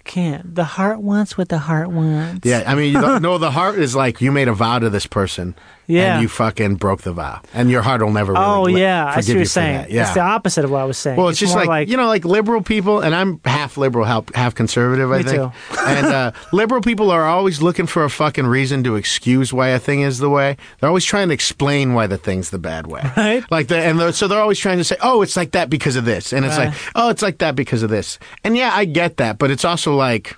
[0.06, 0.56] can't.
[0.56, 2.46] The heart wants what the heart wants.
[2.48, 4.90] Yeah, I mean, you don't- no, the heart is like you made a vow to
[4.90, 5.56] this person,
[5.88, 6.14] Yeah.
[6.16, 8.34] and you fucking broke the vow, and your heart will never.
[8.34, 9.78] Really Oh li- yeah, I see what you're you saying.
[9.78, 9.92] that.
[9.92, 11.18] Yeah, It's the opposite of what I was saying.
[11.18, 14.34] well, it's, just more like, you know, like liberal people, and I'm half liberal, half,
[14.34, 15.12] half conservative.
[15.12, 15.78] I Me think, too.
[15.86, 19.80] and uh, liberal people are always looking for a fucking reason to excuse why a
[19.80, 20.58] thing is the way.
[20.80, 23.44] They're always trying to explain why the thing's the bad way, Right.
[23.52, 25.96] Like, the, and the, so they're always trying to say, "Oh, it's like that because
[25.96, 28.86] of this," and it's like, "Oh, it's like that because of this," and yeah, I
[28.86, 30.36] get that, but it's also like,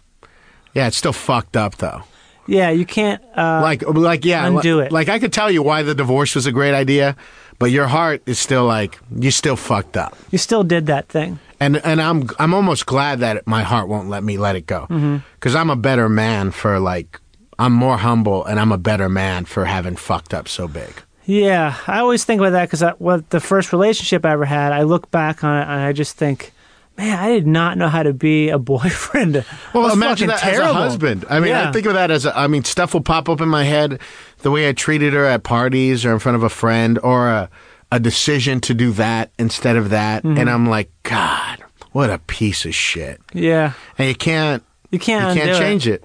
[0.73, 2.03] yeah, it's still fucked up though.
[2.47, 3.21] Yeah, you can't.
[3.35, 4.91] Uh, like like yeah undo li- it.
[4.91, 7.15] like i could tell you why the divorce was a great idea
[7.59, 11.37] but your heart is still like you still fucked up you still did that thing.
[11.59, 14.87] and and i'm i'm almost glad that my heart won't let me let it go
[14.89, 15.17] Mm-hmm.
[15.35, 17.19] because i'm a better man for like
[17.59, 20.93] i'm more humble and i'm a better man for having fucked up so big
[21.25, 24.83] Yeah, I always think about that because what the first relationship I ever had, I
[24.83, 26.53] look back on it and I just think,
[26.97, 29.45] man, I did not know how to be a boyfriend.
[29.73, 30.63] well, imagine that terrible.
[30.65, 31.25] as a husband.
[31.29, 31.69] I mean, Yeah.
[31.69, 33.99] I think of that as a, I mean, stuff will pop up in my head,
[34.39, 37.49] the way I treated her at parties or in front of a friend, or a,
[37.91, 40.37] a decision to do that instead of that, Mm-hmm.
[40.37, 41.63] and I'm like, God,
[41.93, 43.21] what a piece of shit.
[43.33, 45.35] Yeah, And you can't, you can't.
[45.35, 46.03] you can't change it.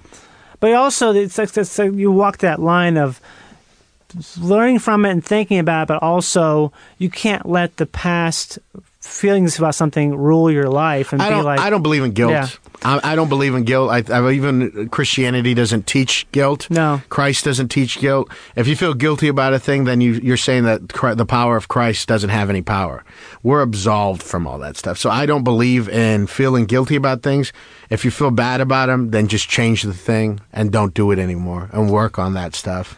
[0.59, 3.19] But also, it's like, it's like you walk that line of
[4.39, 8.59] learning from it and thinking about it, but also you can't let the past
[9.03, 12.31] feelings about something rule your life and I be like, I don't believe in guilt.
[12.31, 12.47] Yeah.
[12.83, 13.91] I, I don't believe in guilt.
[13.91, 16.69] I, I even Christianity doesn't teach guilt.
[16.69, 17.01] No.
[17.09, 18.29] Christ doesn't teach guilt.
[18.55, 21.67] If you feel guilty about a thing, then you, you're saying that the power of
[21.67, 23.03] Christ doesn't have any power.
[23.43, 24.97] We're absolved from all that stuff.
[24.97, 27.51] So I don't believe in feeling guilty about things.
[27.89, 31.19] If you feel bad about them, then just change the thing and don't do it
[31.19, 32.97] anymore and work on that stuff.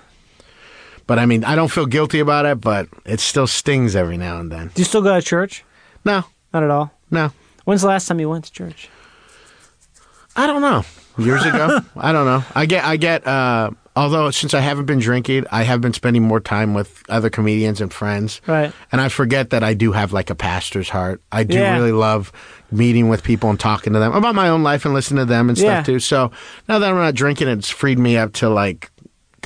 [1.07, 4.40] But I mean, I don't feel guilty about it, but it still stings every now
[4.40, 4.72] and then.
[4.73, 5.64] do you still go to church?
[6.06, 6.23] No,
[6.53, 6.91] Not at all.
[7.11, 7.32] no.
[7.65, 8.90] When's the last time you went to church?
[10.36, 10.84] I don't know.
[11.18, 12.44] Years ago, I don't know.
[12.53, 13.26] I get, I get.
[13.26, 17.30] Uh, although since I haven't been drinking, I have been spending more time with other
[17.30, 18.41] comedians and friends.
[18.45, 18.72] Right.
[18.91, 21.22] And I forget that I do have like a pastor's heart.
[21.32, 21.73] I do Yeah.
[21.76, 22.32] really love
[22.69, 25.48] meeting with people and talking to them about my own life and listening to them
[25.49, 25.84] and stuff Yeah.
[25.84, 25.99] too.
[25.99, 26.32] So
[26.68, 28.91] now that I'm not drinking, it's freed me up to like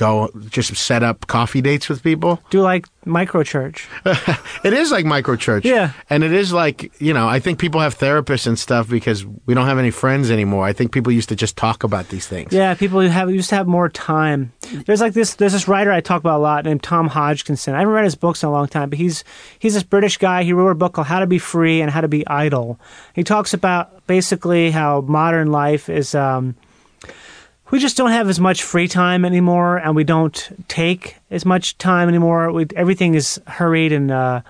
[0.00, 2.40] go just set up coffee dates with people.
[2.48, 3.86] Do like micro church?
[4.62, 5.64] It is like micro church.
[5.64, 5.92] Yeah.
[6.10, 9.54] And it is like, you know, I think people have therapists and stuff because we
[9.54, 10.66] don't have any friends anymore.
[10.66, 12.52] I think people used to just talk about these things.
[12.52, 14.52] Yeah, people have used to have more time.
[14.84, 15.34] There's like this.
[15.34, 17.74] There's this writer I talk about a lot named Tom Hodgkinson.
[17.74, 19.24] I haven't read his books in a long time, but he's
[19.58, 20.42] he's this British guy.
[20.42, 22.78] He wrote a book called How to Be Free and How to Be Idle.
[23.14, 26.14] He talks about basically how modern life is.
[26.14, 26.54] Um,
[27.70, 31.76] we just don't have as much free time anymore, and we don't take as much
[31.78, 32.50] time anymore.
[32.52, 34.42] We, everything is hurried, and uh,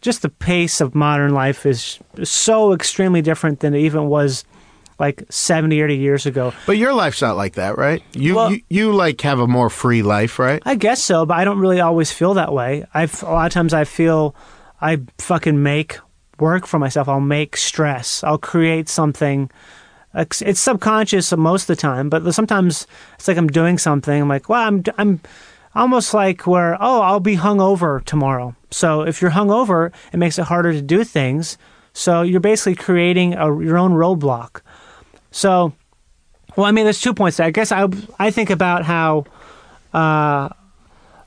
[0.00, 4.44] just the pace of modern life is so extremely different than it even was
[4.98, 6.52] like 70, 80 years ago.
[6.66, 8.02] But your life's not like that, right?
[8.12, 10.60] You, Well- you you like have a more free life, right?
[10.66, 12.84] I guess so, but I don't really always feel that way.
[12.94, 14.34] I've a lot of times I feel
[14.80, 15.98] I fucking make
[16.40, 17.08] work for myself.
[17.08, 18.24] I'll make stress.
[18.24, 19.50] I'll create something.
[20.14, 24.22] It's subconscious most of the time, but sometimes it's like I'm doing something.
[24.22, 25.20] I'm like, well, I'm I'm
[25.74, 28.56] almost like where oh, I'll be hungover tomorrow.
[28.70, 31.58] So if you're hungover, it makes it harder to do things.
[31.92, 34.62] So you're basically creating a, your own roadblock.
[35.30, 35.72] So,
[36.56, 37.38] well, I mean, there's two points.
[37.40, 37.86] I guess I
[38.18, 39.26] I think about how
[39.92, 40.48] uh,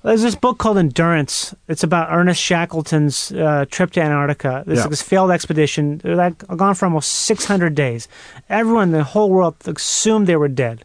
[0.03, 1.53] There's this book called Endurance.
[1.67, 4.63] It's about Ernest Shackleton's uh, trip to Antarctica.
[4.65, 4.87] This Yeah.
[4.87, 5.99] this failed expedition.
[5.99, 8.07] They're like gone for almost 600 days.
[8.49, 10.83] Everyone in the whole world assumed they were dead,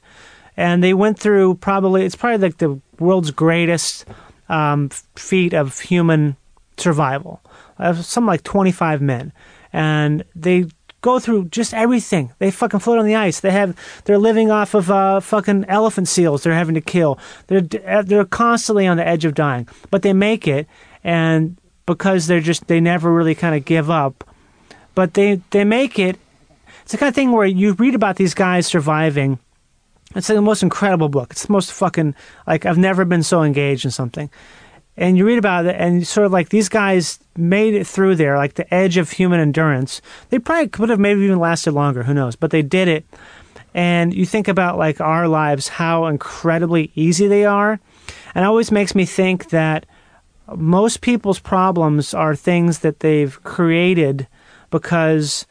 [0.57, 4.05] and they went through probably it's probably like the world's greatest
[4.51, 6.37] um, feat of human
[6.77, 7.41] survival.
[7.79, 9.33] Uh, something like 25 men,
[9.73, 10.67] and they
[11.07, 12.33] go through just everything.
[12.41, 13.39] They fucking float on the ice.
[13.39, 16.43] They have they're living off of uh, fucking elephant seals.
[16.43, 17.19] They're having to kill.
[17.47, 20.67] They're uh, they're constantly on the edge of dying, but they make it,
[21.05, 21.57] and
[21.87, 24.29] because they're just they never really kind of give up,
[24.97, 26.19] but they they make it.
[26.83, 29.39] It's the kind of thing where you read about these guys surviving.
[30.17, 31.31] It's the most incredible book.
[31.31, 32.17] It's the most fucking
[32.49, 34.29] like I've never been so engaged in something.
[34.97, 38.37] And you read about it, and sort of like these guys made it through there,
[38.37, 40.01] like the edge of human endurance.
[40.31, 42.05] They probably could have maybe even lasted longer.
[42.05, 42.35] Who knows?
[42.35, 43.05] But they did it.
[43.75, 47.79] And you think about like our lives, how incredibly easy they are,
[48.35, 49.85] and it always makes me think that
[50.55, 54.27] most people's problems are things that they've created
[54.71, 55.47] because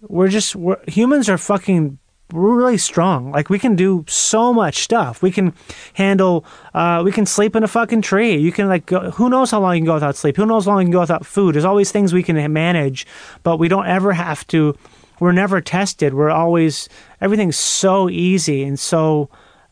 [0.00, 1.98] we're just we're, humans are fucking
[2.32, 3.30] we're really strong.
[3.30, 5.22] Like we can do so much stuff.
[5.22, 5.54] We can
[5.94, 6.44] handle.
[6.74, 8.36] Uh, we can sleep in a fucking tree.
[8.36, 8.86] You can like.
[8.86, 10.36] Go, who knows how long you can go without sleep?
[10.36, 11.54] Who knows how long you can go without food?
[11.54, 13.06] There's always things we can manage,
[13.42, 14.76] but we don't ever have to.
[15.20, 16.14] We're never tested.
[16.14, 16.88] We're always
[17.20, 19.30] everything's so easy and so.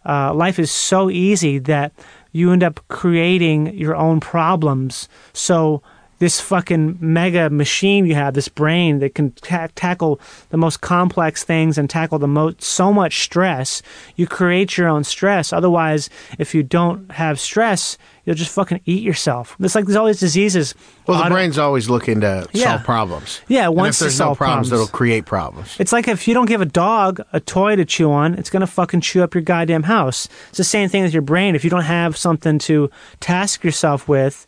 [0.08, 1.92] Uh, life is so easy that
[2.30, 5.08] you end up creating your own problems.
[5.32, 5.82] So
[6.18, 10.18] this fucking mega machine you have, this brain that can ta- tackle
[10.48, 13.82] the most complex things and tackle the most so much stress,
[14.16, 15.52] you create your own stress.
[15.52, 19.56] Otherwise, if you don't have stress, you'll just fucking eat yourself.
[19.60, 20.74] It's like there's all these diseases.
[21.06, 22.64] Well, the Auto- brain's always looking to Yeah.
[22.72, 23.40] solve problems.
[23.46, 24.88] Yeah, And wants if to there's solve no problems, problems.
[24.88, 25.76] it'll create problems.
[25.78, 28.62] It's like if you don't give a dog a toy to chew on, it's going
[28.62, 30.28] to fucking chew up your goddamn house.
[30.48, 31.54] It's the same thing with your brain.
[31.54, 32.90] If you don't have something to
[33.20, 34.46] task yourself with,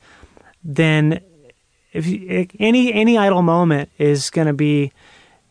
[0.65, 1.21] then
[1.93, 4.93] if you, any any idle moment is going to be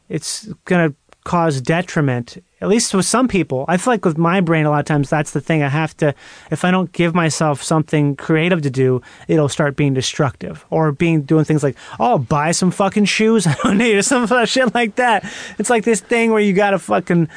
[0.10, 4.40] it's going to cause detriment at least with some people i feel like with my
[4.40, 6.16] brain a lot of times that's the thing i have to
[6.52, 11.22] if i don't give myself something creative to do it'll start being destructive or being
[11.24, 14.96] doing things like oh buy some fucking shoes i don't need or some shit like
[14.96, 17.28] that it's like this thing where you gotta fucking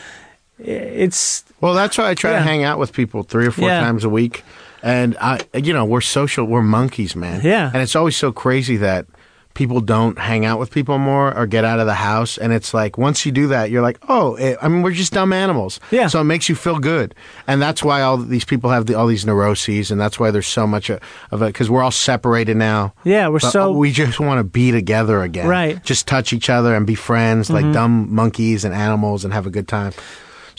[0.59, 2.39] it's Well, that's why I try Yeah.
[2.39, 3.81] to hang out with people three or four Yeah.
[3.81, 4.45] times a week.
[4.83, 7.41] And I, you know, we're social, we're monkeys, man.
[7.45, 7.71] Yeah.
[7.73, 9.07] And it's always so crazy that
[9.53, 12.39] people don't hang out with people more or get out of the house.
[12.39, 15.13] And it's like, once you do that, you're like, oh, eh, I mean, we're just
[15.13, 15.81] dumb animals.
[15.91, 16.07] Yeah.
[16.07, 17.15] So it makes you feel good.
[17.49, 19.91] And that's why all these people have the, all these neuroses.
[19.91, 21.01] And that's why there's so much of
[21.33, 22.95] of it because we're all separated now.
[23.05, 25.49] Yeah, we're But so- We just want to be together again.
[25.49, 25.75] Right.
[25.77, 25.85] Mm-hmm.
[25.85, 29.51] Just touch each other and be friends like dumb monkeys and animals and have a
[29.51, 29.93] good time.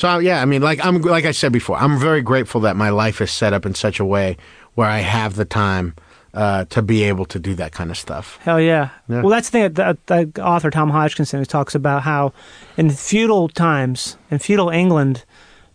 [0.02, 2.90] So yeah, I mean, like I'm like I said before, I'm very grateful that my
[2.90, 4.36] life is set up in such a way
[4.74, 5.94] where I have the time
[6.34, 8.40] uh, to be able to do that kind of stuff.
[8.42, 8.90] Hell yeah.
[9.08, 9.22] Yeah.
[9.22, 9.74] Well, that's the thing.
[9.74, 12.34] that The, the author Tom Hodgkinson who talks about how
[12.78, 15.24] in feudal times, in feudal England,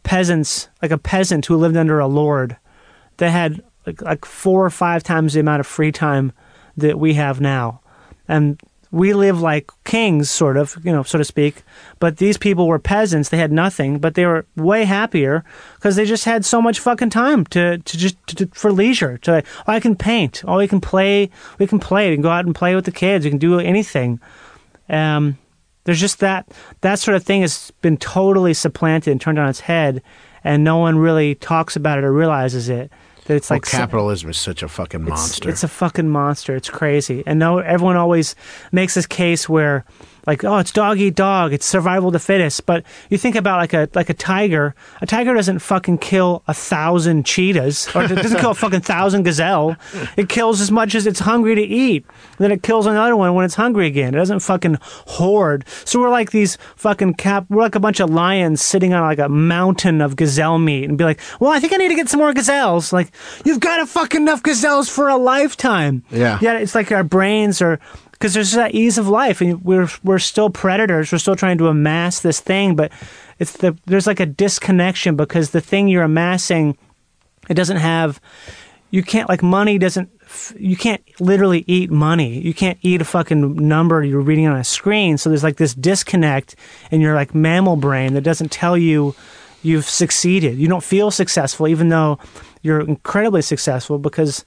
[0.02, 2.56] peasants, like a peasant who lived under a lord,
[3.18, 6.32] they had like, like four or five times the amount of free time
[6.76, 7.80] that we have now,
[8.26, 8.60] and
[8.96, 11.62] we live like kings, sort of, you know, so to speak.
[11.98, 15.44] But these people were peasants; they had nothing, but they were way happier
[15.74, 19.18] because they just had so much fucking time to to just to, to- for leisure.
[19.18, 22.30] To oh, I can paint, oh, we can play, we can play, we can go
[22.30, 24.18] out and play with the kids, we can do anything.
[24.88, 25.36] Um,
[25.84, 26.50] there's just that
[26.80, 30.02] that sort of thing has been totally supplanted and turned on its head,
[30.42, 32.90] and no one really talks about it or realizes it.
[33.26, 35.48] That it's Well, like capitalism is such a fucking it's- monster.
[35.50, 36.54] It's, a fucking monster.
[36.54, 37.22] It's crazy.
[37.26, 38.34] And no, everyone always
[38.72, 39.84] makes this case where,
[40.26, 41.52] like, oh, it's dog eat dog.
[41.52, 42.66] It's survival of the fittest.
[42.66, 44.74] But you think about like a like a tiger.
[45.00, 49.22] A tiger doesn't fucking kill a thousand cheetahs or it doesn't kill a fucking thousand
[49.22, 49.76] gazelle.
[50.16, 52.04] It kills as much as it's hungry to eat.
[52.38, 54.14] then it kills another one when it's hungry again.
[54.14, 55.64] It doesn't fucking hoard.
[55.84, 57.46] So we're like these fucking cap.
[57.48, 60.98] We're like a bunch of lions sitting on like a mountain of gazelle meat and
[60.98, 62.92] be like, well, I think I need to get some more gazelles.
[62.92, 63.12] Like,
[63.44, 66.02] you've got a fucking enough gazelles for a lifetime.
[66.10, 66.38] Yeah.
[66.40, 67.78] Yeah, it's like our brains are
[68.18, 71.12] because there's that ease of life, and we're we're still predators.
[71.12, 72.90] We're still trying to amass this thing, but
[73.38, 76.78] it's the there's like a disconnection because the thing you're amassing,
[77.48, 78.20] it doesn't have.
[78.90, 80.08] You can't like money doesn't.
[80.56, 82.40] You can't literally eat money.
[82.40, 85.18] You can't eat a fucking number you're reading on a screen.
[85.18, 86.56] So there's like this disconnect
[86.90, 89.14] in your like mammal brain that doesn't tell you
[89.62, 90.56] you've succeeded.
[90.56, 92.18] You don't feel successful, even though
[92.62, 94.44] you're incredibly successful because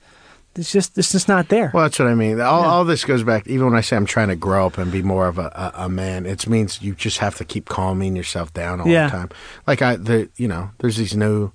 [0.56, 1.72] it's just it's just not there.
[1.74, 2.42] Well, that's what I mean.
[2.42, 3.48] All, all this goes back.
[3.48, 5.84] Even when I say I'm trying to grow up and be more of a, a,
[5.86, 9.06] a man, it means you just have to keep calming yourself down all Yeah.
[9.06, 9.30] the time.
[9.68, 11.52] Like I, the you know, there's these new.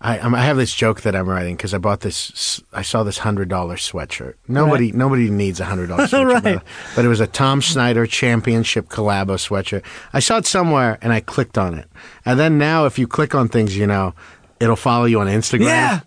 [0.00, 2.60] I, I'm- I have this joke that I'm writing because I bought this.
[2.74, 4.34] I saw this hundred dollar sweatshirt.
[4.48, 6.42] Nobody, nobody needs a hundred dollar sweatshirt, Right.
[6.56, 6.64] but,
[6.96, 9.82] but it was a Todd Snyder Championship Collabo sweatshirt.
[10.12, 11.88] I saw it somewhere and I clicked on it.
[12.26, 14.12] And then now, if you click on things, you know,
[14.60, 15.60] it'll follow you on Instagram.
[15.66, 16.00] Yeah.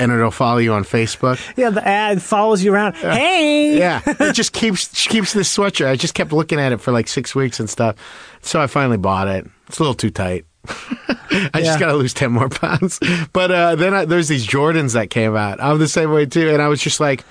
[0.00, 1.38] And it'll follow you on Facebook.
[1.56, 2.96] Yeah, the ad follows you around.
[2.96, 5.86] Hey, Yeah, it just keeps she keeps this sweatshirt.
[5.88, 7.96] I just kept looking at it for like six weeks and stuff.
[8.40, 9.46] So I finally bought it.
[9.68, 10.46] It's a little too tight.
[10.66, 11.60] I Yeah.
[11.60, 12.98] just got to lose ten more pounds.
[13.32, 15.62] But uh, then I, there's these Jordans that came out.
[15.62, 17.24] I'm the same way too, and I was just like,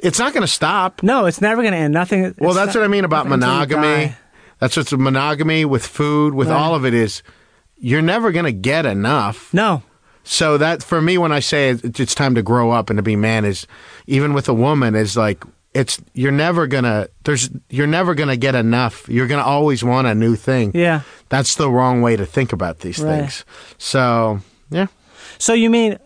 [0.00, 1.02] it's not going to stop.
[1.02, 1.94] No, it's never going to end.
[1.94, 2.34] Nothing.
[2.38, 4.14] Well, that's not- what I mean about nothing until you monogamy.
[4.58, 6.56] That's what's monogamy with food, with Right.
[6.56, 7.22] all of it is.
[7.78, 9.52] You're never going to get enough.
[9.54, 9.82] No.
[10.32, 13.16] So that for me, when I say it's time to grow up and to be
[13.16, 13.66] man, is
[14.06, 15.42] even with a woman is like
[15.74, 19.08] it's you're never gonna there's you're never gonna get enough.
[19.08, 20.70] You're gonna always want a new thing.
[20.72, 21.00] Yeah.
[21.30, 23.18] That's the wrong way to think about these Right.
[23.22, 23.44] things.
[23.78, 24.40] So
[24.70, 24.86] yeah,
[25.38, 25.98] So you mean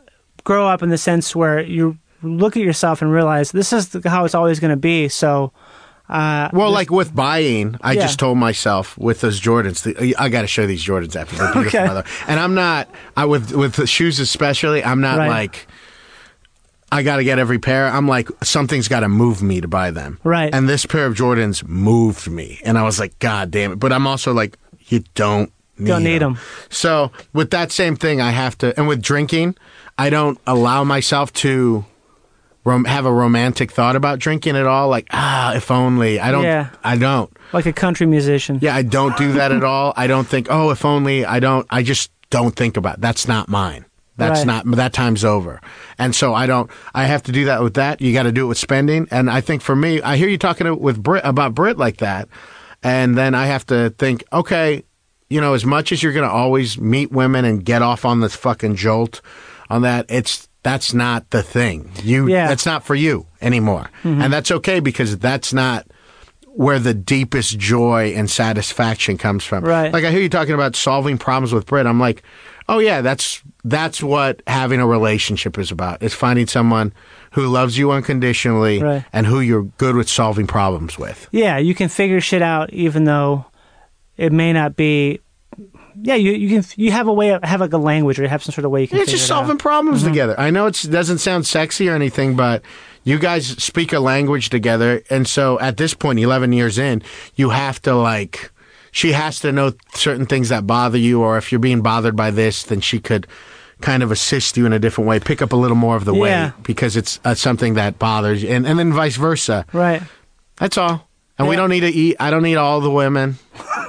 [0.43, 4.25] grow up in the sense where you look at yourself and realize this is how
[4.25, 5.09] it's always going to be.
[5.09, 5.53] So,
[6.09, 8.03] uh, well, like with buying, I Yeah.
[8.03, 11.53] just told myself with those Jordans, the, I got to show these Jordans after they're
[11.53, 11.79] beautiful.
[11.81, 11.87] Okay.
[11.89, 12.05] mother.
[12.29, 15.29] And I'm not, I with with the shoes especially, I'm not Right.
[15.29, 15.67] like.
[16.93, 17.89] I got to get every pair.
[17.89, 20.21] I'm like, something's got to move me to buy them.
[20.23, 20.55] Right.
[20.55, 22.61] And this pair of Jordans moved me.
[22.65, 23.77] And I was like, God damn it.
[23.81, 24.57] But I'm also like,
[24.87, 26.35] you don't need Don't need 'em.
[26.35, 26.39] 'em.
[26.71, 29.57] So with that same thing, I have to, and with drinking,
[29.99, 31.85] I don't allow myself to
[32.65, 34.89] rom- have a romantic thought about drinking at all.
[34.89, 36.19] Like, ah, if only.
[36.21, 36.71] I don't, Yeah.
[36.83, 37.31] I don't.
[37.53, 38.59] like a country musician.
[38.63, 39.93] Yeah, I don't do that at all.
[39.97, 41.25] I don't think, oh, if only.
[41.25, 43.01] I don't, I just don't think about it.
[43.01, 43.85] That's not mine.
[44.17, 44.65] That's Right.
[44.65, 45.61] not, that time's over.
[45.99, 48.01] And so I don't, I have to do that with that.
[48.01, 49.09] You got to do it with spending.
[49.11, 52.29] And I think for me, I hear you talking with Brit about Brit like that.
[52.83, 54.85] And then I have to think, okay,
[55.31, 58.21] you know, as much as you're going to always meet women and get off on
[58.21, 59.21] this fucking jolt
[59.69, 61.93] on that, it's, that's not the thing.
[62.03, 62.49] You, Yeah.
[62.49, 63.89] that's not for you anymore.
[64.03, 64.21] Mm-hmm.
[64.23, 65.87] And that's okay because that's not,
[66.57, 69.65] where the deepest joy and satisfaction comes from.
[69.65, 69.93] Right.
[69.93, 71.85] Like I hear you talking about solving problems with Brit.
[71.85, 72.23] I'm like,
[72.69, 76.01] oh yeah, that's that's what having a relationship is about.
[76.01, 76.93] Is finding someone
[77.33, 79.05] who loves you unconditionally Right.
[79.13, 81.27] and who you're good with solving problems with.
[81.33, 83.47] Yeah, you can figure shit out even though
[84.17, 85.19] it may not be.
[86.01, 88.29] Yeah, you you can you have a way of have like a language or you
[88.29, 88.99] have some sort of way you can.
[88.99, 90.39] It's just it solving problems together.
[90.39, 92.63] I know it doesn't sound sexy or anything, but
[93.05, 97.03] you guys speak a language together, and so at this point, eleven years in,
[97.37, 98.51] you have to like.
[98.91, 102.31] She has to know certain things that bother you, or if you're being bothered by
[102.31, 103.27] this, then she could
[103.81, 106.15] kind of assist you in a different way, pick up a little more of the
[106.15, 106.45] Yeah.
[106.47, 109.67] weight because it's uh, something that bothers you, and, and then vice versa.
[109.73, 110.01] Right.
[110.57, 111.09] That's all.
[111.37, 112.17] And we don't need to eat.
[112.21, 113.39] I don't need all the women.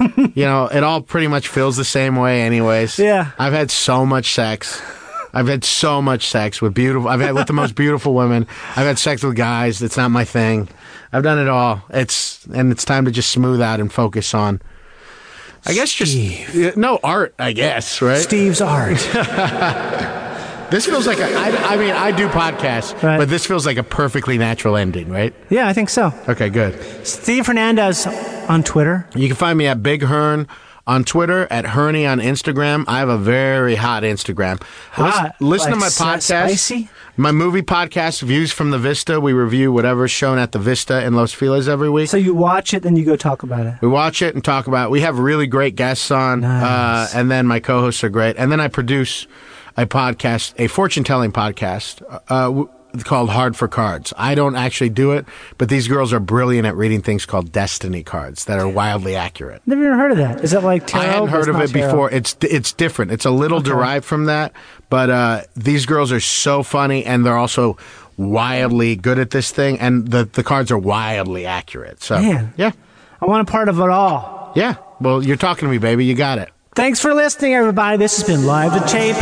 [0.34, 2.98] you know, it all pretty much feels the same way, anyways.
[2.98, 3.30] Yeah.
[3.38, 4.80] I've had so much sex.
[5.32, 7.08] I've had so much sex with beautiful.
[7.08, 8.46] I've had with the most beautiful women.
[8.70, 9.82] I've had sex with guys.
[9.82, 10.68] It's not my thing.
[11.12, 11.82] I've done it all.
[11.90, 14.62] It's and it's time to just smooth out and focus on.
[15.66, 17.34] I guess just no art.
[17.38, 18.18] I guess right.
[18.18, 18.96] Steve's art.
[20.70, 21.24] This feels like a.
[21.26, 23.18] I, I mean, I do podcasts, Right.
[23.18, 25.32] but this feels like a perfectly natural ending, right?
[25.48, 26.12] yeah, I think so.
[26.28, 26.74] Okay, good.
[27.06, 28.06] Steve Hernandez
[28.48, 29.08] on Twitter.
[29.14, 30.48] You can find me at Big Hearn
[30.88, 32.84] on Twitter, at Herney on Instagram.
[32.88, 34.60] I have a very hot Instagram.
[34.92, 35.34] Hot?
[35.40, 36.22] Listen, listen Like to my podcast.
[36.22, 36.90] spicy?
[37.16, 39.20] My movie podcast, Views from the Vista.
[39.20, 42.08] We review whatever's shown at the Vista in Los Feliz every week.
[42.08, 43.74] So you watch it, then you go talk about it.
[43.80, 44.90] we watch it and talk about it.
[44.90, 46.62] We have really great guests on, Nice.
[47.14, 48.36] uh, and then my co-hosts are great.
[48.36, 49.26] And then I produce
[49.76, 52.64] a podcast, a fortune-telling podcast uh,
[53.04, 54.14] called Hard for Cards.
[54.16, 55.26] I don't actually do it,
[55.58, 59.60] but these girls are brilliant at reading things called destiny cards that are wildly accurate.
[59.66, 60.42] Never even heard of that.
[60.42, 61.02] Is it like tarot?
[61.02, 61.86] I hadn't heard of it tarot?
[61.90, 62.10] before.
[62.10, 63.12] It's it's different.
[63.12, 64.52] It's a little derived from that,
[64.88, 67.76] but uh, these girls are so funny, and they're also
[68.16, 72.02] wildly good at this thing, and the the cards are wildly accurate.
[72.02, 72.54] So Man.
[72.56, 72.72] yeah,
[73.20, 74.52] I want a part of it all.
[74.56, 74.76] yeah.
[74.98, 76.06] Well, you're talking to me, baby.
[76.06, 76.48] You got it.
[76.76, 77.96] Thanks for listening, everybody.
[77.96, 79.16] This has been Live to Tape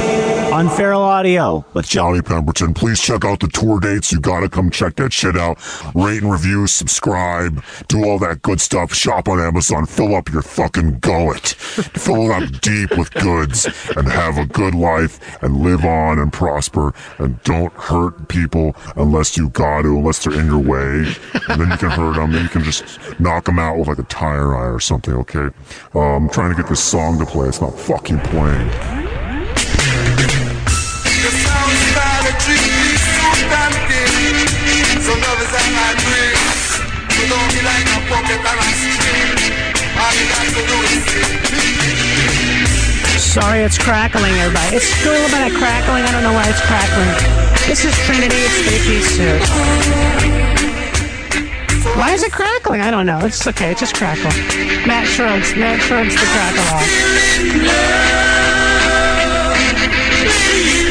[0.53, 1.65] on Feral Audio.
[1.73, 2.75] With Johnny Pemberton.
[2.75, 4.11] Please check out the tour dates.
[4.11, 5.59] You gotta come check that shit out.
[5.95, 8.93] Rate and review, subscribe, do all that good stuff.
[8.93, 9.87] Shop on Amazon.
[9.87, 11.47] Fill up your fucking gullet.
[11.95, 13.67] Fill it up deep with goods
[13.97, 19.37] and have a good life and live on and prosper and don't hurt people unless
[19.37, 21.15] you got to, unless they're in your way.
[21.49, 22.33] And then you can hurt them.
[22.33, 22.85] Then you can just
[23.21, 25.51] knock them out with like a tire eye or something, okay?
[25.95, 27.44] Uh, I'm trying to get this song to play.
[27.49, 28.69] It's not fucking playing.
[31.21, 31.95] The a a.
[43.19, 44.77] Sorry, it's crackling, everybody.
[44.77, 46.05] It's a little bit of crackling.
[46.05, 47.11] I don't know why it's crackling.
[47.67, 48.37] This is Trinity.
[48.37, 50.64] It's piece suit.
[51.97, 52.81] Why is it crackling?
[52.81, 53.19] I don't know.
[53.21, 53.71] It's okay.
[53.71, 54.35] It's just crackling.
[54.87, 55.55] Matt Shrugs.
[55.55, 56.65] Matt Shrugs the crackle
[60.81, 60.84] off.